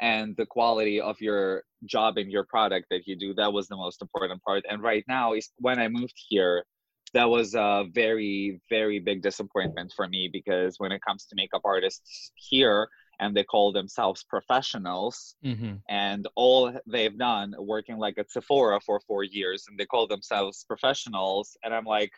and 0.00 0.36
the 0.36 0.46
quality 0.46 1.00
of 1.00 1.20
your 1.20 1.62
job 1.84 2.16
and 2.16 2.30
your 2.30 2.44
product 2.44 2.86
that 2.90 3.06
you 3.06 3.16
do 3.16 3.32
that 3.34 3.52
was 3.52 3.68
the 3.68 3.76
most 3.76 4.02
important 4.02 4.42
part 4.42 4.64
and 4.68 4.82
right 4.82 5.04
now 5.06 5.32
is 5.34 5.50
when 5.58 5.78
i 5.78 5.86
moved 5.88 6.14
here 6.28 6.64
that 7.12 7.28
was 7.28 7.54
a 7.54 7.84
very 7.92 8.60
very 8.70 8.98
big 8.98 9.22
disappointment 9.22 9.92
for 9.94 10.08
me 10.08 10.28
because 10.32 10.74
when 10.78 10.90
it 10.92 11.00
comes 11.06 11.26
to 11.26 11.36
makeup 11.36 11.62
artists 11.64 12.32
here 12.34 12.88
and 13.20 13.36
they 13.36 13.44
call 13.44 13.72
themselves 13.72 14.24
professionals 14.24 15.36
Mm-hmm. 15.44 15.74
and 15.88 16.26
all 16.34 16.72
they've 16.86 17.18
done 17.18 17.54
working 17.58 17.98
like 17.98 18.16
at 18.18 18.30
sephora 18.30 18.80
for 18.80 19.00
four 19.06 19.24
years 19.24 19.66
and 19.68 19.78
they 19.78 19.86
call 19.86 20.06
themselves 20.06 20.64
professionals 20.66 21.56
and 21.62 21.74
i'm 21.74 21.84
like 21.84 22.12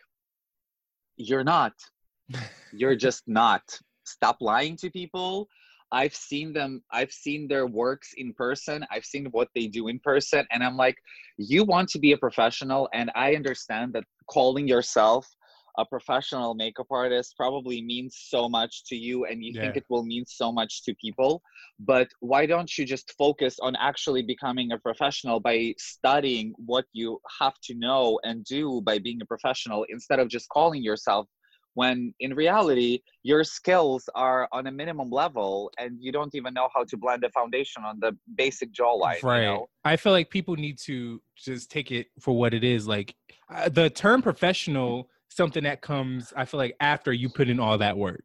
you're 1.17 1.43
not. 1.43 1.73
You're 2.71 2.95
just 2.95 3.23
not. 3.27 3.63
Stop 4.05 4.37
lying 4.39 4.77
to 4.77 4.89
people. 4.89 5.49
I've 5.89 6.13
seen 6.13 6.51
them 6.51 6.83
i've 6.91 7.13
seen 7.13 7.47
their 7.47 7.65
works 7.65 8.09
in 8.17 8.33
person. 8.33 8.85
I've 8.91 9.05
seen 9.05 9.27
what 9.31 9.47
they 9.55 9.67
do 9.67 9.87
in 9.87 9.99
person. 9.99 10.45
And 10.51 10.61
i'm 10.61 10.75
like 10.75 10.97
you 11.37 11.63
want 11.63 11.87
to 11.89 11.99
be 11.99 12.11
a 12.11 12.17
professional 12.17 12.89
and 12.93 13.09
i 13.15 13.35
understand 13.35 13.93
that 13.93 14.03
calling 14.29 14.67
yourself 14.67 15.25
a 15.77 15.85
professional 15.85 16.55
makeup 16.55 16.87
artist 16.89 17.35
probably 17.37 17.81
means 17.81 18.17
so 18.27 18.49
much 18.49 18.83
to 18.85 18.95
you 18.95 19.25
and 19.25 19.43
you 19.43 19.53
think 19.53 19.75
it 19.75 19.85
will 19.89 20.03
mean 20.03 20.23
so 20.27 20.51
much 20.51 20.83
to 20.83 20.93
people 20.95 21.41
but 21.79 22.07
why 22.19 22.45
don't 22.45 22.77
you 22.77 22.85
just 22.85 23.13
focus 23.17 23.57
on 23.61 23.75
actually 23.75 24.21
becoming 24.21 24.71
a 24.71 24.77
professional 24.77 25.39
by 25.39 25.73
studying 25.77 26.53
what 26.57 26.85
you 26.93 27.19
have 27.39 27.53
to 27.63 27.75
know 27.75 28.19
and 28.23 28.43
do 28.45 28.81
by 28.81 28.97
being 28.97 29.21
a 29.21 29.25
professional 29.25 29.85
instead 29.89 30.19
of 30.19 30.27
just 30.27 30.49
calling 30.49 30.83
yourself 30.83 31.27
when 31.75 32.11
in 32.19 32.33
reality 32.33 32.99
your 33.21 33.43
skills 33.43 34.09
are 34.15 34.47
on 34.51 34.65
a 34.65 34.71
minimum 34.71 35.11
level 35.11 35.69
and 35.77 35.97
you 35.99 36.11
don't 36.11 36.33
even 36.33 36.51
know 36.53 36.69
how 36.75 36.83
to 36.83 36.97
blend 36.97 37.23
a 37.23 37.29
foundation 37.29 37.83
on 37.83 37.99
the 37.99 38.11
basic 38.35 38.73
jawline 38.73 39.21
right. 39.21 39.41
you 39.41 39.45
know 39.45 39.67
I 39.87 39.95
feel 39.95 40.11
like 40.11 40.29
people 40.29 40.55
need 40.57 40.77
to 40.79 41.21
just 41.37 41.71
take 41.71 41.91
it 41.91 42.07
for 42.19 42.37
what 42.37 42.53
it 42.53 42.65
is. 42.65 42.87
Like 42.87 43.15
uh, 43.49 43.69
the 43.69 43.89
term 43.89 44.21
professional, 44.21 45.09
something 45.29 45.63
that 45.63 45.81
comes, 45.81 46.33
I 46.35 46.45
feel 46.45 46.57
like 46.59 46.75
after 46.79 47.13
you 47.13 47.29
put 47.29 47.49
in 47.49 47.59
all 47.59 47.77
that 47.77 47.97
work. 47.97 48.23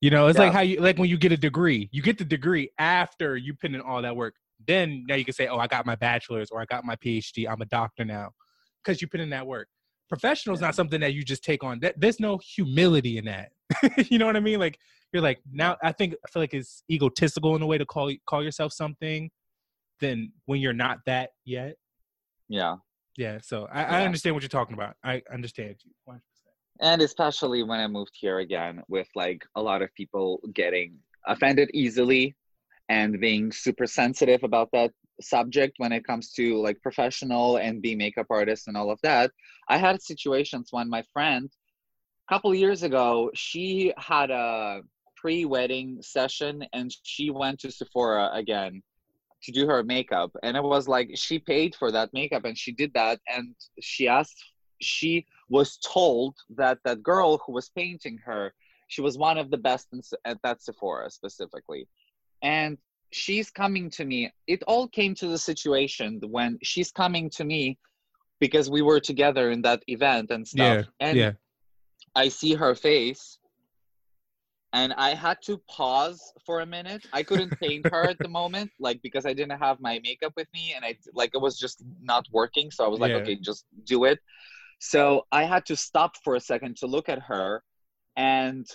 You 0.00 0.10
know, 0.10 0.28
it's 0.28 0.38
like 0.38 0.52
how 0.52 0.60
you 0.60 0.80
like 0.80 0.96
when 0.98 1.08
you 1.08 1.18
get 1.18 1.32
a 1.32 1.36
degree. 1.36 1.88
You 1.90 2.02
get 2.02 2.18
the 2.18 2.24
degree 2.24 2.70
after 2.78 3.36
you 3.36 3.54
put 3.54 3.74
in 3.74 3.80
all 3.80 4.00
that 4.02 4.14
work. 4.14 4.34
Then 4.64 5.04
now 5.08 5.16
you 5.16 5.24
can 5.24 5.34
say, 5.34 5.48
"Oh, 5.48 5.58
I 5.58 5.66
got 5.66 5.86
my 5.86 5.96
bachelor's 5.96 6.50
or 6.50 6.60
I 6.60 6.66
got 6.66 6.84
my 6.84 6.94
PhD. 6.96 7.48
I'm 7.50 7.60
a 7.62 7.66
doctor 7.66 8.04
now," 8.04 8.30
because 8.84 9.02
you 9.02 9.08
put 9.08 9.18
in 9.18 9.30
that 9.30 9.44
work. 9.46 9.66
Professional 10.08 10.54
is 10.54 10.60
Yeah. 10.60 10.68
not 10.68 10.76
something 10.76 11.00
that 11.00 11.14
you 11.14 11.24
just 11.24 11.42
take 11.42 11.64
on. 11.64 11.80
That 11.80 12.00
there's 12.00 12.20
no 12.20 12.38
humility 12.38 13.18
in 13.18 13.24
that. 13.24 13.50
you 14.08 14.18
know 14.18 14.26
what 14.26 14.36
I 14.36 14.40
mean? 14.40 14.60
Like 14.60 14.78
you're 15.12 15.22
like 15.22 15.40
now. 15.52 15.76
I 15.82 15.90
think 15.90 16.14
I 16.24 16.30
feel 16.30 16.42
like 16.42 16.54
it's 16.54 16.84
egotistical 16.88 17.56
in 17.56 17.62
a 17.62 17.66
way 17.66 17.76
to 17.78 17.84
call 17.86 18.12
call 18.26 18.42
yourself 18.44 18.72
something. 18.72 19.30
Than 20.00 20.30
when 20.44 20.60
you're 20.60 20.72
not 20.72 20.98
that 21.06 21.30
yet. 21.44 21.74
yeah 22.48 22.76
Yeah. 23.18 23.38
So 23.42 23.68
I, 23.70 23.82
I 23.82 24.04
understand 24.04 24.34
what 24.36 24.44
you're 24.44 24.48
talking 24.48 24.74
about. 24.74 24.94
I 25.02 25.22
understand 25.30 25.74
you. 25.84 25.90
100%. 26.08 26.20
and 26.80 27.02
especially 27.02 27.64
when 27.64 27.80
i 27.80 27.86
moved 27.88 28.14
here 28.14 28.38
again 28.38 28.80
with 28.88 29.08
like 29.16 29.44
a 29.56 29.62
lot 29.68 29.82
of 29.82 29.92
people 29.94 30.40
getting 30.54 30.94
offended 31.26 31.68
easily 31.74 32.36
and 32.88 33.20
being 33.20 33.50
super 33.50 33.86
sensitive 33.86 34.44
about 34.44 34.68
that 34.72 34.92
subject 35.20 35.74
when 35.78 35.90
it 35.90 36.06
comes 36.06 36.30
to 36.30 36.44
like 36.62 36.80
professional 36.80 37.56
and 37.56 37.82
be 37.82 37.96
makeup 37.96 38.28
artists 38.30 38.68
and 38.68 38.76
all 38.76 38.90
of 38.92 39.00
that 39.02 39.32
i 39.68 39.76
had 39.76 40.00
situations 40.00 40.68
when 40.70 40.88
my 40.88 41.02
friend 41.12 41.50
a 42.28 42.32
couple 42.32 42.54
years 42.54 42.84
ago 42.84 43.28
she 43.34 43.92
had 43.98 44.30
a 44.30 44.80
pre-wedding 45.16 45.98
session 46.00 46.64
and 46.72 46.94
she 47.02 47.28
went 47.30 47.58
to 47.58 47.72
Sephora 47.72 48.30
again 48.34 48.80
to 49.42 49.52
do 49.52 49.66
her 49.66 49.82
makeup 49.82 50.30
and 50.42 50.56
it 50.56 50.62
was 50.62 50.88
like 50.88 51.10
she 51.14 51.38
paid 51.38 51.74
for 51.74 51.90
that 51.92 52.12
makeup 52.12 52.44
and 52.44 52.56
she 52.58 52.72
did 52.72 52.92
that 52.94 53.20
and 53.28 53.54
she 53.80 54.08
asked 54.08 54.42
she 54.80 55.24
was 55.48 55.78
told 55.78 56.34
that 56.56 56.78
that 56.84 57.02
girl 57.02 57.38
who 57.44 57.52
was 57.52 57.70
painting 57.70 58.18
her 58.24 58.52
she 58.88 59.00
was 59.00 59.18
one 59.18 59.36
of 59.38 59.50
the 59.50 59.56
best 59.56 59.86
in, 59.92 60.00
at 60.24 60.38
that 60.42 60.62
Sephora 60.62 61.10
specifically 61.10 61.86
and 62.42 62.78
she's 63.12 63.50
coming 63.50 63.90
to 63.90 64.04
me 64.04 64.30
it 64.46 64.62
all 64.66 64.88
came 64.88 65.14
to 65.14 65.28
the 65.28 65.38
situation 65.38 66.20
when 66.28 66.58
she's 66.62 66.90
coming 66.90 67.30
to 67.30 67.44
me 67.44 67.78
because 68.40 68.70
we 68.70 68.82
were 68.82 69.00
together 69.00 69.50
in 69.50 69.62
that 69.62 69.82
event 69.88 70.30
and 70.30 70.46
stuff 70.46 70.84
Yeah. 70.86 71.06
and 71.06 71.16
yeah. 71.16 71.32
I 72.14 72.28
see 72.28 72.54
her 72.54 72.74
face 72.74 73.38
and 74.72 74.92
I 74.94 75.14
had 75.14 75.38
to 75.46 75.58
pause 75.70 76.32
for 76.44 76.60
a 76.60 76.66
minute. 76.66 77.02
I 77.12 77.22
couldn't 77.22 77.58
paint 77.60 77.86
her 77.90 78.06
at 78.08 78.20
the 78.20 78.28
moment, 78.40 78.70
like 78.78 79.00
because 79.02 79.24
I 79.26 79.32
didn't 79.32 79.58
have 79.58 79.80
my 79.80 80.00
makeup 80.02 80.32
with 80.36 80.48
me 80.52 80.72
and 80.74 80.84
I 80.84 80.96
like 81.14 81.30
it 81.34 81.40
was 81.40 81.58
just 81.58 81.82
not 82.02 82.26
working. 82.32 82.70
So 82.70 82.84
I 82.84 82.88
was 82.88 83.00
like, 83.00 83.10
Yeah. 83.10 83.18
okay, 83.18 83.36
just 83.36 83.64
do 83.84 84.04
it. 84.04 84.18
So 84.80 85.26
I 85.32 85.44
had 85.44 85.64
to 85.66 85.76
stop 85.76 86.16
for 86.22 86.34
a 86.36 86.40
second 86.40 86.76
to 86.78 86.86
look 86.86 87.08
at 87.08 87.20
her. 87.20 87.62
And 88.16 88.66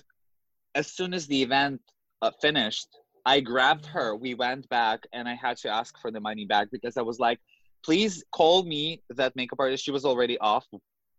as 0.76 0.88
soon 0.92 1.14
as 1.14 1.28
the 1.28 1.42
event 1.42 1.82
uh, 2.22 2.32
finished, 2.42 2.88
I 3.26 3.40
grabbed 3.40 3.86
her. 3.88 4.16
We 4.16 4.34
went 4.34 4.68
back 4.70 5.06
and 5.14 5.30
I 5.30 5.36
had 5.36 5.58
to 5.58 5.70
ask 5.70 5.98
for 6.00 6.12
the 6.12 6.20
money 6.20 6.46
back 6.46 6.70
because 6.72 6.98
I 6.98 7.02
was 7.02 7.20
like, 7.20 7.40
please 7.86 8.24
call 8.32 8.64
me 8.64 9.02
that 9.12 9.36
makeup 9.36 9.60
artist. 9.60 9.84
She 9.84 9.92
was 9.92 10.06
already 10.06 10.38
off 10.40 10.66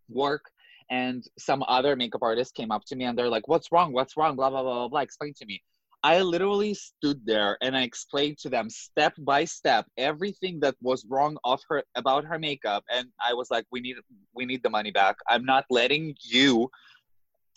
work 0.09 0.51
and 0.91 1.25
some 1.39 1.65
other 1.69 1.97
makeup 1.97 2.23
artist 2.23 2.55
came 2.55 2.71
up 2.71 2.85
to 2.87 2.97
me 2.97 3.05
and 3.05 3.17
they're 3.19 3.29
like, 3.29 3.49
"What's 3.49 3.73
wrong? 3.73 3.93
What's 3.93 4.17
wrong?" 4.17 4.37
Blah 4.37 4.51
blah 4.51 4.63
blah 4.63 4.75
blah 4.75 4.89
blah. 4.89 5.01
Explain 5.01 5.35
to 5.39 5.47
me. 5.47 5.63
I 6.03 6.21
literally 6.21 6.75
stood 6.75 7.25
there 7.25 7.57
and 7.63 7.77
I 7.77 7.83
explained 7.83 8.39
to 8.41 8.51
them 8.51 8.69
step 8.69 9.15
by 9.19 9.47
step 9.47 9.87
everything 9.97 10.61
that 10.61 10.77
was 10.83 11.07
wrong 11.09 11.39
of 11.45 11.61
her 11.71 11.83
about 11.97 12.25
her 12.27 12.39
makeup, 12.39 12.85
and 12.93 13.09
I 13.25 13.35
was 13.35 13.51
like, 13.51 13.67
"We 13.73 13.81
need 13.81 13.97
we 14.35 14.45
need 14.47 14.63
the 14.63 14.71
money 14.71 14.91
back. 14.91 15.17
I'm 15.29 15.45
not 15.45 15.65
letting 15.71 16.15
you 16.23 16.71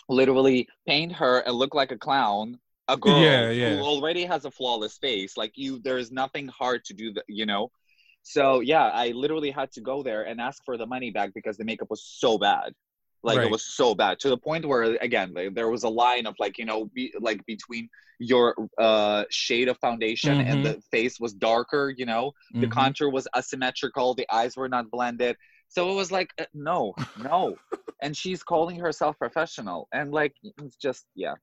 literally 0.09 0.67
paint 0.87 1.11
her 1.13 1.39
and 1.39 1.55
look 1.55 1.73
like 1.73 1.91
a 1.91 1.97
clown." 1.97 2.59
A 2.89 2.95
girl 2.97 3.21
Yeah, 3.21 3.51
yeah. 3.51 3.75
who 3.77 3.83
already 3.83 4.23
has 4.23 4.45
a 4.45 4.51
flawless 4.51 4.97
face, 4.97 5.35
like 5.35 5.51
you, 5.55 5.79
there 5.79 5.97
is 5.97 6.09
nothing 6.09 6.47
hard 6.47 6.85
to 6.85 6.93
do 6.93 7.11
that, 7.13 7.25
you 7.27 7.45
know. 7.45 7.69
So 8.23 8.61
yeah, 8.61 8.85
I 8.93 9.09
literally 9.11 9.51
had 9.51 9.71
to 9.73 9.81
go 9.81 10.03
there 10.03 10.23
and 10.23 10.39
ask 10.39 10.63
for 10.63 10.77
the 10.77 10.85
money 10.85 11.11
back 11.11 11.33
because 11.33 11.57
the 11.57 11.65
makeup 11.65 11.89
was 11.89 12.03
so 12.05 12.37
bad. 12.37 12.73
Like 13.23 13.37
Right. 13.37 13.45
it 13.47 13.51
was 13.51 13.65
so 13.75 13.95
bad 13.95 14.19
to 14.19 14.29
the 14.29 14.37
point 14.37 14.65
where 14.65 14.95
again 15.01 15.33
like, 15.33 15.53
there 15.55 15.69
was 15.69 15.83
a 15.83 15.89
line 15.89 16.25
of 16.25 16.35
like 16.39 16.57
you 16.57 16.65
know 16.65 16.85
be, 16.93 17.13
like 17.19 17.45
between 17.45 17.89
your 18.19 18.55
uh 18.77 19.25
shade 19.29 19.67
of 19.67 19.77
foundation 19.79 20.37
Mhm. 20.39 20.49
and 20.49 20.65
the 20.65 20.81
face 20.91 21.19
was 21.19 21.33
darker, 21.33 21.93
you 21.95 22.05
know. 22.05 22.31
The 22.53 22.67
Mhm. 22.67 22.71
contour 22.71 23.09
was 23.09 23.27
asymmetrical, 23.35 24.13
the 24.15 24.27
eyes 24.31 24.55
were 24.55 24.69
not 24.69 24.89
blended. 24.91 25.35
So 25.67 25.91
it 25.91 25.95
was 25.95 26.11
like 26.11 26.29
uh, 26.39 26.45
no, 26.53 26.93
no. 27.15 27.57
and 28.01 28.15
she's 28.15 28.43
calling 28.43 28.79
herself 28.79 29.17
professional 29.17 29.87
and 29.91 30.11
like 30.11 30.33
it's 30.43 30.77
just 30.77 31.05
yeah. 31.15 31.35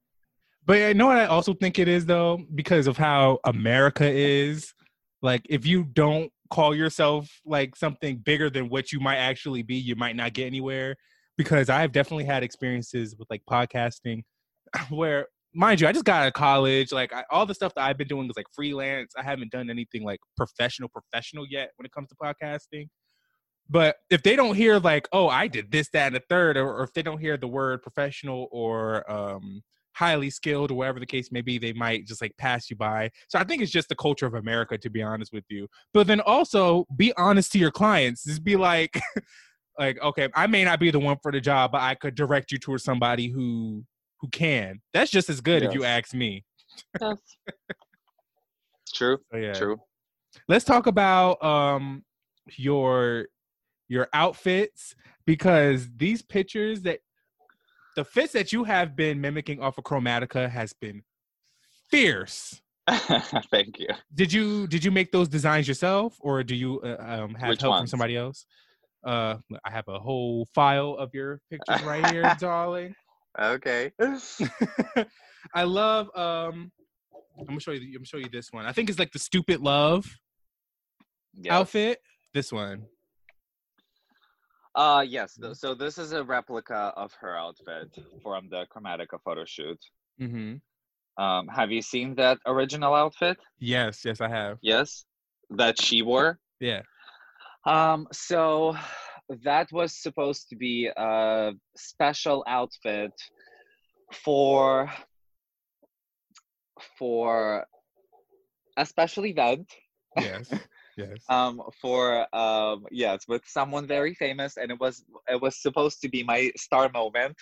But 0.67 0.79
I 0.83 0.93
know 0.95 1.07
what 1.09 1.19
I 1.19 1.27
also 1.27 1.53
think 1.53 1.79
it 1.79 1.89
is 1.89 2.07
though, 2.07 2.41
because 2.55 2.87
of 2.87 2.97
how 2.97 3.39
America 3.45 4.09
is. 4.09 4.73
Like, 5.21 5.43
if 5.49 5.67
you 5.67 5.85
don't 5.85 6.31
call 6.51 6.75
yourself 6.75 7.31
like 7.47 7.77
something 7.77 8.19
bigger 8.19 8.51
than 8.51 8.69
what 8.69 8.93
you 8.93 9.01
might 9.01 9.17
actually 9.17 9.63
be, 9.63 9.77
you 9.77 9.97
might 9.97 10.17
not 10.17 10.33
get 10.35 10.47
anywhere. 10.47 10.97
Because 11.37 11.69
I've 11.69 11.93
definitely 11.93 12.25
had 12.25 12.43
experiences 12.43 13.17
with 13.19 13.29
like 13.31 13.43
podcasting, 13.51 14.23
where, 14.91 15.27
mind 15.55 15.81
you, 15.81 15.89
I 15.89 15.93
just 15.93 16.05
got 16.05 16.23
out 16.23 16.29
of 16.29 16.33
college. 16.35 16.93
Like, 16.93 17.13
I, 17.13 17.25
all 17.31 17.47
the 17.47 17.55
stuff 17.55 17.75
that 17.75 17.85
I've 17.85 17.99
been 17.99 18.09
doing 18.09 18.29
is 18.29 18.37
like 18.37 18.47
freelance. 18.55 19.15
I 19.17 19.23
haven't 19.23 19.51
done 19.51 19.71
anything 19.71 20.05
like 20.05 20.21
professional, 20.37 20.89
professional 20.89 21.47
yet 21.49 21.71
when 21.77 21.87
it 21.87 21.93
comes 21.93 22.09
to 22.11 22.17
podcasting. 22.17 22.89
But 23.69 23.97
if 24.11 24.23
they 24.23 24.37
don't 24.37 24.55
hear 24.55 24.79
like, 24.79 25.09
oh, 25.13 25.29
I 25.29 25.49
did 25.49 25.71
this, 25.71 25.89
that, 25.91 26.09
and 26.09 26.17
the 26.17 26.23
third, 26.29 26.57
or, 26.57 26.71
or 26.71 26.85
if 26.85 26.93
they 26.93 27.03
don't 27.03 27.19
hear 27.19 27.37
the 27.37 27.49
word 27.49 27.83
professional 27.83 28.49
or 28.53 29.11
um, 29.11 29.63
highly 29.95 30.29
skilled 30.29 30.71
or 30.71 30.75
whatever 30.75 31.01
the 31.01 31.07
case 31.07 31.33
may 31.33 31.41
be, 31.41 31.59
they 31.59 31.73
might 31.73 32.07
just 32.07 32.21
like 32.21 32.37
pass 32.37 32.69
you 32.69 32.77
by. 32.77 33.11
So 33.29 33.39
I 33.39 33.45
think 33.45 33.63
it's 33.63 33.73
just 33.73 33.89
the 33.89 33.97
culture 33.97 34.27
of 34.27 34.35
America, 34.35 34.77
to 34.77 34.91
be 34.91 35.03
honest 35.03 35.33
with 35.33 35.45
you. 35.49 35.67
But 35.95 36.07
then 36.07 36.21
also 36.21 36.85
be 36.97 37.13
honest 37.17 37.53
to 37.53 37.59
your 37.59 37.71
clients. 37.71 38.25
Just 38.25 38.45
be 38.45 38.57
like, 38.57 39.01
like, 39.79 40.01
okay, 40.01 40.29
I 40.35 40.47
may 40.47 40.65
not 40.65 40.81
be 40.81 40.91
the 40.91 40.99
one 40.99 41.17
for 41.23 41.33
the 41.33 41.41
job, 41.41 41.73
but 41.73 41.83
I 41.83 41.95
could 41.95 42.15
direct 42.15 42.53
you 42.53 42.59
towards 42.59 42.85
somebody 42.85 43.29
who 43.29 43.85
who 44.21 44.29
can. 44.29 44.81
That's 44.93 45.11
just 45.11 45.29
as 45.29 45.41
good 45.41 45.63
if 45.63 45.75
you 45.75 45.85
ask 45.85 46.15
me. 46.15 46.45
True, 48.95 49.19
So 49.33 49.39
yeah. 49.39 49.53
true. 49.53 49.81
let's 50.49 50.65
talk 50.65 50.87
about 50.87 51.43
um 51.43 52.05
your 52.57 53.27
your 53.89 54.09
outfits 54.13 54.95
because 55.27 55.89
these 55.97 56.23
pictures 56.23 56.83
that 56.83 57.01
the 57.97 58.05
fits 58.05 58.33
that 58.33 58.53
you 58.53 58.65
have 58.65 58.97
been 58.97 59.21
mimicking 59.21 59.61
off 59.61 59.79
of 59.79 59.85
chromatica 59.85 60.49
has 60.49 60.73
been 60.73 61.03
fierce 61.91 62.61
Thank 63.51 63.79
you. 63.79 63.89
did 64.15 64.33
you 64.33 64.67
did 64.67 64.85
you 64.85 64.91
make 64.91 65.11
those 65.11 65.29
designs 65.29 65.67
yourself 65.67 66.17
or 66.21 66.43
do 66.45 66.55
you 66.55 66.81
uh, 66.81 66.97
um, 67.01 67.35
have 67.35 67.51
Which 67.51 67.63
help 67.63 67.79
from 67.79 67.87
somebody 67.87 68.17
else 68.17 68.47
uh 69.05 69.37
i 69.65 69.71
have 69.71 69.87
a 69.89 69.99
whole 69.99 70.47
file 70.55 70.95
of 70.97 71.11
your 71.15 71.41
pictures 71.51 71.83
right 71.83 72.05
here 72.05 72.35
darling 72.39 72.95
Okay. 73.39 73.91
i 75.55 75.63
love 75.65 76.07
um 76.17 76.71
i'm 77.41 77.47
gonna 77.47 77.61
show 77.61 77.73
you 77.73 77.81
i'm 77.83 77.93
gonna 77.93 78.05
show 78.05 78.17
you 78.19 78.29
this 78.29 78.49
one 78.53 78.65
i 78.65 78.73
think 78.73 78.89
it's 78.89 78.99
like 78.99 79.13
the 79.13 79.19
stupid 79.19 79.61
love 79.61 80.07
outfit 81.51 81.99
this 82.33 82.53
one 82.53 82.87
Uh 84.77 85.05
yes. 85.07 85.37
th- 85.41 85.55
So 85.57 85.75
this 85.75 85.99
is 85.99 86.13
a 86.13 86.25
replica 86.25 86.93
of 86.97 87.13
her 87.21 87.37
outfit 87.37 87.89
from 88.23 88.49
the 88.51 88.67
Chromatica 88.75 89.19
photo 89.25 89.45
shoot. 89.45 89.79
mm-hmm 90.21 90.57
Um, 91.23 91.47
have 91.49 91.71
you 91.71 91.81
seen 91.83 92.17
that 92.17 92.39
original 92.47 92.93
outfit? 92.95 93.37
yes 93.59 94.05
yes 94.05 94.21
i 94.21 94.29
have 94.29 94.59
Yes, 94.63 95.05
that 95.51 95.81
she 95.81 96.03
wore. 96.03 96.39
yeah 96.61 96.83
Um, 97.67 98.07
so 98.13 98.77
that 99.45 99.73
was 99.73 99.95
supposed 99.95 100.49
to 100.51 100.57
be 100.57 100.91
a 100.95 101.53
special 101.77 102.45
outfit 102.47 103.13
for 104.13 104.91
for 106.99 107.67
a 108.77 108.85
special 108.85 109.27
event. 109.27 109.71
yes 110.21 110.53
yes. 110.97 111.19
Um 111.29 111.63
for 111.81 112.27
um 112.37 112.87
yes 112.91 113.27
with 113.27 113.43
someone 113.47 113.87
very 113.87 114.15
famous 114.15 114.57
and 114.57 114.71
it 114.71 114.79
was 114.79 115.05
it 115.29 115.41
was 115.41 115.57
supposed 115.57 116.01
to 116.03 116.09
be 116.09 116.23
my 116.23 116.53
star 116.57 116.89
moment 116.93 117.37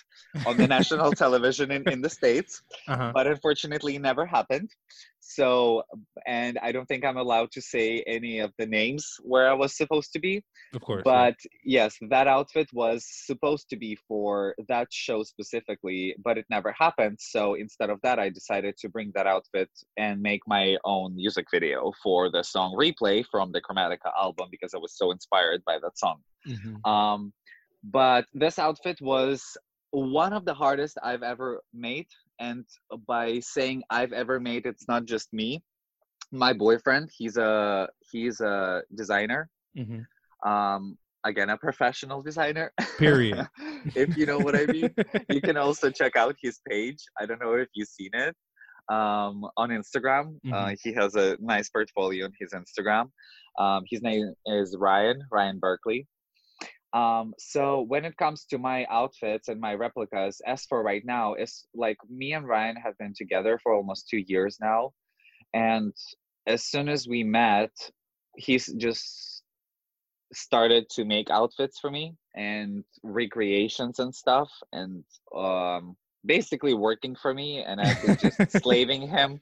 on 0.47 0.57
the 0.57 0.67
national 0.67 1.11
television 1.23 1.71
in, 1.71 1.87
in 1.89 2.01
the 2.01 2.09
states 2.09 2.63
uh-huh. 2.87 3.11
but 3.13 3.27
unfortunately 3.27 3.95
it 3.95 4.01
never 4.01 4.25
happened 4.25 4.71
so 5.35 5.83
and 6.27 6.57
i 6.61 6.71
don't 6.71 6.87
think 6.87 7.03
i'm 7.05 7.17
allowed 7.17 7.51
to 7.51 7.61
say 7.61 8.03
any 8.07 8.39
of 8.39 8.51
the 8.59 8.65
names 8.65 9.05
where 9.21 9.49
i 9.49 9.53
was 9.53 9.75
supposed 9.75 10.11
to 10.13 10.19
be 10.19 10.43
of 10.73 10.81
course 10.81 11.03
yeah. 11.05 11.11
but 11.11 11.35
yes 11.63 11.95
that 12.09 12.27
outfit 12.27 12.67
was 12.73 13.05
supposed 13.29 13.67
to 13.69 13.77
be 13.77 13.97
for 14.07 14.55
that 14.67 14.87
show 14.91 15.23
specifically 15.23 16.15
but 16.23 16.37
it 16.37 16.45
never 16.49 16.71
happened 16.77 17.17
so 17.19 17.53
instead 17.55 17.89
of 17.89 17.99
that 18.03 18.19
i 18.19 18.29
decided 18.29 18.75
to 18.77 18.89
bring 18.89 19.11
that 19.15 19.27
outfit 19.27 19.69
and 19.97 20.21
make 20.21 20.41
my 20.47 20.77
own 20.85 21.15
music 21.15 21.45
video 21.51 21.91
for 22.01 22.29
the 22.31 22.43
song 22.43 22.75
replay 22.77 23.23
from 23.31 23.51
the 23.51 23.61
chromatica 23.61 24.11
album 24.17 24.47
because 24.51 24.73
i 24.73 24.77
was 24.77 24.97
so 24.97 25.11
inspired 25.11 25.61
by 25.65 25.77
that 25.81 25.97
song 25.97 26.19
Mhm. 26.47 26.85
um, 26.85 27.33
but 27.83 28.25
this 28.33 28.59
outfit 28.59 28.97
was 29.01 29.41
one 29.93 30.33
of 30.33 30.43
the 30.43 30.53
hardest 30.53 30.97
I've 31.03 31.21
ever 31.21 31.61
made. 31.73 32.07
And 32.39 32.65
by 33.07 33.39
saying 33.39 33.83
I've 33.89 34.13
ever 34.13 34.39
made, 34.39 34.65
it's 34.65 34.87
not 34.87 35.05
just 35.05 35.31
me. 35.33 35.63
My 36.31 36.53
boyfriend, 36.53 37.09
he's 37.15 37.37
a 37.37 37.89
he's 38.11 38.41
a 38.41 38.81
designer. 38.95 39.49
Mhm. 39.77 40.05
Um, 40.45 40.97
again, 41.23 41.49
a 41.49 41.57
professional 41.57 42.21
designer. 42.21 42.71
Period. 42.97 43.47
if 43.95 44.17
you 44.17 44.25
know 44.25 44.39
what 44.39 44.55
I 44.55 44.65
mean. 44.65 44.93
you 45.29 45.41
can 45.41 45.57
also 45.57 45.89
check 45.89 46.15
out 46.15 46.35
his 46.41 46.59
page. 46.69 46.99
I 47.19 47.25
don't 47.25 47.41
know 47.41 47.53
if 47.53 47.69
you've 47.73 47.87
seen 47.87 48.11
it 48.13 48.35
um, 48.89 49.45
on 49.57 49.69
Instagram. 49.69 50.37
Uh, 50.51 50.75
he 50.83 50.93
has 50.93 51.15
a 51.15 51.37
nice 51.39 51.69
portfolio 51.69 52.25
on 52.25 52.31
his 52.39 52.51
Instagram. 52.51 53.09
Um, 53.59 53.83
his 53.89 54.01
name 54.01 54.33
is 54.47 54.75
Ryan, 54.77 55.21
Ryan 55.31 55.59
Berkeley. 55.59 56.07
Um, 56.93 57.33
so 57.39 57.81
when 57.81 58.05
it 58.05 58.17
comes 58.17 58.45
to 58.45 58.59
my 58.59 58.85
outfits 58.85 59.47
and 59.47 59.59
my 59.59 59.73
replicas, 59.73 60.41
as 60.45 60.65
for 60.65 60.83
right 60.83 61.03
now, 61.03 61.33
it's 61.33 61.65
like 61.73 61.97
me 62.07 62.33
and 62.33 62.47
Ryan 62.47 62.75
have 62.75 62.97
been 62.99 63.15
together 63.15 63.59
for 63.61 63.73
almost 63.73 64.07
two 64.07 64.23
years 64.27 64.57
now. 64.61 64.93
And 65.53 65.93
as 66.45 66.63
soon 66.63 66.89
as 66.89 67.07
we 67.07 67.23
met, 67.23 67.71
he's 68.37 68.71
just 68.73 69.41
started 70.33 70.89
to 70.89 71.05
make 71.05 71.29
outfits 71.29 71.79
for 71.79 71.89
me 71.89 72.15
and 72.35 72.83
recreations 73.01 73.99
and 73.99 74.13
stuff. 74.13 74.51
And 74.71 75.03
um, 75.35 75.95
basically 76.25 76.73
working 76.73 77.15
for 77.15 77.33
me 77.33 77.63
and 77.63 77.81
I've 77.81 78.01
been 78.01 78.17
just 78.17 78.51
slaving 78.61 79.07
him. 79.07 79.41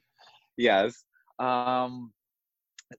Yes. 0.56 1.04
Um, 1.38 2.12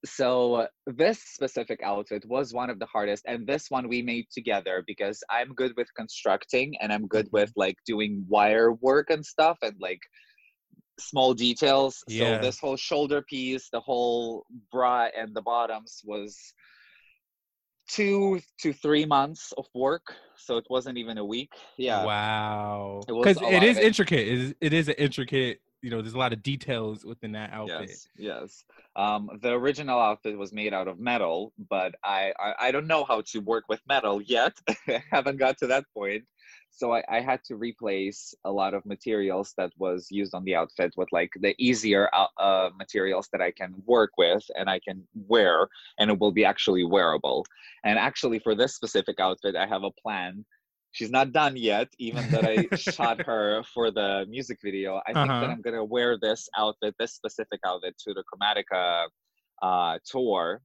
so 0.05 0.67
this 0.87 1.19
specific 1.23 1.79
outfit 1.83 2.23
was 2.27 2.53
one 2.53 2.69
of 2.69 2.79
the 2.79 2.85
hardest 2.85 3.23
and 3.27 3.47
this 3.47 3.69
one 3.69 3.87
we 3.87 4.01
made 4.01 4.25
together 4.31 4.83
because 4.87 5.23
i'm 5.29 5.53
good 5.53 5.73
with 5.77 5.87
constructing 5.95 6.73
and 6.81 6.91
i'm 6.91 7.07
good 7.07 7.27
with 7.31 7.49
mm-hmm. 7.49 7.61
like 7.61 7.77
doing 7.85 8.25
wire 8.27 8.73
work 8.73 9.09
and 9.09 9.25
stuff 9.25 9.57
and 9.61 9.75
like 9.79 10.01
small 10.99 11.33
details 11.33 12.03
Yeah. 12.07 12.37
so 12.37 12.45
this 12.45 12.59
whole 12.59 12.77
shoulder 12.77 13.21
piece 13.21 13.69
the 13.71 13.79
whole 13.79 14.45
bra 14.71 15.07
and 15.17 15.35
the 15.35 15.41
bottoms 15.41 16.01
was 16.05 16.37
two 17.89 18.39
to 18.61 18.73
three 18.73 19.05
months 19.05 19.53
of 19.57 19.65
work 19.73 20.13
so 20.37 20.57
it 20.57 20.65
wasn't 20.69 20.97
even 20.97 21.17
a 21.17 21.25
week 21.25 21.51
yeah 21.77 22.05
Wow. 22.05 23.01
Because 23.07 23.37
it 23.41 23.63
it. 23.63 23.77
intricate. 23.77 24.27
It 24.27 24.39
is, 24.39 24.55
it 24.61 24.73
is 24.73 24.87
an 24.87 24.95
intricate. 24.97 25.61
You 25.83 25.89
know, 25.89 26.01
there's 26.01 26.13
a 26.13 26.17
lot 26.17 26.31
of 26.31 26.41
details 26.41 27.03
within 27.03 27.33
that 27.33 27.51
outfit. 27.51 27.89
Yes, 27.89 28.07
yes. 28.17 28.63
Um, 28.95 29.29
the 29.41 29.51
original 29.51 29.99
outfit 29.99 30.37
was 30.37 30.53
made 30.53 30.73
out 30.73 30.87
of 30.87 30.97
metal, 30.97 31.51
but 31.69 31.93
I, 32.05 32.31
I, 32.39 32.53
I 32.67 32.71
don't 32.71 32.87
know 32.87 33.03
how 33.03 33.21
to 33.21 33.39
work 33.39 33.65
with 33.67 33.81
metal 33.85 34.21
yet. 34.21 34.53
Haven't 35.11 35.37
got 35.37 35.57
to 35.57 35.67
that 35.67 35.83
point. 35.93 36.23
So 36.75 36.93
I, 36.93 37.03
I 37.09 37.19
had 37.19 37.43
to 37.45 37.55
replace 37.55 38.33
a 38.45 38.51
lot 38.51 38.73
of 38.73 38.85
materials 38.85 39.53
that 39.57 39.71
was 39.77 40.07
used 40.09 40.33
on 40.33 40.43
the 40.43 40.55
outfit 40.55 40.93
with 40.97 41.07
like 41.11 41.31
the 41.39 41.53
easier 41.59 42.09
uh, 42.13 42.27
uh, 42.37 42.69
materials 42.77 43.29
that 43.31 43.41
I 43.41 43.51
can 43.51 43.75
work 43.85 44.11
with 44.17 44.43
and 44.57 44.69
I 44.69 44.79
can 44.79 45.03
wear, 45.13 45.67
and 45.99 46.09
it 46.09 46.17
will 46.17 46.31
be 46.31 46.45
actually 46.45 46.83
wearable. 46.83 47.45
And 47.83 47.99
actually, 47.99 48.39
for 48.39 48.55
this 48.55 48.73
specific 48.73 49.19
outfit, 49.19 49.55
I 49.55 49.67
have 49.67 49.83
a 49.83 49.91
plan. 49.91 50.45
She's 50.93 51.11
not 51.11 51.33
done 51.33 51.55
yet, 51.57 51.89
even 51.99 52.29
that 52.31 52.45
I 52.45 52.67
shot 52.77 53.19
her 53.25 53.63
for 53.73 53.91
the 53.91 54.25
music 54.29 54.59
video. 54.63 55.01
I 55.07 55.13
think 55.13 55.29
Uh-huh. 55.29 55.41
that 55.41 55.49
I'm 55.49 55.61
gonna 55.61 55.83
wear 55.83 56.17
this 56.17 56.47
outfit, 56.57 56.95
this 56.99 57.13
specific 57.13 57.59
outfit, 57.65 57.97
to 58.05 58.13
the 58.13 58.23
Chromatica 58.29 59.07
uh, 59.61 59.97
tour 60.05 60.61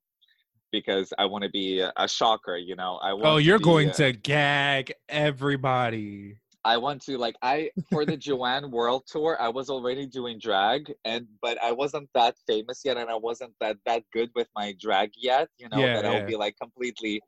because 0.71 1.13
I 1.19 1.25
want 1.25 1.45
to 1.45 1.51
be 1.51 1.81
a, 1.81 1.93
a 1.97 2.07
shocker. 2.07 2.57
You 2.57 2.77
know, 2.77 2.99
I 3.03 3.13
want. 3.15 3.27
Oh, 3.27 3.37
you're 3.39 3.59
be, 3.59 3.65
going 3.65 3.91
to 3.93 4.13
gag 4.13 4.93
everybody. 5.09 6.37
I 6.65 6.77
want 6.77 7.01
to 7.03 7.17
like 7.17 7.37
I 7.41 7.71
for 7.91 8.05
the 8.05 8.17
Joanne 8.17 8.71
World 8.71 9.05
Tour. 9.07 9.41
I 9.41 9.49
was 9.49 9.71
already 9.71 10.07
doing 10.07 10.39
drag, 10.39 10.93
and 11.05 11.27
but 11.41 11.57
I 11.63 11.73
wasn't 11.73 12.09
that 12.15 12.37
famous 12.47 12.83
yet, 12.85 12.97
and 12.99 13.09
I 13.09 13.15
wasn't 13.17 13.55
that 13.61 13.77
that 13.87 14.03
good 14.13 14.31
with 14.35 14.49
my 14.55 14.75
drag 14.79 15.11
yet. 15.17 15.49
You 15.57 15.69
know 15.71 15.79
Yeah, 15.81 15.95
that 15.95 16.05
yeah. 16.05 16.11
I'll 16.11 16.27
be 16.27 16.37
like 16.37 16.57
completely 16.61 17.23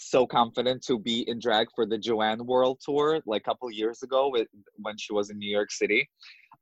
so 0.00 0.26
confident 0.26 0.82
to 0.86 0.98
be 0.98 1.28
in 1.28 1.38
drag 1.38 1.68
for 1.74 1.86
the 1.86 1.98
Joanne 1.98 2.44
World 2.46 2.80
Tour 2.84 3.20
like 3.26 3.42
a 3.42 3.44
couple 3.44 3.70
years 3.70 4.02
ago 4.02 4.30
with, 4.30 4.48
when 4.76 4.96
she 4.98 5.12
was 5.12 5.30
in 5.30 5.38
New 5.38 5.50
York 5.50 5.70
City. 5.70 6.08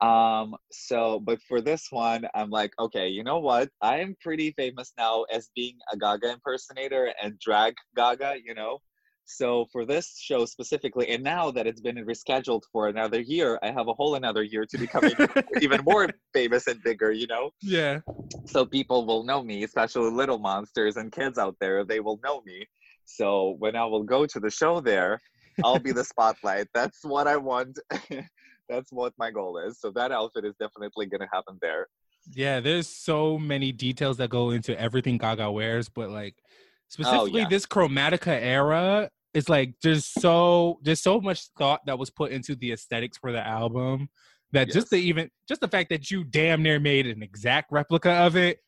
Um, 0.00 0.54
so 0.70 1.18
but 1.20 1.40
for 1.42 1.60
this 1.60 1.88
one, 1.90 2.26
I'm 2.34 2.50
like, 2.50 2.72
okay, 2.78 3.08
you 3.08 3.24
know 3.24 3.40
what? 3.40 3.68
I 3.82 3.98
am 3.98 4.16
pretty 4.20 4.52
famous 4.52 4.92
now 4.96 5.24
as 5.32 5.50
being 5.56 5.76
a 5.92 5.96
Gaga 5.96 6.32
impersonator 6.32 7.12
and 7.22 7.38
drag 7.38 7.74
Gaga, 7.96 8.36
you 8.44 8.54
know. 8.54 8.78
So 9.30 9.66
for 9.72 9.84
this 9.84 10.18
show 10.18 10.46
specifically, 10.46 11.08
and 11.10 11.22
now 11.22 11.50
that 11.50 11.66
it's 11.66 11.82
been 11.82 11.96
rescheduled 11.96 12.62
for 12.72 12.88
another 12.88 13.20
year, 13.20 13.58
I 13.62 13.70
have 13.70 13.88
a 13.88 13.92
whole 13.92 14.14
another 14.14 14.42
year 14.42 14.64
to 14.64 14.78
become 14.78 15.04
even 15.60 15.82
more 15.84 16.08
famous 16.32 16.66
and 16.66 16.82
bigger, 16.82 17.12
you 17.12 17.26
know? 17.26 17.50
Yeah. 17.60 18.00
So 18.46 18.64
people 18.64 19.04
will 19.04 19.24
know 19.24 19.42
me, 19.42 19.64
especially 19.64 20.10
little 20.10 20.38
monsters 20.38 20.96
and 20.96 21.12
kids 21.12 21.36
out 21.36 21.56
there, 21.60 21.84
they 21.84 22.00
will 22.00 22.18
know 22.24 22.40
me. 22.46 22.66
So 23.08 23.56
when 23.58 23.74
I 23.74 23.84
will 23.84 24.02
go 24.02 24.26
to 24.26 24.38
the 24.38 24.50
show 24.50 24.80
there, 24.80 25.18
I'll 25.64 25.78
be 25.78 25.92
the 25.92 26.04
spotlight. 26.04 26.68
That's 26.74 27.04
what 27.04 27.26
I 27.26 27.36
want. 27.36 27.78
That's 28.68 28.92
what 28.92 29.14
my 29.18 29.30
goal 29.30 29.58
is. 29.58 29.80
So 29.80 29.90
that 29.92 30.12
outfit 30.12 30.44
is 30.44 30.54
definitely 30.60 31.06
going 31.06 31.22
to 31.22 31.28
happen 31.32 31.58
there. 31.62 31.86
Yeah, 32.34 32.60
there's 32.60 32.86
so 32.86 33.38
many 33.38 33.72
details 33.72 34.18
that 34.18 34.28
go 34.28 34.50
into 34.50 34.78
everything 34.78 35.16
Gaga 35.16 35.50
wears, 35.50 35.88
but 35.88 36.10
like 36.10 36.34
oh, 36.38 36.44
specifically 36.88 37.40
Oh, 37.40 37.44
yeah. 37.44 37.48
this 37.48 37.64
Chromatica 37.64 38.38
era, 38.40 39.08
it's 39.32 39.48
like 39.48 39.74
there's 39.82 40.04
so 40.04 40.78
there's 40.82 41.00
so 41.00 41.20
much 41.20 41.48
thought 41.56 41.80
that 41.86 41.98
was 41.98 42.10
put 42.10 42.30
into 42.30 42.54
the 42.56 42.72
aesthetics 42.72 43.16
for 43.16 43.32
the 43.32 43.44
album 43.44 44.10
that 44.52 44.70
just 44.70 44.90
the 44.90 44.96
even 44.96 45.30
just 45.48 45.60
the 45.60 45.68
fact 45.68 45.90
that 45.90 46.10
you 46.10 46.24
damn 46.24 46.62
near 46.62 46.78
made 46.78 47.06
an 47.06 47.22
exact 47.22 47.72
replica 47.72 48.10
of 48.10 48.36
it, 48.36 48.58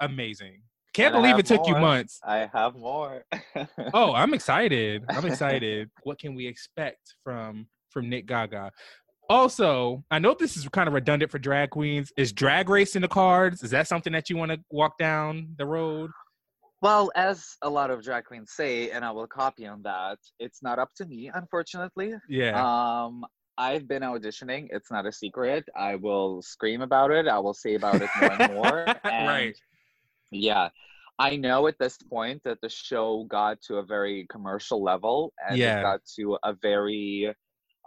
amazing. 0.00 0.62
Can't 0.98 1.14
And 1.14 1.22
believe 1.22 1.38
it 1.38 1.46
took 1.46 1.66
you 1.66 1.74
months. 1.78 2.20
I 2.24 2.48
have 2.52 2.74
more. 2.76 3.24
Oh, 3.94 4.12
I'm 4.12 4.34
excited. 4.34 5.04
I'm 5.08 5.24
excited. 5.26 5.90
what 6.02 6.18
can 6.18 6.34
we 6.34 6.46
expect 6.46 7.14
from 7.24 7.66
from 7.90 8.08
Nick 8.08 8.26
Gaga? 8.26 8.70
Also, 9.30 10.02
I 10.10 10.18
know 10.18 10.34
this 10.38 10.56
is 10.56 10.66
kind 10.68 10.88
of 10.88 10.94
redundant 10.94 11.30
for 11.30 11.38
drag 11.38 11.70
queens. 11.70 12.12
Is 12.16 12.32
drag 12.32 12.68
race 12.68 12.96
in 12.96 13.02
the 13.02 13.08
cards? 13.08 13.62
Is 13.62 13.70
that 13.70 13.86
something 13.86 14.12
that 14.12 14.30
you 14.30 14.36
want 14.36 14.52
to 14.52 14.58
walk 14.70 14.98
down 14.98 15.54
the 15.58 15.66
road? 15.66 16.10
Well, 16.80 17.10
as 17.14 17.56
a 17.62 17.68
lot 17.68 17.90
of 17.90 18.02
drag 18.02 18.24
queens 18.24 18.52
say, 18.54 18.90
and 18.90 19.04
I 19.04 19.10
will 19.10 19.26
copy 19.26 19.66
on 19.66 19.82
that, 19.82 20.18
it's 20.38 20.62
not 20.62 20.78
up 20.78 20.90
to 20.96 21.04
me, 21.06 21.30
unfortunately. 21.34 22.14
Yeah. 22.28 22.54
Um, 23.04 23.24
I've 23.58 23.88
been 23.88 24.02
auditioning. 24.02 24.68
It's 24.70 24.90
not 24.90 25.04
a 25.04 25.12
secret. 25.12 25.64
I 25.76 25.96
will 25.96 26.40
scream 26.42 26.80
about 26.80 27.10
it. 27.10 27.26
I 27.26 27.38
will 27.40 27.54
say 27.54 27.74
about 27.74 28.00
it 28.00 28.08
more 28.20 28.32
and 28.32 28.54
more. 28.58 28.86
And 29.04 29.28
Right. 29.28 29.56
Yeah. 30.30 30.68
I 31.18 31.36
know 31.36 31.66
at 31.66 31.78
this 31.78 31.96
point 31.98 32.42
that 32.44 32.58
the 32.62 32.68
show 32.68 33.24
got 33.28 33.60
to 33.62 33.76
a 33.78 33.82
very 33.82 34.26
commercial 34.30 34.82
level 34.82 35.32
and 35.48 35.58
Yeah. 35.58 35.80
it 35.80 35.82
got 35.82 36.00
to 36.16 36.38
a 36.42 36.52
very 36.54 37.34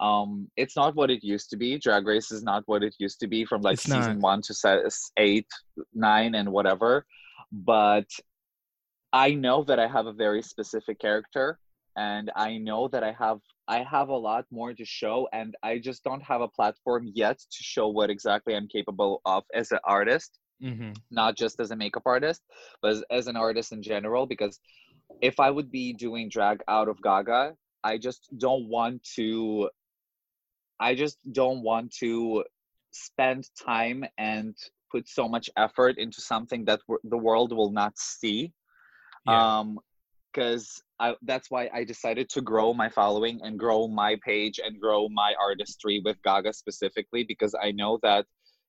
um 0.01 0.49
it's 0.57 0.75
not 0.75 0.95
what 0.95 1.11
it 1.11 1.23
used 1.23 1.49
to 1.51 1.57
be. 1.57 1.77
Drag 1.77 2.05
race 2.07 2.31
is 2.31 2.43
not 2.43 2.63
what 2.65 2.83
it 2.83 2.95
used 2.99 3.19
to 3.21 3.27
be 3.27 3.45
from 3.45 3.61
like 3.61 3.75
It's 3.75 3.83
season 3.83 4.19
not. 4.19 4.27
one 4.31 4.41
to 4.43 4.53
se- 4.53 4.83
eight, 5.17 5.47
nine, 5.93 6.35
and 6.35 6.51
whatever. 6.51 7.05
But 7.51 8.07
I 9.13 9.33
know 9.33 9.63
that 9.65 9.79
I 9.79 9.87
have 9.87 10.07
a 10.07 10.13
very 10.13 10.41
specific 10.41 10.99
character 10.99 11.59
and 11.95 12.31
I 12.35 12.57
know 12.57 12.87
that 12.87 13.03
I 13.03 13.11
have 13.13 13.39
I 13.67 13.83
have 13.83 14.09
a 14.09 14.17
lot 14.29 14.45
more 14.51 14.73
to 14.73 14.85
show 14.85 15.27
and 15.31 15.55
I 15.63 15.77
just 15.77 16.03
don't 16.03 16.23
have 16.23 16.41
a 16.41 16.47
platform 16.47 17.09
yet 17.13 17.37
to 17.39 17.63
show 17.63 17.87
what 17.89 18.09
exactly 18.09 18.55
I'm 18.55 18.67
capable 18.67 19.21
of 19.25 19.43
as 19.53 19.71
an 19.71 19.79
artist 19.85 20.39
hmm 20.61 20.93
not 21.09 21.35
just 21.35 21.59
as 21.59 21.71
a 21.71 21.75
makeup 21.75 22.03
artist, 22.05 22.41
but 22.81 22.91
as, 22.91 23.03
as 23.11 23.27
an 23.27 23.35
artist 23.35 23.71
in 23.71 23.81
general. 23.83 24.25
Because 24.25 24.59
if 25.21 25.39
I 25.39 25.49
would 25.49 25.71
be 25.71 25.93
doing 25.93 26.29
drag 26.29 26.63
out 26.67 26.87
of 26.87 27.01
Gaga, 27.01 27.55
I 27.83 27.97
just 27.97 28.29
don't 28.37 28.67
want 28.69 29.03
to. 29.15 29.69
I 30.79 30.95
just 30.95 31.17
don't 31.31 31.61
want 31.63 31.91
to 31.99 32.43
spend 32.91 33.49
time 33.55 34.03
and 34.17 34.55
put 34.91 35.07
so 35.07 35.27
much 35.27 35.49
effort 35.57 35.97
into 35.97 36.21
something 36.21 36.65
that 36.65 36.79
w- 36.87 36.99
the 37.03 37.17
world 37.17 37.55
will 37.55 37.71
not 37.71 37.97
see. 37.97 38.51
Yeah. 39.25 39.59
Um, 39.59 39.79
because 40.33 40.81
I 40.99 41.15
that's 41.23 41.51
why 41.51 41.69
I 41.73 41.83
decided 41.83 42.29
to 42.29 42.41
grow 42.41 42.73
my 42.73 42.89
following 42.89 43.41
and 43.43 43.59
grow 43.59 43.87
my 43.87 44.17
page 44.23 44.59
and 44.63 44.79
grow 44.79 45.09
my 45.09 45.33
artistry 45.39 46.01
with 46.03 46.21
Gaga 46.23 46.53
specifically 46.53 47.25
because 47.27 47.53
I 47.61 47.71
know 47.71 47.99
that 48.01 48.25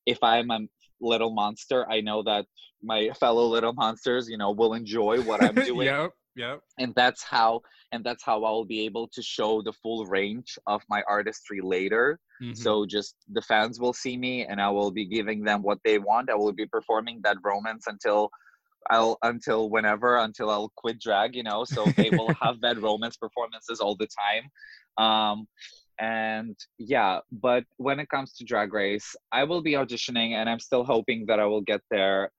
if 0.07 0.19
I'm 0.23 0.51
a 0.51 0.61
little 1.03 1.33
monster, 1.33 1.89
I 1.91 2.01
know 2.01 2.23
that 2.23 2.47
my 2.83 3.11
fellow 3.21 3.47
little 3.47 3.73
monsters, 3.73 4.29
you 4.29 4.39
know, 4.39 4.51
will 4.51 4.75
enjoy 4.75 5.21
what 5.23 5.43
I'm 5.43 5.55
doing 5.73 5.87
yep. 5.87 6.13
Yep. 6.37 6.61
and 6.79 6.95
that's 6.95 7.23
how 7.23 7.63
and 7.93 8.03
that's 8.03 8.25
how 8.25 8.43
I'll 8.45 8.65
be 8.65 8.85
able 8.87 9.07
to 9.09 9.23
show 9.23 9.61
the 9.63 9.73
full 9.73 10.07
range 10.07 10.59
of 10.67 10.81
my 10.89 11.03
artistry 11.09 11.61
later. 11.61 12.19
Mhm. 12.43 12.57
So 12.57 12.87
just 12.87 13.17
the 13.31 13.43
fans 13.43 13.79
will 13.79 13.93
see 13.93 14.17
me 14.17 14.47
and 14.47 14.61
I 14.61 14.71
will 14.71 14.91
be 14.91 15.05
giving 15.05 15.45
them 15.45 15.63
what 15.63 15.79
they 15.85 15.99
want. 15.99 16.31
I 16.31 16.35
will 16.35 16.53
be 16.53 16.67
performing 16.67 17.21
bad 17.21 17.37
romance 17.45 17.85
until 17.87 18.31
I'll 18.91 19.19
until 19.23 19.71
whenever 19.71 20.17
until 20.17 20.51
I'll 20.51 20.73
quit 20.77 20.99
drag, 21.01 21.37
you 21.37 21.43
know. 21.43 21.65
So 21.65 21.87
they 21.97 22.11
will 22.11 22.35
have 22.43 22.61
bad 22.61 22.79
romance 22.79 23.17
performances 23.17 23.81
all 23.81 23.97
the 23.97 24.09
time. 24.09 24.45
Um 25.05 25.47
and 25.99 26.57
yeah, 26.79 27.21
but 27.31 27.65
when 27.77 28.01
it 28.01 28.09
comes 28.09 28.33
to 28.35 28.45
drag 28.45 28.73
race, 28.73 29.15
I 29.33 29.45
will 29.45 29.63
be 29.63 29.73
auditioning 29.73 30.33
and 30.33 30.49
I'm 30.49 30.61
still 30.61 30.85
hoping 30.85 31.27
that 31.27 31.39
I 31.41 31.47
will 31.47 31.61
get 31.61 31.81
there. 31.91 32.31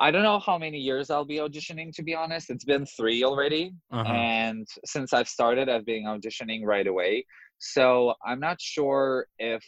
I 0.00 0.10
don't 0.10 0.24
know 0.24 0.40
how 0.40 0.58
many 0.58 0.78
years 0.78 1.10
I'll 1.10 1.24
be 1.24 1.36
auditioning 1.36 1.94
to 1.94 2.02
be 2.02 2.14
honest. 2.14 2.50
It's 2.50 2.64
been 2.64 2.84
3 2.84 3.22
already 3.24 3.72
uh-huh. 3.92 4.12
and 4.12 4.66
since 4.84 5.12
I've 5.12 5.28
started, 5.28 5.68
I've 5.68 5.86
been 5.86 6.04
auditioning 6.04 6.64
right 6.64 6.86
away. 6.86 7.24
So 7.58 8.14
I'm 8.26 8.40
not 8.40 8.60
sure 8.60 9.26
if 9.38 9.64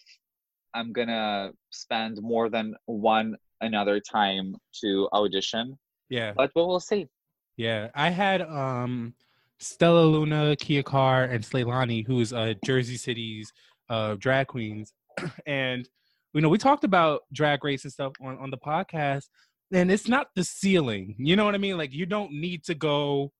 I'm 0.74 0.92
gonna 0.92 1.52
spend 1.70 2.20
more 2.20 2.50
than 2.50 2.74
one 2.86 3.36
another 3.60 4.00
time 4.00 4.54
to 4.80 5.08
audition, 5.12 5.78
yeah. 6.10 6.32
but 6.36 6.50
we 6.54 6.62
will 6.62 6.80
see. 6.80 7.08
Yeah, 7.56 7.88
I 7.94 8.10
had 8.10 8.42
um 8.42 9.14
Stella 9.58 10.04
Luna, 10.04 10.56
Kia 10.56 10.82
Carr, 10.82 11.24
and 11.24 11.42
Slaylani, 11.42 12.06
who's 12.06 12.32
uh 12.32 12.54
Jersey 12.64 12.96
City's 12.96 13.52
uh 13.88 14.16
drag 14.18 14.48
queens, 14.48 14.92
and 15.46 15.88
you 16.34 16.40
know 16.40 16.48
we 16.48 16.58
talked 16.58 16.84
about 16.84 17.22
drag 17.32 17.64
race 17.64 17.84
and 17.84 17.92
stuff 17.92 18.12
on 18.20 18.38
on 18.38 18.50
the 18.50 18.58
podcast, 18.58 19.24
and 19.72 19.90
it's 19.90 20.08
not 20.08 20.28
the 20.34 20.44
ceiling. 20.44 21.14
You 21.18 21.36
know 21.36 21.44
what 21.44 21.54
I 21.54 21.58
mean? 21.58 21.78
Like 21.78 21.92
you 21.92 22.06
don't 22.06 22.32
need 22.32 22.64
to 22.64 22.74
go 22.74 23.32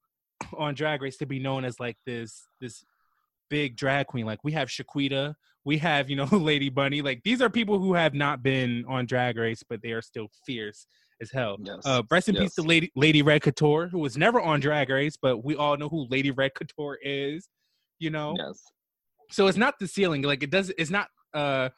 on 0.56 0.74
drag 0.74 1.02
race 1.02 1.18
to 1.18 1.26
be 1.26 1.38
known 1.38 1.64
as 1.64 1.78
like 1.78 1.96
this 2.06 2.46
this 2.60 2.84
big 3.50 3.76
drag 3.76 4.06
queen. 4.06 4.26
Like 4.26 4.42
we 4.42 4.52
have 4.52 4.68
Shaquita, 4.68 5.34
we 5.64 5.78
have 5.78 6.08
you 6.08 6.16
know 6.16 6.24
Lady 6.32 6.70
Bunny. 6.70 7.02
Like 7.02 7.22
these 7.24 7.42
are 7.42 7.50
people 7.50 7.78
who 7.78 7.94
have 7.94 8.14
not 8.14 8.42
been 8.42 8.84
on 8.88 9.06
Drag 9.06 9.36
Race, 9.36 9.62
but 9.68 9.82
they 9.82 9.92
are 9.92 10.02
still 10.02 10.28
fierce 10.46 10.86
as 11.20 11.30
hell. 11.30 11.56
Yes. 11.60 11.80
Uh, 11.84 12.02
rest 12.10 12.28
in 12.28 12.34
Yes. 12.34 12.44
peace 12.44 12.54
to 12.56 12.62
Lady 12.62 12.90
Lady 12.94 13.22
Red 13.22 13.42
Couture, 13.42 13.88
who 13.88 13.98
was 13.98 14.16
never 14.16 14.40
on 14.40 14.60
Drag 14.60 14.88
Race, 14.90 15.16
but 15.20 15.44
we 15.44 15.56
all 15.56 15.76
know 15.76 15.88
who 15.88 16.06
Lady 16.10 16.30
Red 16.30 16.54
Couture 16.54 16.98
is. 17.02 17.48
You 17.98 18.10
know, 18.10 18.34
Yes. 18.38 18.62
so 19.30 19.46
it's 19.46 19.56
not 19.56 19.78
the 19.78 19.88
ceiling. 19.88 20.22
Like 20.22 20.42
it 20.42 20.50
does. 20.50 20.70
It's 20.78 20.90
not. 20.90 21.08
Uh, 21.32 21.70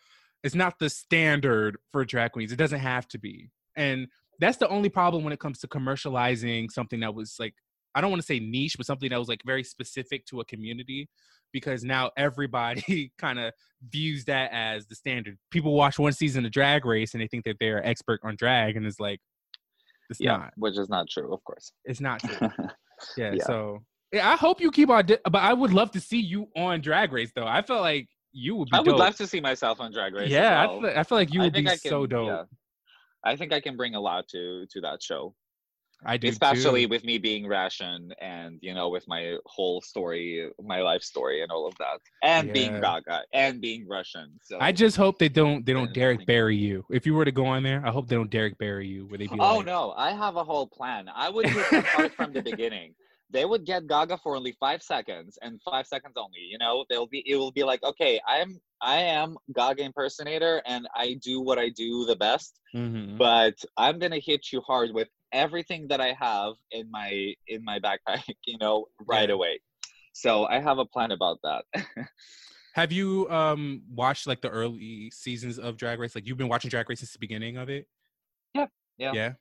it's 0.44 0.54
not 0.54 0.78
the 0.78 0.88
standard 0.88 1.78
for 1.92 2.04
drag 2.04 2.32
queens. 2.32 2.52
It 2.52 2.56
doesn't 2.56 2.78
have 2.80 3.08
to 3.08 3.18
be, 3.18 3.50
and 3.76 4.06
that's 4.40 4.56
the 4.56 4.68
only 4.68 4.88
problem 4.88 5.24
when 5.24 5.32
it 5.32 5.40
comes 5.40 5.58
to 5.60 5.68
commercializing 5.68 6.70
something 6.70 7.00
that 7.00 7.14
was 7.14 7.36
like 7.38 7.54
I 7.94 8.00
don't 8.00 8.10
want 8.10 8.20
to 8.22 8.26
say 8.26 8.38
niche, 8.38 8.76
but 8.76 8.86
something 8.86 9.10
that 9.10 9.18
was 9.18 9.28
like 9.28 9.42
very 9.44 9.64
specific 9.64 10.26
to 10.26 10.40
a 10.40 10.44
community, 10.44 11.08
because 11.52 11.84
now 11.84 12.10
everybody 12.16 13.12
kind 13.18 13.38
of 13.38 13.52
views 13.90 14.24
that 14.26 14.50
as 14.52 14.86
the 14.86 14.94
standard. 14.94 15.38
People 15.50 15.74
watch 15.74 15.98
one 15.98 16.12
season 16.12 16.44
of 16.44 16.50
Drag 16.52 16.84
Race 16.84 17.14
and 17.14 17.22
they 17.22 17.26
think 17.28 17.44
that 17.44 17.56
they're 17.60 17.84
expert 17.86 18.20
on 18.24 18.36
drag, 18.36 18.76
and 18.76 18.86
it's 18.86 19.00
like 19.00 19.20
it's 20.10 20.20
Yeah. 20.20 20.36
not. 20.38 20.52
Which 20.56 20.78
is 20.78 20.88
not 20.88 21.08
true, 21.08 21.32
of 21.32 21.42
course. 21.44 21.72
It's 21.84 22.00
not. 22.00 22.20
True. 22.20 22.48
Yeah, 23.16 23.32
Yeah. 23.34 23.44
So 23.44 23.78
yeah, 24.10 24.28
I 24.28 24.34
hope 24.36 24.60
you 24.60 24.70
keep 24.72 24.90
on. 24.90 25.06
But 25.06 25.36
I 25.36 25.52
would 25.52 25.72
love 25.72 25.92
to 25.92 26.00
see 26.00 26.18
you 26.18 26.48
on 26.56 26.80
Drag 26.80 27.12
Race, 27.12 27.30
though. 27.34 27.46
I 27.46 27.62
feel 27.62 27.78
like 27.80 28.08
you 28.32 28.56
would 28.56 28.68
be. 28.70 28.76
I 28.76 28.80
would 28.80 28.86
dope. 28.90 28.98
love 28.98 29.16
to 29.16 29.26
see 29.28 29.40
myself 29.40 29.80
on 29.80 29.92
Drag 29.92 30.14
Race. 30.14 30.30
Yeah, 30.30 30.66
well. 30.66 30.78
I, 30.78 30.80
feel, 30.80 30.98
I 31.00 31.02
feel 31.04 31.18
like 31.18 31.32
you 31.32 31.40
would 31.42 31.52
be 31.52 31.62
can, 31.62 31.76
so 31.78 32.06
dope. 32.06 32.26
yeah. 32.26 32.42
I 33.24 33.36
think 33.36 33.52
I 33.52 33.60
can 33.60 33.76
bring 33.76 33.94
a 33.94 34.00
lot 34.00 34.26
to 34.28 34.66
to 34.72 34.80
that 34.80 35.00
show, 35.02 35.34
I 36.04 36.16
do 36.16 36.28
especially 36.28 36.84
too. 36.84 36.90
with 36.90 37.04
me 37.04 37.18
being 37.18 37.46
Russian 37.46 38.12
and 38.20 38.58
you 38.62 38.72
know 38.72 38.88
with 38.88 39.06
my 39.08 39.36
whole 39.46 39.80
story, 39.80 40.48
my 40.62 40.80
life 40.80 41.02
story, 41.02 41.42
and 41.42 41.50
all 41.50 41.66
of 41.66 41.74
that, 41.78 42.00
and 42.22 42.52
being 42.52 42.80
Gaga 42.80 43.22
and 43.32 43.60
being 43.60 43.86
Russian. 43.88 44.38
So 44.44 44.58
I 44.60 44.72
just 44.72 44.96
hope 44.96 45.18
they 45.18 45.28
don't 45.28 45.66
they 45.66 45.72
don't 45.72 45.88
Yeah, 45.88 45.94
Derrick 45.94 46.26
Barry 46.26 46.56
you. 46.56 46.84
If 46.90 47.04
you 47.06 47.14
were 47.14 47.24
to 47.24 47.32
go 47.32 47.46
on 47.46 47.62
there, 47.62 47.82
I 47.84 47.90
hope 47.90 48.08
they 48.08 48.16
don't 48.16 48.30
Derrick 48.30 48.58
Barry 48.58 48.86
you. 48.86 49.06
Where 49.06 49.18
they 49.18 49.26
be 49.26 49.36
Oh 49.40 49.56
like, 49.58 49.66
no, 49.66 49.92
I 49.96 50.12
have 50.12 50.36
a 50.36 50.44
whole 50.44 50.66
plan. 50.66 51.08
I 51.14 51.28
would 51.30 51.48
hard 51.48 52.12
from 52.14 52.32
the 52.32 52.42
beginning. 52.42 52.94
They 53.30 53.44
would 53.44 53.66
get 53.66 53.86
Gaga 53.86 54.16
for 54.22 54.36
only 54.36 54.52
five 54.52 54.82
seconds 54.82 55.38
and 55.42 55.60
five 55.62 55.86
seconds 55.86 56.14
only. 56.16 56.40
You 56.48 56.56
know, 56.56 56.86
they'll 56.88 57.06
be 57.06 57.22
it 57.26 57.36
will 57.36 57.52
be 57.52 57.62
like, 57.62 57.82
okay, 57.82 58.18
I'm 58.26 58.58
I 58.80 59.00
am 59.00 59.36
Gaga 59.54 59.82
impersonator 59.82 60.62
and 60.64 60.88
I 60.94 61.18
do 61.22 61.42
what 61.42 61.58
I 61.58 61.68
do 61.68 62.06
the 62.06 62.16
best, 62.16 62.58
mhm. 62.74 63.18
but 63.18 63.62
I'm 63.76 63.98
gonna 63.98 64.18
hit 64.18 64.50
you 64.50 64.62
hard 64.62 64.92
with 64.94 65.08
everything 65.32 65.88
that 65.88 66.00
I 66.00 66.12
have 66.18 66.54
in 66.70 66.90
my 66.90 67.34
in 67.46 67.64
my 67.64 67.78
backpack, 67.78 68.22
you 68.46 68.58
know, 68.58 68.86
right 69.06 69.28
Yeah. 69.28 69.34
away. 69.34 69.60
So 70.12 70.46
I 70.46 70.60
have 70.60 70.78
a 70.78 70.84
plan 70.84 71.12
about 71.12 71.38
that. 71.44 71.64
Have 72.74 72.92
you 72.92 73.28
um 73.30 73.82
watched 73.90 74.26
like 74.26 74.40
the 74.40 74.50
early 74.50 75.10
seasons 75.10 75.58
of 75.58 75.76
Drag 75.76 75.98
Race? 75.98 76.14
Like 76.14 76.26
you've 76.26 76.38
been 76.38 76.48
watching 76.48 76.68
Drag 76.68 76.88
Race 76.88 77.00
since 77.00 77.12
the 77.12 77.18
beginning 77.18 77.56
of 77.56 77.68
it? 77.68 77.88
Yeah, 78.54 78.66
yeah. 78.98 79.12
Yeah. 79.12 79.32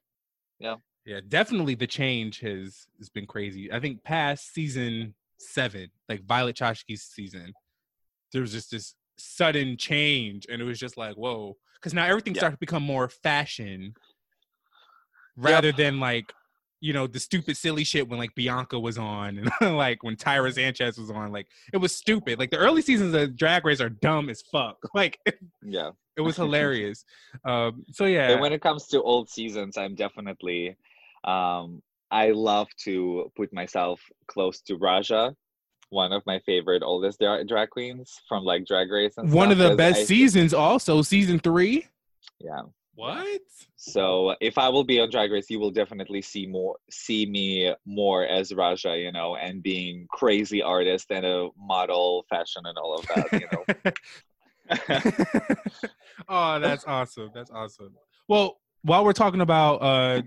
Yeah. 0.60 0.76
Yeah. 1.06 1.20
Definitely 1.28 1.76
the 1.76 1.86
change 1.88 2.40
has 2.40 2.88
has 2.98 3.10
been 3.10 3.28
crazy. 3.28 3.72
I 3.72 3.80
think 3.80 4.04
past 4.04 4.54
season 4.54 5.14
seven, 5.40 5.90
like 6.10 6.24
Violet 6.26 6.56
Chachki's 6.56 7.04
season, 7.04 7.54
there 8.32 8.42
was 8.42 8.54
just 8.54 8.72
this 8.72 8.96
sudden 9.18 9.78
change 9.78 10.48
and 10.50 10.62
it 10.62 10.66
was 10.66 10.80
just 10.80 10.98
like, 10.98 11.16
whoa. 11.16 11.58
Because 11.76 11.94
now 11.94 12.06
everything 12.06 12.34
Yeah. 12.34 12.40
started 12.40 12.56
to 12.56 12.60
become 12.60 12.84
more 12.84 13.08
fashion 13.08 13.94
rather 15.38 15.72
than 15.72 16.00
like 16.00 16.34
you 16.80 16.94
know 16.94 17.08
the 17.08 17.20
stupid 17.20 17.58
silly 17.58 17.84
shit 17.84 18.08
when 18.08 18.20
like 18.20 18.34
Bianca 18.36 18.80
was 18.80 18.98
on 18.98 19.38
and 19.38 19.52
like 19.78 20.04
when 20.04 20.16
Tyra 20.16 20.54
Sanchez 20.54 20.98
was 20.98 21.10
on. 21.10 21.32
Like 21.32 21.48
it 21.74 21.78
was 21.78 21.96
stupid. 21.96 22.40
Like 22.40 22.52
the 22.52 22.58
early 22.58 22.82
seasons 22.82 23.14
of 23.14 23.36
Drag 23.36 23.66
Race 23.66 23.82
are 23.82 23.90
dumb 23.90 24.30
as 24.30 24.42
fuck. 24.42 24.78
Like 24.94 25.20
yeah. 25.64 25.92
it 26.16 26.22
was 26.22 26.36
hilarious. 26.36 27.06
Um 27.46 27.86
so 27.92 28.06
yeah. 28.06 28.32
And 28.32 28.42
when 28.42 28.54
it 28.54 28.62
comes 28.62 28.88
to 28.88 29.02
old 29.02 29.30
seasons, 29.30 29.78
I'm 29.78 29.96
definitely 29.96 30.76
um 31.24 31.82
I 32.10 32.32
love 32.32 32.68
to 32.84 33.32
put 33.36 33.52
myself 33.52 34.00
close 34.28 34.62
to 34.62 34.76
Raja, 34.78 35.36
one 35.90 36.14
of 36.14 36.24
my 36.26 36.40
favorite 36.46 36.84
oldest 36.84 37.20
dra- 37.20 37.44
drag 37.44 37.70
queens 37.70 38.22
from 38.30 38.44
like 38.44 38.66
Drag 38.66 38.90
Race 38.90 39.16
and 39.18 39.32
one 39.32 39.52
of 39.52 39.58
the 39.58 39.76
best 39.76 40.02
I- 40.02 40.04
seasons 40.04 40.54
also 40.54 41.02
season 41.02 41.40
three. 41.40 41.88
Yeah. 42.40 42.62
What 42.98 43.42
So 43.76 44.36
if 44.42 44.58
I 44.58 44.70
will 44.70 44.84
be 44.84 45.00
on 45.00 45.10
Drag 45.10 45.32
Race, 45.32 45.50
you 45.50 45.60
will 45.60 45.72
definitely 45.72 46.22
see 46.22 46.48
more 46.48 46.78
see 46.90 47.26
me 47.26 47.74
more 47.86 48.26
as 48.26 48.54
Raja, 48.54 48.98
you 48.98 49.12
know, 49.12 49.36
and 49.36 49.62
being 49.62 50.08
crazy 50.10 50.62
artist 50.64 51.12
and 51.12 51.26
a 51.26 51.50
model, 51.58 52.26
fashion, 52.30 52.64
and 52.66 52.78
all 52.78 52.98
of 53.00 53.06
that, 53.08 53.30
you 53.34 53.48
know. 53.52 53.64
oh 56.28 56.60
that's 56.60 56.84
awesome 56.86 57.32
that's 57.34 57.52
awesome 57.52 57.94
well 58.28 58.58
while 58.82 59.06
we're 59.06 59.14
talking 59.14 59.42
about 59.42 59.76
uh 59.78 60.22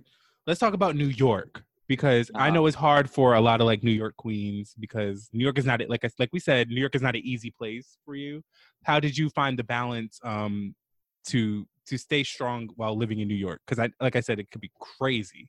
let's 0.46 0.60
talk 0.60 0.72
about 0.72 0.96
New 0.96 1.06
York 1.08 1.62
because 1.88 2.30
I 2.38 2.44
Uh-huh. 2.44 2.54
know 2.54 2.66
it's 2.66 2.76
hard 2.76 3.10
for 3.10 3.34
a 3.34 3.40
lot 3.40 3.60
of 3.60 3.66
like 3.66 3.82
New 3.82 3.90
York 3.90 4.16
queens 4.16 4.74
because 4.78 5.28
New 5.32 5.42
York 5.42 5.58
is 5.58 5.66
not 5.66 5.82
like 5.88 6.04
like 6.18 6.30
we 6.32 6.38
said 6.40 6.68
New 6.68 6.80
York 6.80 6.94
is 6.94 7.02
not 7.02 7.16
an 7.16 7.22
easy 7.22 7.50
place 7.50 7.98
for 8.04 8.14
you. 8.14 8.42
How 8.84 9.00
did 9.00 9.18
you 9.18 9.28
find 9.28 9.58
the 9.58 9.64
balance 9.64 10.20
um 10.22 10.74
to 11.26 11.66
to 11.86 11.98
stay 11.98 12.22
strong 12.24 12.68
while 12.76 12.96
living 12.96 13.20
in 13.20 13.28
New 13.28 13.34
York? 13.34 13.60
Because 13.66 13.78
I 13.78 13.90
like 14.00 14.16
I 14.16 14.20
said 14.20 14.38
it 14.38 14.50
could 14.50 14.60
be 14.60 14.72
crazy. 14.80 15.48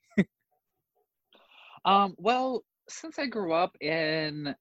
Um, 1.86 2.16
well, 2.18 2.64
since 2.90 3.18
I 3.20 3.26
grew 3.26 3.54
up 3.54 3.76
in 3.82 4.56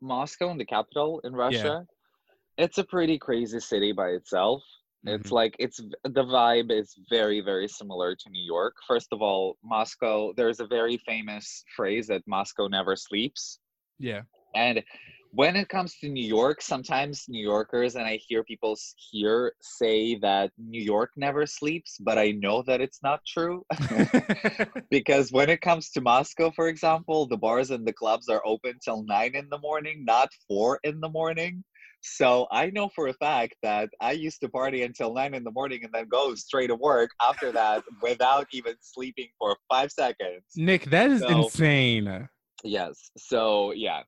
Moscow, 0.00 0.50
in 0.50 0.58
the 0.58 0.64
capital 0.64 1.20
in 1.24 1.32
Russia, 1.34 1.86
it's 2.58 2.78
a 2.78 2.84
pretty 2.84 3.18
crazy 3.18 3.60
city 3.60 3.92
by 3.92 4.10
itself. 4.10 4.62
It's 5.06 5.28
Mhm. 5.28 5.32
like 5.32 5.56
it's 5.58 5.78
the 5.78 6.24
vibe 6.24 6.70
is 6.72 6.94
very 7.10 7.40
very 7.40 7.68
similar 7.68 8.16
to 8.16 8.30
New 8.30 8.42
York. 8.42 8.76
First 8.86 9.08
of 9.12 9.20
all, 9.22 9.58
Moscow. 9.62 10.32
There's 10.34 10.60
a 10.60 10.66
very 10.66 10.96
famous 10.98 11.64
phrase 11.76 12.06
that 12.08 12.26
Moscow 12.26 12.68
never 12.68 12.96
sleeps. 12.96 13.60
yeah. 13.98 14.22
And 14.54 14.82
when 15.34 15.56
it 15.56 15.68
comes 15.68 15.96
to 15.98 16.08
New 16.08 16.24
York, 16.24 16.62
sometimes 16.62 17.24
New 17.28 17.42
Yorkers 17.42 17.96
and 17.96 18.06
I 18.06 18.18
hear 18.28 18.44
people 18.44 18.76
here 19.10 19.52
say 19.60 20.14
that 20.16 20.52
New 20.58 20.80
York 20.80 21.10
never 21.16 21.44
sleeps, 21.44 21.96
but 21.98 22.18
I 22.18 22.30
know 22.32 22.62
that 22.62 22.80
it's 22.80 23.02
not 23.02 23.20
true 23.26 23.64
because 24.90 25.32
when 25.32 25.50
it 25.50 25.60
comes 25.60 25.90
to 25.90 26.00
Moscow, 26.00 26.52
for 26.52 26.68
example, 26.68 27.26
the 27.26 27.36
bars 27.36 27.70
and 27.70 27.84
the 27.86 27.92
clubs 27.92 28.28
are 28.28 28.42
open 28.46 28.74
till 28.84 29.04
nine 29.04 29.34
in 29.34 29.48
the 29.50 29.58
morning, 29.58 30.04
not 30.04 30.28
four 30.46 30.78
in 30.84 31.00
the 31.00 31.08
morning. 31.08 31.64
So 32.00 32.46
I 32.52 32.70
know 32.70 32.90
for 32.94 33.08
a 33.08 33.14
fact 33.14 33.54
that 33.62 33.88
I 34.00 34.12
used 34.12 34.40
to 34.42 34.48
party 34.48 34.82
until 34.82 35.12
nine 35.14 35.34
in 35.34 35.42
the 35.42 35.50
morning 35.50 35.80
and 35.84 35.92
then 35.92 36.06
go 36.06 36.34
straight 36.34 36.68
to 36.68 36.76
work 36.76 37.10
after 37.20 37.50
that 37.52 37.82
without 38.02 38.46
even 38.52 38.74
sleeping 38.80 39.28
for 39.38 39.56
five 39.68 39.90
seconds. 39.90 40.44
Nick, 40.54 40.84
that 40.90 41.10
is 41.10 41.22
So- 41.22 41.28
insane. 41.44 42.28
Yes. 42.62 43.10
So 43.18 43.72
yeah. 43.72 44.02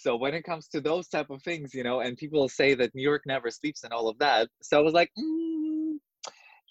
So 0.00 0.16
when 0.16 0.34
it 0.34 0.44
comes 0.44 0.66
to 0.68 0.80
those 0.80 1.08
type 1.08 1.28
of 1.28 1.42
things, 1.42 1.74
you 1.74 1.84
know, 1.84 2.00
and 2.00 2.16
people 2.16 2.48
say 2.48 2.72
that 2.74 2.94
New 2.94 3.02
York 3.02 3.22
never 3.26 3.50
sleeps 3.50 3.84
and 3.84 3.92
all 3.92 4.08
of 4.08 4.18
that, 4.18 4.48
so 4.62 4.78
I 4.78 4.82
was 4.82 4.94
like, 4.94 5.10
mm, 5.18 5.92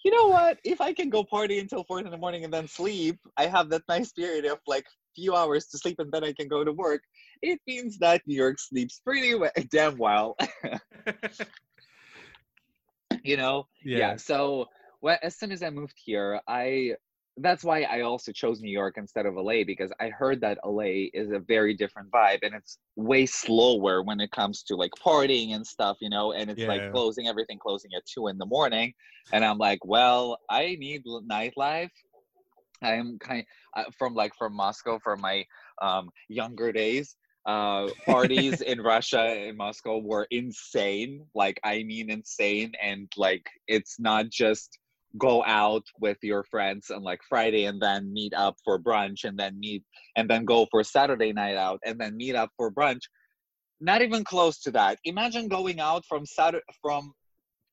you 0.04 0.10
know 0.10 0.26
what? 0.26 0.58
If 0.64 0.80
I 0.80 0.92
can 0.92 1.10
go 1.10 1.22
party 1.22 1.60
until 1.60 1.84
four 1.84 2.00
in 2.00 2.10
the 2.10 2.16
morning 2.16 2.42
and 2.42 2.52
then 2.52 2.66
sleep, 2.66 3.20
I 3.36 3.46
have 3.46 3.70
that 3.70 3.82
nice 3.88 4.10
period 4.12 4.46
of 4.46 4.58
like 4.66 4.84
few 5.14 5.36
hours 5.36 5.68
to 5.68 5.78
sleep 5.78 6.00
and 6.00 6.10
then 6.10 6.24
I 6.24 6.32
can 6.32 6.48
go 6.48 6.64
to 6.64 6.72
work. 6.72 7.02
It 7.42 7.60
means 7.68 7.98
that 7.98 8.22
New 8.26 8.36
York 8.36 8.58
sleeps 8.58 9.00
pretty 9.04 9.36
we- 9.36 9.48
damn 9.70 9.96
well, 9.96 10.36
you 13.22 13.36
know. 13.36 13.68
yeah, 13.84 14.16
so 14.16 14.66
well, 15.02 15.18
as 15.22 15.38
soon 15.38 15.52
as 15.52 15.62
i 15.62 15.70
moved 15.70 15.94
here 15.96 16.40
i 16.48 16.94
that's 17.42 17.64
why 17.64 17.82
i 17.82 18.00
also 18.02 18.32
chose 18.32 18.60
new 18.60 18.70
york 18.70 18.94
instead 18.96 19.26
of 19.26 19.34
la 19.34 19.64
because 19.66 19.92
i 20.00 20.08
heard 20.08 20.40
that 20.40 20.58
la 20.64 20.82
is 20.84 21.30
a 21.30 21.38
very 21.40 21.74
different 21.74 22.10
vibe 22.10 22.38
and 22.42 22.54
it's 22.54 22.78
way 22.96 23.26
slower 23.26 24.02
when 24.02 24.20
it 24.20 24.30
comes 24.32 24.62
to 24.62 24.76
like 24.76 24.90
partying 25.04 25.54
and 25.54 25.66
stuff 25.66 25.96
you 26.00 26.10
know 26.10 26.32
and 26.32 26.50
it's 26.50 26.60
Yeah. 26.60 26.68
like 26.68 26.84
closing 26.90 27.28
everything 27.28 27.58
closing 27.58 27.90
at 27.96 28.02
two 28.06 28.28
in 28.28 28.38
the 28.38 28.46
morning 28.46 28.92
and 29.32 29.44
i'm 29.44 29.58
like 29.58 29.78
well 29.84 30.38
i 30.50 30.76
need 30.78 31.02
nightlife 31.30 31.90
i'm 32.82 33.18
kind 33.18 33.44
uh, 33.76 33.84
from 33.98 34.14
like 34.14 34.32
from 34.36 34.54
moscow 34.54 34.98
from 35.02 35.20
my 35.20 35.44
um 35.82 36.10
younger 36.28 36.72
days 36.72 37.16
uh 37.46 37.88
parties 38.06 38.60
in 38.62 38.80
russia 38.80 39.34
in 39.48 39.56
moscow 39.56 39.98
were 39.98 40.26
insane 40.30 41.24
like 41.34 41.60
i 41.64 41.82
mean 41.84 42.10
insane 42.10 42.72
and 42.82 43.10
like 43.16 43.46
it's 43.68 43.98
not 44.00 44.28
just 44.30 44.79
go 45.18 45.44
out 45.44 45.82
with 46.00 46.18
your 46.22 46.44
friends 46.44 46.90
on 46.90 47.02
like 47.02 47.20
friday 47.28 47.64
and 47.64 47.80
then 47.80 48.12
meet 48.12 48.32
up 48.34 48.56
for 48.64 48.78
brunch 48.78 49.24
and 49.24 49.38
then 49.38 49.58
meet 49.58 49.82
and 50.16 50.28
then 50.30 50.44
go 50.44 50.66
for 50.70 50.84
saturday 50.84 51.32
night 51.32 51.56
out 51.56 51.80
and 51.84 51.98
then 51.98 52.16
meet 52.16 52.34
up 52.34 52.50
for 52.56 52.70
brunch 52.72 53.00
not 53.80 54.02
even 54.02 54.22
close 54.22 54.60
to 54.60 54.70
that 54.70 54.98
imagine 55.04 55.48
going 55.48 55.80
out 55.80 56.04
from 56.08 56.24
saturday 56.24 56.64
from 56.80 57.12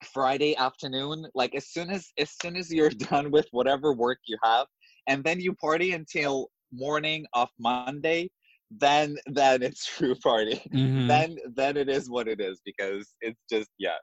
friday 0.03 0.55
afternoon 0.57 1.27
like 1.35 1.53
as 1.55 1.67
soon 1.67 1.89
as 1.89 2.11
as 2.17 2.31
soon 2.41 2.55
as 2.55 2.73
you're 2.73 2.89
done 3.11 3.29
with 3.31 3.47
whatever 3.51 3.93
work 3.93 4.17
you 4.27 4.37
have 4.43 4.65
and 5.07 5.23
then 5.23 5.39
you 5.39 5.53
party 5.55 5.93
until 5.93 6.49
morning 6.71 7.25
of 7.33 7.49
monday 7.59 8.27
then 8.71 9.15
then 9.27 9.63
it's 9.63 9.85
true 9.97 10.15
party. 10.15 10.61
Mhm. 10.73 11.07
then 11.07 11.37
then 11.55 11.77
it 11.77 11.89
is 11.89 12.09
what 12.09 12.27
it 12.27 12.39
is 12.41 12.61
because 12.65 13.13
it's 13.21 13.41
just 13.49 13.69
yeah. 13.77 13.97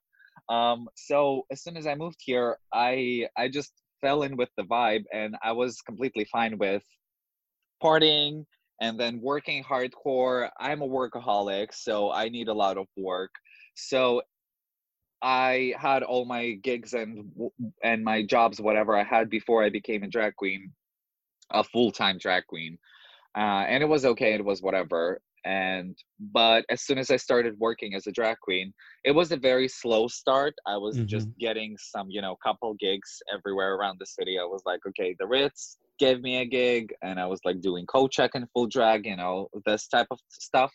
Um 0.49 0.89
so 0.95 1.47
as 1.51 1.63
soon 1.63 1.77
as 1.77 1.87
I 1.87 1.95
moved 1.95 2.19
here, 2.21 2.59
I 2.73 3.29
I 3.37 3.49
just 3.49 3.73
fell 4.01 4.23
in 4.23 4.37
with 4.37 4.51
the 4.57 4.65
vibe 4.65 5.05
and 5.13 5.37
I 5.43 5.53
was 5.53 5.81
completely 5.81 6.27
fine 6.31 6.59
with 6.59 6.85
partying 7.83 8.45
and 8.81 8.99
then 8.99 9.21
working 9.21 9.63
hardcore. 9.65 10.51
I'm 10.59 10.83
a 10.83 10.89
workaholic, 10.89 11.69
so 11.73 12.11
I 12.11 12.29
need 12.29 12.49
a 12.49 12.55
lot 12.55 12.77
of 12.77 12.87
work. 12.97 13.31
So 13.75 14.23
I 15.23 15.75
had 15.79 16.03
all 16.03 16.27
my 16.27 16.53
gigs 16.63 16.93
and 16.93 17.31
and 17.83 18.05
my 18.05 18.23
jobs, 18.23 18.61
whatever 18.61 18.95
I 18.95 19.05
had 19.05 19.31
before 19.31 19.65
I 19.65 19.71
became 19.71 20.03
a 20.03 20.09
drag 20.09 20.37
queen, 20.37 20.73
a 21.51 21.65
full 21.65 21.91
time 21.93 22.19
drag 22.19 22.47
queen, 22.47 22.79
uh, 23.37 23.65
and 23.69 23.83
it 23.83 23.87
was 23.87 24.05
okay. 24.05 24.35
It 24.35 24.45
was 24.45 24.61
whatever. 24.61 25.21
And 25.45 25.97
but 26.33 26.65
as 26.71 26.83
soon 26.83 26.99
as 26.99 27.11
I 27.11 27.17
started 27.17 27.55
working 27.59 27.95
as 27.95 28.07
a 28.07 28.13
drag 28.13 28.39
queen, 28.41 28.73
it 29.05 29.13
was 29.13 29.31
a 29.31 29.37
very 29.37 29.69
slow 29.69 30.09
start. 30.09 30.55
I 30.67 30.77
was 30.77 30.97
just 30.97 31.29
mm-hmm. 31.29 31.45
getting 31.47 31.77
some, 31.79 32.07
you 32.09 32.23
know, 32.23 32.37
couple 32.43 32.75
gigs 32.81 33.23
everywhere 33.33 33.75
around 33.75 33.99
the 34.01 34.07
city. 34.07 34.39
I 34.39 34.45
was 34.45 34.63
like, 34.65 34.81
okay, 34.89 35.15
the 35.19 35.27
Ritz 35.27 35.79
gave 35.99 36.23
me 36.23 36.39
a 36.39 36.45
gig, 36.45 36.93
and 37.03 37.21
I 37.21 37.27
was 37.27 37.41
like 37.45 37.61
doing 37.61 37.87
co-check 37.87 38.33
and 38.35 38.47
full 38.53 38.67
drag, 38.67 39.07
you 39.07 39.17
know, 39.17 39.49
this 39.67 39.87
type 39.87 40.09
of 40.11 40.19
stuff. 40.31 40.73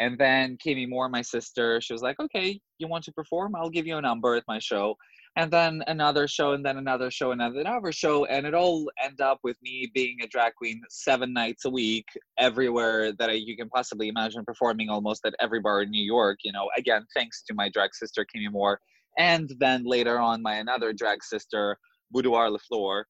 And 0.00 0.16
then 0.16 0.56
kimmy 0.64 0.88
Moore, 0.88 1.08
my 1.08 1.22
sister, 1.22 1.80
she 1.80 1.92
was 1.92 2.02
like, 2.02 2.20
okay, 2.20 2.60
you 2.78 2.86
want 2.86 3.04
to 3.04 3.12
perform? 3.12 3.56
I'll 3.56 3.68
give 3.68 3.86
you 3.86 3.96
a 3.96 4.00
number 4.00 4.36
at 4.36 4.44
my 4.46 4.60
show. 4.60 4.96
And 5.38 5.52
then 5.52 5.84
another 5.86 6.26
show, 6.26 6.54
and 6.54 6.66
then 6.66 6.78
another 6.78 7.12
show, 7.12 7.30
and 7.30 7.40
then 7.40 7.56
another 7.56 7.92
show. 7.92 8.24
And 8.24 8.44
it 8.44 8.54
all 8.54 8.90
end 9.00 9.20
up 9.20 9.38
with 9.44 9.56
me 9.62 9.88
being 9.94 10.18
a 10.20 10.26
drag 10.26 10.56
queen 10.56 10.82
seven 10.90 11.32
nights 11.32 11.64
a 11.64 11.70
week, 11.70 12.06
everywhere 12.40 13.12
that 13.12 13.30
I, 13.30 13.34
you 13.34 13.56
can 13.56 13.68
possibly 13.68 14.08
imagine, 14.08 14.44
performing 14.44 14.90
almost 14.90 15.24
at 15.24 15.34
every 15.38 15.60
bar 15.60 15.82
in 15.82 15.90
New 15.90 16.04
York. 16.04 16.38
You 16.42 16.50
know, 16.50 16.68
again, 16.76 17.06
thanks 17.14 17.44
to 17.44 17.54
my 17.54 17.68
drag 17.68 17.94
sister, 17.94 18.26
Kimmy 18.26 18.50
Moore. 18.50 18.80
And 19.16 19.48
then 19.60 19.84
later 19.84 20.18
on, 20.18 20.42
my 20.42 20.54
another 20.54 20.92
drag 20.92 21.22
sister, 21.22 21.78
Boudoir 22.10 22.50
LaFleur. 22.50 23.04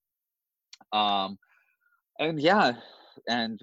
Um, 0.93 1.39
and 2.19 2.39
yeah, 2.39 2.73
and 3.27 3.59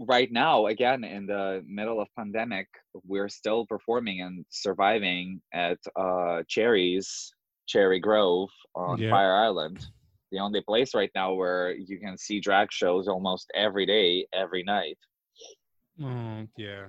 right 0.00 0.32
now 0.32 0.66
again 0.66 1.04
in 1.04 1.24
the 1.26 1.62
middle 1.68 2.00
of 2.00 2.08
pandemic 2.18 2.66
we're 3.06 3.28
still 3.28 3.64
performing 3.66 4.22
and 4.22 4.44
surviving 4.50 5.40
at 5.52 5.78
uh 5.96 6.42
cherries 6.48 7.32
cherry 7.66 8.00
grove 8.00 8.50
on 8.74 8.98
Yeah. 8.98 9.10
fire 9.10 9.34
island 9.34 9.84
the 10.32 10.38
only 10.40 10.60
place 10.62 10.94
right 10.94 11.10
now 11.14 11.32
where 11.34 11.72
you 11.72 11.98
can 12.00 12.18
see 12.18 12.40
drag 12.40 12.72
shows 12.72 13.06
almost 13.08 13.50
every 13.54 13.86
day 13.86 14.26
every 14.34 14.62
night 14.62 14.98
Oh, 16.02 16.46
yeah. 16.56 16.86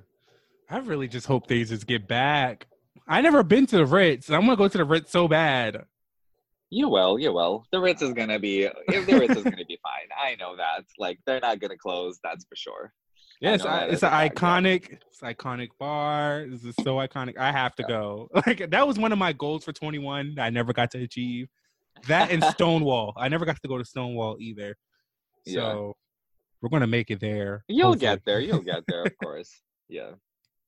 I 0.69 0.77
really 0.79 1.07
just 1.07 1.27
hope 1.27 1.45
they 1.45 1.63
just 1.63 1.85
get 1.85 2.07
back. 2.07 2.65
I 3.07 3.21
never 3.21 3.43
been 3.43 3.67
to 3.67 3.77
the 3.77 3.85
Ritz. 3.85 4.31
I'm 4.31 4.41
gonna 4.41 4.55
go 4.55 4.67
to 4.67 4.77
the 4.79 4.83
Ritz 4.83 5.11
so 5.11 5.27
bad. 5.27 5.83
you 6.71 6.89
will 6.89 7.19
you 7.19 7.31
will 7.31 7.63
the 7.71 7.79
ritz 7.79 8.01
is 8.01 8.11
gonna 8.13 8.39
be 8.39 8.63
the 8.63 9.17
ritz 9.19 9.35
is 9.37 9.43
gonna 9.43 9.63
be 9.67 9.77
fine 9.83 10.09
i 10.19 10.33
know 10.41 10.55
that 10.57 10.83
like 10.97 11.19
they're 11.25 11.39
not 11.39 11.59
gonna 11.59 11.77
close 11.77 12.17
that's 12.23 12.43
for 12.49 12.55
sure 12.55 12.91
Yes, 13.41 13.63
know 13.63 13.69
I 13.69 13.83
it's 13.85 14.03
an 14.03 14.11
iconic, 14.11 14.97
it's 15.07 15.21
iconic 15.21 15.69
bar. 15.79 16.45
This 16.49 16.63
is 16.63 16.75
so 16.77 16.95
iconic. 16.95 17.37
I 17.37 17.51
have 17.51 17.75
to 17.75 17.83
go. 17.83 18.29
Like 18.47 18.69
that 18.71 18.87
was 18.87 18.97
one 18.97 19.11
of 19.11 19.17
my 19.17 19.33
goals 19.33 19.63
for 19.63 19.73
21 19.73 20.37
I 20.39 20.49
never 20.49 20.73
got 20.73 20.91
to 20.91 20.99
achieve. 21.03 21.47
That 22.07 22.31
in 22.31 22.41
Stonewall. 22.53 23.13
I 23.17 23.27
never 23.29 23.45
got 23.45 23.61
to 23.61 23.67
go 23.67 23.77
to 23.77 23.85
Stonewall 23.85 24.37
either. 24.39 24.75
So 25.45 25.51
Yeah. 25.53 25.91
we're 26.61 26.69
gonna 26.69 26.87
make 26.87 27.11
it 27.11 27.19
there. 27.19 27.63
you'll 27.67 27.89
hopefully. 27.89 27.99
get 27.99 28.25
there 28.25 28.39
you'll 28.39 28.61
get 28.61 28.83
there 28.87 29.03
of 29.05 29.17
course 29.21 29.61
yeah 29.89 30.11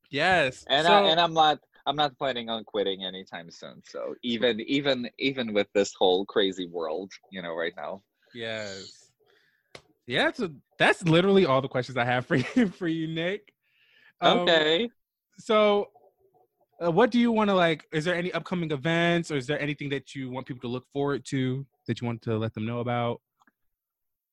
Yes. 0.09 0.63
and 0.69 0.85
so, 0.87 0.93
I, 0.93 1.01
and 1.09 1.19
I'm 1.19 1.33
not 1.33 1.59
I'm 1.85 1.95
not 1.95 2.17
planning 2.17 2.49
on 2.49 2.63
quitting 2.65 3.05
anytime 3.05 3.49
soon. 3.49 3.81
So 3.85 4.15
even 4.21 4.59
even 4.61 5.09
even 5.19 5.53
with 5.53 5.67
this 5.73 5.93
whole 5.97 6.25
crazy 6.25 6.67
world, 6.67 7.11
you 7.31 7.41
know, 7.41 7.53
right 7.53 7.73
now. 7.77 8.01
yes. 8.33 9.06
Yeah, 10.07 10.31
so 10.31 10.49
that's 10.79 11.03
literally 11.03 11.45
all 11.45 11.61
the 11.61 11.67
questions 11.67 11.97
I 11.97 12.05
have 12.05 12.25
for 12.25 12.35
you 12.55 12.67
for 12.69 12.87
you, 12.87 13.07
Nick. 13.07 13.53
Um, 14.21 14.39
Okay. 14.39 14.89
so 15.37 15.89
uh, 16.83 16.91
what 16.91 17.11
do 17.11 17.19
you 17.19 17.31
want 17.31 17.49
to 17.49 17.53
like 17.55 17.85
is 17.91 18.05
there 18.05 18.15
any 18.15 18.31
upcoming 18.31 18.71
events 18.71 19.29
or 19.31 19.37
is 19.37 19.45
there 19.45 19.59
anything 19.59 19.89
that 19.89 20.15
you 20.15 20.31
want 20.31 20.47
people 20.47 20.61
to 20.61 20.67
look 20.67 20.85
forward 20.91 21.23
to 21.25 21.65
that 21.87 22.01
you 22.01 22.07
want 22.07 22.21
to 22.21 22.37
let 22.37 22.53
them 22.53 22.65
know 22.65 22.79
about 22.79 23.21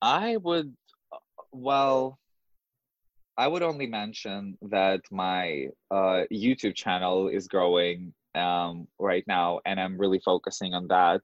I 0.00 0.36
would 0.38 0.74
uh, 1.12 1.18
well 1.52 2.18
I 3.36 3.48
would 3.48 3.62
only 3.62 3.86
mention 3.86 4.56
that 4.70 5.00
my 5.10 5.66
uh, 5.90 6.22
YouTube 6.32 6.74
channel 6.74 7.28
is 7.28 7.48
growing 7.48 8.14
um, 8.36 8.86
right 9.00 9.24
now, 9.26 9.58
and 9.66 9.80
I'm 9.80 9.98
really 9.98 10.20
focusing 10.24 10.72
on 10.72 10.86
that 10.86 11.20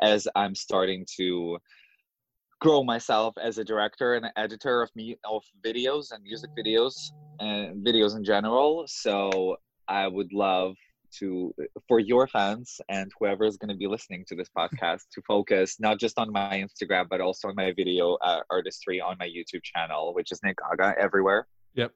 as 0.00 0.28
I'm 0.36 0.54
starting 0.54 1.04
to 1.16 1.58
grow 2.60 2.84
myself 2.84 3.34
as 3.42 3.58
a 3.58 3.64
director 3.64 4.14
and 4.14 4.26
editor 4.36 4.82
of 4.82 4.90
me 4.94 5.16
of 5.24 5.42
videos 5.64 6.12
and 6.12 6.22
music 6.22 6.50
videos 6.58 6.94
and 7.40 7.84
videos 7.84 8.16
in 8.16 8.22
general. 8.22 8.84
So 8.86 9.56
I 9.88 10.06
would 10.06 10.32
love 10.32 10.74
to 11.18 11.52
for 11.88 11.98
your 11.98 12.28
fans 12.28 12.80
and 12.88 13.10
whoever 13.18 13.44
is 13.44 13.56
going 13.56 13.70
to 13.70 13.76
be 13.76 13.88
listening 13.88 14.24
to 14.28 14.36
this 14.36 14.48
podcast 14.56 15.00
to 15.12 15.20
focus 15.26 15.80
not 15.80 15.98
just 15.98 16.16
on 16.20 16.30
my 16.30 16.64
Instagram 16.64 17.06
but 17.10 17.20
also 17.20 17.48
on 17.48 17.56
my 17.56 17.72
video 17.72 18.16
uh, 18.22 18.40
artistry 18.48 19.00
on 19.00 19.16
my 19.18 19.26
YouTube 19.26 19.62
channel, 19.64 20.14
which 20.14 20.30
is 20.30 20.38
Nick 20.44 20.58
Gaga 20.58 20.94
everywhere. 21.00 21.48
Yep. 21.74 21.92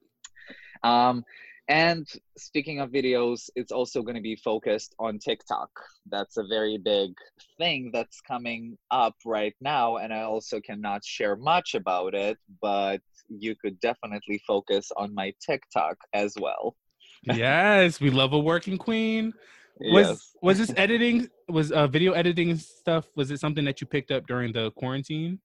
Um, 0.83 1.23
and 1.67 2.07
speaking 2.37 2.79
of 2.79 2.91
videos, 2.91 3.49
it's 3.55 3.71
also 3.71 4.01
going 4.01 4.15
to 4.15 4.21
be 4.21 4.35
focused 4.35 4.95
on 4.99 5.19
TikTok. 5.19 5.69
That's 6.09 6.37
a 6.37 6.43
very 6.47 6.77
big 6.77 7.11
thing 7.57 7.89
that's 7.91 8.21
coming 8.21 8.77
up 8.91 9.15
right 9.25 9.55
now, 9.61 9.97
and 9.97 10.13
I 10.13 10.21
also 10.21 10.59
cannot 10.59 11.03
share 11.03 11.35
much 11.35 11.73
about 11.75 12.13
it, 12.13 12.37
but 12.61 13.01
you 13.29 13.55
could 13.55 13.79
definitely 13.79 14.41
focus 14.45 14.91
on 14.95 15.13
my 15.13 15.33
TikTok 15.45 15.97
as 16.13 16.35
well. 16.39 16.75
yes 17.33 17.99
we 17.99 18.11
love 18.11 18.33
a 18.33 18.39
working 18.39 18.77
queen 18.77 19.33
was 19.79 20.07
yes. 20.07 20.31
was 20.43 20.57
this 20.59 20.71
editing 20.77 21.27
was 21.47 21.71
uh 21.71 21.87
video 21.87 22.11
editing 22.11 22.55
stuff 22.55 23.07
was 23.15 23.31
it 23.31 23.39
something 23.39 23.65
that 23.65 23.81
you 23.81 23.87
picked 23.87 24.11
up 24.11 24.27
during 24.27 24.51
the 24.51 24.69
quarantine 24.71 25.39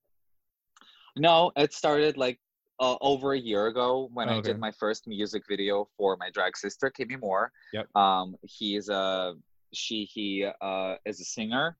No, 1.16 1.52
it 1.56 1.72
started 1.72 2.16
like 2.16 2.38
uh, 2.80 2.96
over 3.02 3.34
a 3.34 3.38
year 3.38 3.66
ago 3.66 4.08
when 4.12 4.28
I 4.28 4.36
Okay. 4.36 4.48
did 4.48 4.58
my 4.58 4.72
first 4.72 5.06
music 5.06 5.42
video 5.48 5.86
for 5.96 6.16
my 6.16 6.30
drag 6.30 6.56
sister, 6.56 6.90
Kimmy 6.90 7.20
Moore. 7.20 7.52
Yep. 7.72 7.94
Um, 7.94 8.36
he's 8.42 8.88
a 8.88 9.34
she 9.72 10.04
he 10.04 10.46
uh, 10.60 10.96
is 11.04 11.20
a 11.20 11.24
singer, 11.24 11.76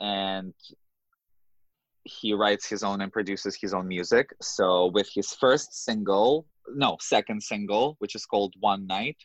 and 0.00 0.52
he 2.04 2.32
writes 2.32 2.66
his 2.68 2.82
own 2.82 3.00
and 3.02 3.12
produces 3.12 3.54
his 3.60 3.74
own 3.74 3.86
music. 3.86 4.30
So 4.40 4.86
with 4.86 5.08
his 5.14 5.34
first 5.34 5.84
single, 5.84 6.46
no, 6.74 6.96
second 7.00 7.42
single, 7.42 7.96
which 7.98 8.14
is 8.14 8.24
called 8.26 8.54
One 8.60 8.86
Night. 8.86 9.18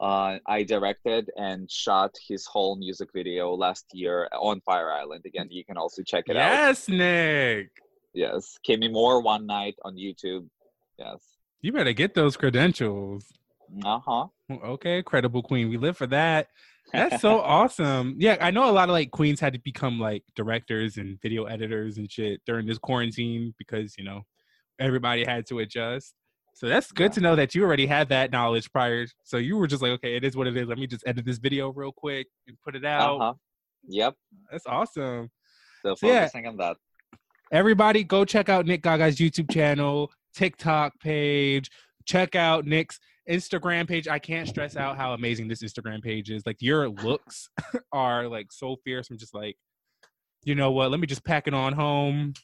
Uh, 0.00 0.38
I 0.48 0.64
directed 0.64 1.30
and 1.36 1.70
shot 1.70 2.10
his 2.28 2.44
whole 2.46 2.74
music 2.76 3.10
video 3.14 3.54
last 3.54 3.86
year 3.92 4.28
on 4.32 4.60
Fire 4.62 4.90
Island. 4.90 5.22
Again, 5.24 5.46
you 5.50 5.64
can 5.64 5.76
also 5.76 6.02
check 6.02 6.24
it 6.26 6.36
out. 6.36 6.50
yes 6.50 6.88
nick 6.88 7.70
Yes, 8.12 8.58
Kimmy 8.68 8.90
Moore 8.92 9.20
one 9.22 9.44
night 9.46 9.76
on 9.84 9.96
YouTube. 9.96 10.46
Yes. 10.98 11.20
you 11.62 11.72
better 11.72 11.92
get 11.92 12.14
those 12.14 12.36
credentials 12.36 13.32
Uh 13.84 13.98
huh. 13.98 14.26
okay 14.50 15.02
credible 15.02 15.42
queen 15.42 15.68
we 15.68 15.76
live 15.76 15.96
for 15.96 16.06
that 16.08 16.48
That's 16.92 17.20
so 17.22 17.40
awesome. 17.58 18.14
Yeah, 18.18 18.36
I 18.40 18.50
know 18.50 18.68
a 18.68 18.72
lot 18.72 18.88
of 18.90 18.92
like 18.92 19.10
queens 19.10 19.40
had 19.40 19.54
to 19.54 19.58
become 19.58 19.98
like 19.98 20.22
directors 20.36 20.98
and 20.98 21.18
video 21.22 21.44
editors 21.44 21.96
and 21.98 22.10
shit 22.12 22.42
during 22.46 22.66
this 22.66 22.76
quarantine 22.78 23.54
because, 23.58 23.96
you 23.98 24.04
know, 24.04 24.20
everybody 24.78 25.24
had 25.24 25.46
to 25.46 25.60
adjust. 25.60 26.14
So 26.54 26.68
that's 26.68 26.92
good 26.92 27.04
Yeah. 27.10 27.14
to 27.16 27.20
know 27.22 27.36
that 27.36 27.54
you 27.54 27.64
already 27.64 27.86
had 27.86 28.10
that 28.10 28.30
knowledge 28.30 28.70
prior. 28.70 29.06
So 29.24 29.38
you 29.38 29.56
were 29.56 29.66
just 29.66 29.82
like, 29.82 29.92
okay, 29.92 30.14
it 30.14 30.24
is 30.24 30.36
what 30.36 30.46
it 30.46 30.56
is. 30.58 30.68
Let 30.68 30.78
me 30.78 30.86
just 30.86 31.02
edit 31.06 31.24
this 31.24 31.38
video 31.38 31.72
real 31.72 31.90
quick 31.90 32.26
and 32.46 32.56
put 32.62 32.76
it 32.76 32.84
out. 32.84 33.16
Uh 33.20 33.24
huh. 33.24 33.34
Yep. 33.88 34.14
That's 34.52 34.66
awesome. 34.66 35.30
So 35.82 35.94
So, 35.94 36.06
yeah. 36.06 36.28
on 36.46 36.56
that. 36.58 36.76
Everybody 37.50 38.04
go 38.04 38.24
check 38.26 38.48
out 38.50 38.66
Nick 38.66 38.82
Gaga's 38.82 39.16
YouTube 39.16 39.50
channel, 39.50 40.12
TikTok 40.34 40.98
page. 41.00 41.70
Check 42.06 42.34
out 42.34 42.66
Nick's 42.66 42.98
Instagram 43.28 43.88
page. 43.88 44.08
I 44.08 44.18
can't 44.18 44.48
stress 44.48 44.76
out 44.76 44.96
how 44.96 45.12
amazing 45.12 45.48
this 45.48 45.62
Instagram 45.62 46.02
page 46.02 46.30
is. 46.30 46.42
Like 46.46 46.58
your 46.60 46.88
looks 46.88 47.48
are 47.92 48.28
like 48.28 48.52
so 48.52 48.76
fierce. 48.84 49.10
I'm 49.10 49.18
just 49.18 49.34
like, 49.34 49.56
you 50.44 50.54
know 50.54 50.70
what? 50.72 50.90
Let 50.90 51.00
me 51.00 51.06
just 51.06 51.24
pack 51.24 51.46
it 51.46 51.54
on 51.54 51.72
home. 51.72 52.34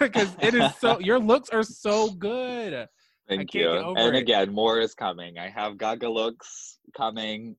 Because 0.00 0.34
it 0.40 0.54
is 0.54 0.74
so 0.76 0.98
your 1.00 1.18
looks 1.18 1.50
are 1.50 1.62
so 1.62 2.10
good. 2.10 2.88
Thank 3.28 3.52
you. 3.52 3.70
And 3.70 4.16
it. 4.16 4.22
again, 4.22 4.50
more 4.52 4.80
is 4.80 4.94
coming. 4.94 5.38
I 5.38 5.50
have 5.50 5.76
Gaga 5.76 6.08
looks 6.08 6.78
coming. 6.96 7.56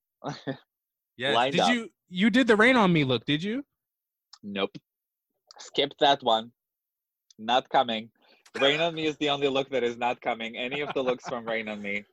Yes. 1.18 1.36
Lined 1.36 1.54
did 1.54 1.62
up. 1.62 1.70
you 1.70 1.90
you 2.10 2.30
did 2.30 2.48
the 2.48 2.56
rain 2.56 2.76
on 2.76 2.92
me 2.92 3.04
look, 3.04 3.26
did 3.26 3.44
you? 3.44 3.64
Nope. 4.44 4.78
Skip 5.60 5.94
that 6.00 6.24
one. 6.24 6.52
Not 7.38 7.70
coming. 7.70 8.10
Rain 8.62 8.80
on 8.82 8.96
Me 8.96 9.06
is 9.06 9.18
the 9.18 9.30
only 9.30 9.48
look 9.48 9.70
that 9.70 9.84
is 9.84 9.98
not 9.98 10.22
coming. 10.22 10.58
Any 10.58 10.82
of 10.82 10.94
the 10.94 11.02
looks 11.02 11.28
from 11.28 11.46
Rain 11.46 11.68
on 11.68 11.82
Me. 11.82 12.04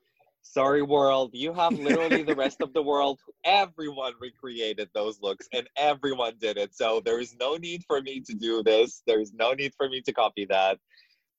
Sorry, 0.42 0.82
world. 0.82 1.30
You 1.32 1.52
have 1.54 1.72
literally 1.78 2.22
the 2.22 2.34
rest 2.34 2.60
of 2.60 2.72
the 2.74 2.82
world. 2.82 3.20
Everyone 3.44 4.12
recreated 4.20 4.88
those 4.92 5.20
looks 5.22 5.48
and 5.52 5.68
everyone 5.76 6.34
did 6.40 6.58
it. 6.58 6.74
So 6.74 7.00
there 7.04 7.20
is 7.20 7.36
no 7.38 7.56
need 7.56 7.84
for 7.86 8.02
me 8.02 8.20
to 8.26 8.34
do 8.34 8.62
this. 8.62 9.02
There's 9.06 9.32
no 9.32 9.52
need 9.52 9.72
for 9.76 9.88
me 9.88 10.00
to 10.02 10.12
copy 10.12 10.44
that. 10.46 10.78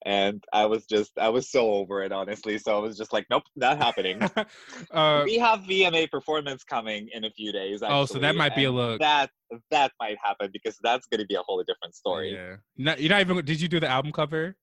And 0.06 0.43
I 0.51 0.66
was 0.66 0.86
just, 0.86 1.12
I 1.18 1.30
was 1.30 1.49
so 1.49 1.72
over 1.72 2.04
it, 2.04 2.12
honestly. 2.12 2.58
So 2.58 2.76
I 2.76 2.80
was 2.80 2.97
just 2.97 3.14
like, 3.14 3.26
nope, 3.30 3.43
not 3.56 3.78
happening. 3.78 4.22
uh, 4.91 5.22
we 5.26 5.38
have 5.38 5.60
VMA 5.62 6.10
performance 6.12 6.64
coming 6.64 7.08
in 7.14 7.24
a 7.24 7.32
few 7.32 7.54
days. 7.54 7.82
oh, 7.86 8.06
so 8.06 8.20
that 8.20 8.36
might 8.36 8.56
be 8.56 8.66
a 8.66 8.72
look. 8.72 8.99
That 8.99 9.30
that 9.72 9.91
might 10.01 10.18
happen 10.22 10.49
because 10.51 10.78
that's 10.84 11.08
going 11.08 11.20
to 11.20 11.26
be 11.26 11.36
a 11.36 11.41
whole 11.45 11.64
different 11.64 11.95
story. 11.95 12.34
Yeah. 12.34 12.56
Not, 12.78 12.99
you're 12.99 13.12
not 13.12 13.22
even. 13.22 13.45
Did 13.45 13.62
you 13.62 13.70
do 13.70 13.80
the 13.80 13.88
album 13.88 14.12
cover? 14.12 14.58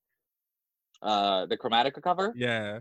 Uh, 1.03 1.47
the 1.47 1.57
Chromatica 1.57 2.03
cover. 2.03 2.33
Yeah. 2.37 2.81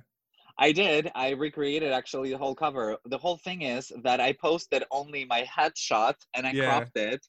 I 0.61 0.73
did. 0.73 1.09
I 1.15 1.29
recreated 1.29 1.93
actually 1.93 2.31
the 2.31 2.37
whole 2.37 2.53
cover. 2.53 2.97
The 3.05 3.17
whole 3.17 3.37
thing 3.37 3.61
is 3.61 3.91
that 4.03 4.19
I 4.19 4.33
posted 4.33 4.83
only 4.91 5.23
my 5.23 5.43
headshot 5.43 6.15
and 6.33 6.45
I 6.45 6.51
Yeah. 6.51 6.65
cropped 6.65 6.97
it. 6.97 7.25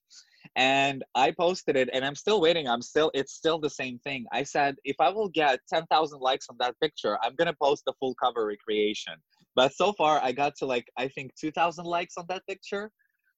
And 0.57 1.05
I 1.14 1.30
posted 1.30 1.76
it 1.76 1.91
and 1.93 2.05
I'm 2.05 2.16
still 2.16 2.41
waiting. 2.41 2.66
I'm 2.66 2.82
still 2.82 3.11
it's 3.14 3.34
still 3.34 3.61
the 3.61 3.70
same 3.70 4.01
thing. 4.01 4.26
I 4.32 4.43
said 4.43 4.76
if 4.84 4.97
I 4.99 5.11
will 5.11 5.28
get 5.28 5.61
10,000 5.68 6.18
likes 6.18 6.47
on 6.49 6.57
that 6.59 6.74
picture, 6.80 7.18
I'm 7.22 7.36
going 7.36 7.47
to 7.47 7.57
post 7.62 7.84
the 7.84 7.93
full 8.01 8.14
cover 8.16 8.47
recreation. 8.47 9.14
But 9.55 9.74
so 9.74 9.93
far 9.93 10.20
I 10.22 10.32
got 10.32 10.57
to 10.57 10.66
like 10.66 10.88
I 10.97 11.07
think 11.09 11.32
2,000 11.36 11.84
likes 11.84 12.16
on 12.16 12.24
that 12.28 12.45
picture. 12.49 12.91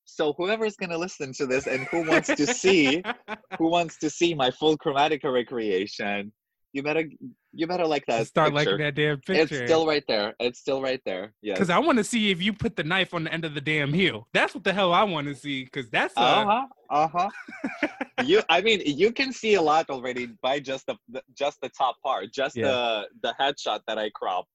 So 0.07 0.33
whoever's 0.39 0.77
going 0.77 0.91
to 0.91 0.99
listen 0.99 1.33
to 1.35 1.47
this 1.47 1.67
and 1.67 1.87
who 1.91 2.03
wants 2.07 2.33
to 2.35 2.47
see 2.47 3.03
who 3.59 3.69
wants 3.69 3.99
to 3.99 4.09
see 4.09 4.33
my 4.33 4.51
full 4.51 4.79
chromatica 4.79 5.31
recreation, 5.31 6.33
you 6.73 6.83
better 6.83 7.05
you 7.53 7.67
better 7.67 7.87
like 7.87 8.07
that 8.07 8.27
Start 8.27 8.55
picture. 8.55 8.71
liking 8.73 8.85
that 8.85 8.95
damn 8.95 9.21
picture. 9.21 9.57
It's 9.57 9.67
still 9.71 9.87
right 9.87 10.03
there. 10.09 10.35
It's 10.41 10.59
still 10.59 10.81
right 10.81 11.01
there. 11.05 11.33
Yes. 11.43 11.57
Because 11.59 11.69
I 11.71 11.79
want 11.79 11.99
to 11.99 12.05
see 12.05 12.31
if 12.31 12.41
you 12.43 12.53
put 12.53 12.77
the 12.77 12.85
knife 12.85 13.13
on 13.13 13.25
the 13.25 13.33
end 13.33 13.45
of 13.45 13.55
the 13.55 13.61
damn 13.61 13.93
heel. 13.93 14.27
That's 14.33 14.55
what 14.55 14.65
the 14.65 14.73
hell 14.73 14.93
I 14.95 15.03
want 15.03 15.27
to 15.29 15.35
see. 15.35 15.65
Because 15.65 15.91
that's 15.91 16.17
uh, 16.17 16.21
Uh 16.21 16.45
huh. 16.47 16.67
Uh 16.91 17.09
huh. 17.09 17.89
you. 18.25 18.43
I 18.49 18.63
mean, 18.63 18.83
you 18.87 19.13
can 19.13 19.33
see 19.33 19.55
a 19.55 19.63
lot 19.63 19.91
already 19.91 20.29
by 20.43 20.61
just 20.61 20.87
the, 20.87 20.97
the 21.09 21.23
just 21.37 21.61
the 21.61 21.69
top 21.71 21.97
part, 22.03 22.33
just 22.33 22.57
Yeah. 22.57 22.69
the 22.69 23.07
the 23.23 23.35
headshot 23.39 23.81
that 23.87 23.99
I 23.99 24.11
cropped, 24.15 24.49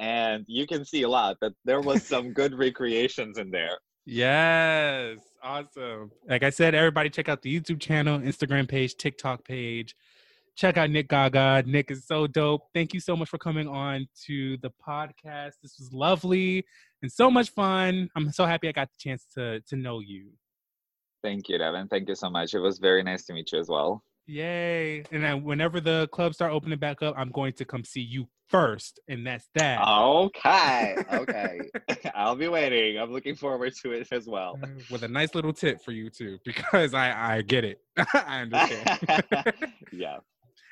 and 0.00 0.44
you 0.48 0.66
can 0.66 0.84
see 0.84 1.02
a 1.02 1.08
lot. 1.08 1.36
That 1.40 1.52
there 1.64 1.80
was 1.80 2.02
some 2.14 2.32
good 2.32 2.54
recreations 2.54 3.38
in 3.38 3.50
there. 3.52 3.78
Yes. 4.04 5.18
Awesome. 5.44 6.10
Like 6.28 6.42
I 6.42 6.50
said, 6.50 6.74
everybody 6.74 7.08
check 7.10 7.28
out 7.28 7.42
the 7.42 7.60
YouTube 7.60 7.80
channel, 7.80 8.18
Instagram 8.18 8.68
page, 8.68 8.96
TikTok 8.96 9.44
page. 9.44 9.94
Check 10.56 10.76
out 10.76 10.90
Nick 10.90 11.08
Gaga. 11.08 11.64
Nick 11.66 11.90
is 11.90 12.06
so 12.06 12.26
dope. 12.26 12.62
Thank 12.74 12.92
you 12.94 13.00
so 13.00 13.16
much 13.16 13.28
for 13.28 13.38
coming 13.38 13.66
on 13.66 14.06
to 14.26 14.56
the 14.58 14.70
podcast. 14.86 15.54
This 15.62 15.78
was 15.78 15.90
lovely 15.92 16.64
and 17.02 17.10
so 17.10 17.30
much 17.30 17.50
fun. 17.50 18.08
I'm 18.16 18.30
so 18.32 18.44
happy 18.44 18.68
I 18.68 18.72
got 18.72 18.88
the 18.90 18.98
chance 18.98 19.24
to 19.34 19.60
to 19.60 19.76
know 19.76 20.00
you. 20.00 20.30
Thank 21.22 21.48
you, 21.48 21.58
Devin. 21.58 21.88
Thank 21.88 22.08
you 22.08 22.14
so 22.14 22.28
much. 22.30 22.54
It 22.54 22.58
was 22.58 22.78
very 22.78 23.02
nice 23.02 23.24
to 23.26 23.32
meet 23.32 23.52
you 23.52 23.60
as 23.60 23.68
well. 23.68 24.02
Yay. 24.26 25.04
And 25.10 25.22
then 25.22 25.44
whenever 25.44 25.80
the 25.80 26.08
clubs 26.12 26.36
start 26.36 26.52
opening 26.52 26.78
back 26.78 27.02
up, 27.02 27.14
I'm 27.16 27.30
going 27.30 27.52
to 27.54 27.64
come 27.64 27.84
see 27.84 28.00
you 28.00 28.26
first. 28.48 29.00
And 29.08 29.26
that's 29.26 29.48
that. 29.54 29.80
Okay. 29.86 30.96
Okay. 31.12 31.60
I'll 32.14 32.36
be 32.36 32.48
waiting. 32.48 32.98
I'm 32.98 33.12
looking 33.12 33.34
forward 33.34 33.72
to 33.82 33.92
it 33.92 34.08
as 34.10 34.26
well. 34.26 34.58
Uh, 34.62 34.68
with 34.90 35.02
a 35.02 35.08
nice 35.08 35.34
little 35.34 35.52
tip 35.52 35.82
for 35.82 35.92
you 35.92 36.10
too, 36.10 36.38
because 36.44 36.94
I, 36.94 37.36
I 37.36 37.42
get 37.42 37.64
it. 37.64 37.80
I 38.14 38.40
understand. 38.42 39.54
yeah. 39.92 40.18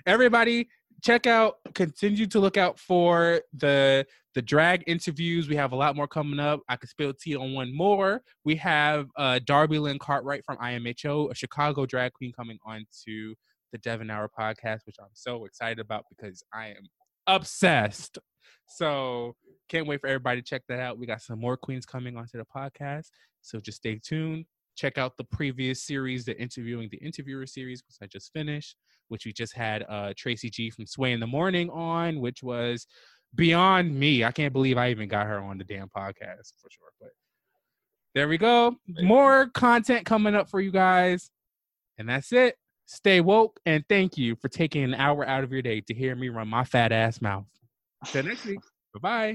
Everybody 0.06 0.68
check 1.02 1.26
out 1.26 1.54
continue 1.74 2.26
to 2.26 2.38
look 2.40 2.56
out 2.56 2.78
for 2.78 3.40
the 3.54 4.06
the 4.34 4.42
drag 4.42 4.84
interviews. 4.86 5.48
We 5.48 5.56
have 5.56 5.72
a 5.72 5.76
lot 5.76 5.96
more 5.96 6.06
coming 6.06 6.38
up. 6.38 6.60
I 6.68 6.76
could 6.76 6.90
spill 6.90 7.12
tea 7.12 7.36
on 7.36 7.52
one 7.52 7.74
more. 7.74 8.22
We 8.44 8.56
have 8.56 9.08
uh 9.16 9.40
darby 9.44 9.78
lynn 9.78 9.98
cartwright 9.98 10.44
from 10.44 10.58
imho 10.58 11.30
a 11.30 11.34
chicago 11.34 11.86
drag 11.86 12.12
queen 12.12 12.32
coming 12.32 12.58
on 12.64 12.84
to 13.06 13.34
the 13.72 13.78
devon 13.78 14.10
hour 14.10 14.28
podcast 14.36 14.80
which 14.84 14.96
i'm 15.00 15.06
so 15.12 15.44
excited 15.44 15.78
about 15.78 16.04
because 16.10 16.42
i 16.52 16.66
am 16.66 16.88
obsessed. 17.26 18.18
So 18.66 19.36
can't 19.68 19.86
wait 19.86 20.00
for 20.00 20.06
everybody 20.06 20.40
to 20.40 20.46
check 20.46 20.62
that 20.68 20.80
out. 20.80 20.98
We 20.98 21.06
got 21.06 21.22
some 21.22 21.40
more 21.40 21.56
queens 21.56 21.86
coming 21.86 22.16
onto 22.16 22.38
the 22.38 22.44
podcast. 22.44 23.10
So 23.42 23.58
just 23.60 23.78
stay 23.78 24.00
tuned 24.02 24.44
check 24.80 24.98
out 24.98 25.16
the 25.16 25.24
previous 25.24 25.82
series 25.82 26.24
the 26.24 26.40
interviewing 26.40 26.88
the 26.90 26.98
interviewer 26.98 27.46
series 27.46 27.82
which 27.86 27.96
i 28.02 28.06
just 28.06 28.32
finished 28.32 28.76
which 29.10 29.26
we 29.26 29.32
just 29.32 29.54
had 29.54 29.84
uh, 29.88 30.14
Tracy 30.16 30.48
G 30.48 30.70
from 30.70 30.86
Sway 30.86 31.12
in 31.12 31.20
the 31.20 31.26
Morning 31.26 31.68
on, 31.70 32.20
which 32.20 32.42
was 32.42 32.86
beyond 33.34 33.94
me. 33.94 34.24
I 34.24 34.30
can't 34.30 34.52
believe 34.52 34.78
I 34.78 34.90
even 34.90 35.08
got 35.08 35.26
her 35.26 35.40
on 35.40 35.58
the 35.58 35.64
damn 35.64 35.88
podcast 35.88 36.52
for 36.60 36.70
sure. 36.70 36.92
But 37.00 37.10
there 38.14 38.28
we 38.28 38.38
go. 38.38 38.76
More 39.02 39.48
content 39.48 40.06
coming 40.06 40.34
up 40.34 40.48
for 40.48 40.60
you 40.60 40.70
guys. 40.70 41.30
And 41.98 42.08
that's 42.08 42.32
it. 42.32 42.56
Stay 42.86 43.20
woke 43.20 43.60
and 43.66 43.84
thank 43.88 44.16
you 44.16 44.36
for 44.36 44.48
taking 44.48 44.82
an 44.82 44.94
hour 44.94 45.26
out 45.26 45.44
of 45.44 45.52
your 45.52 45.62
day 45.62 45.80
to 45.82 45.94
hear 45.94 46.16
me 46.16 46.28
run 46.28 46.48
my 46.48 46.64
fat 46.64 46.92
ass 46.92 47.20
mouth. 47.20 47.46
Till 48.06 48.24
next 48.24 48.46
week. 48.46 48.60
Bye 48.94 49.00
bye. 49.00 49.34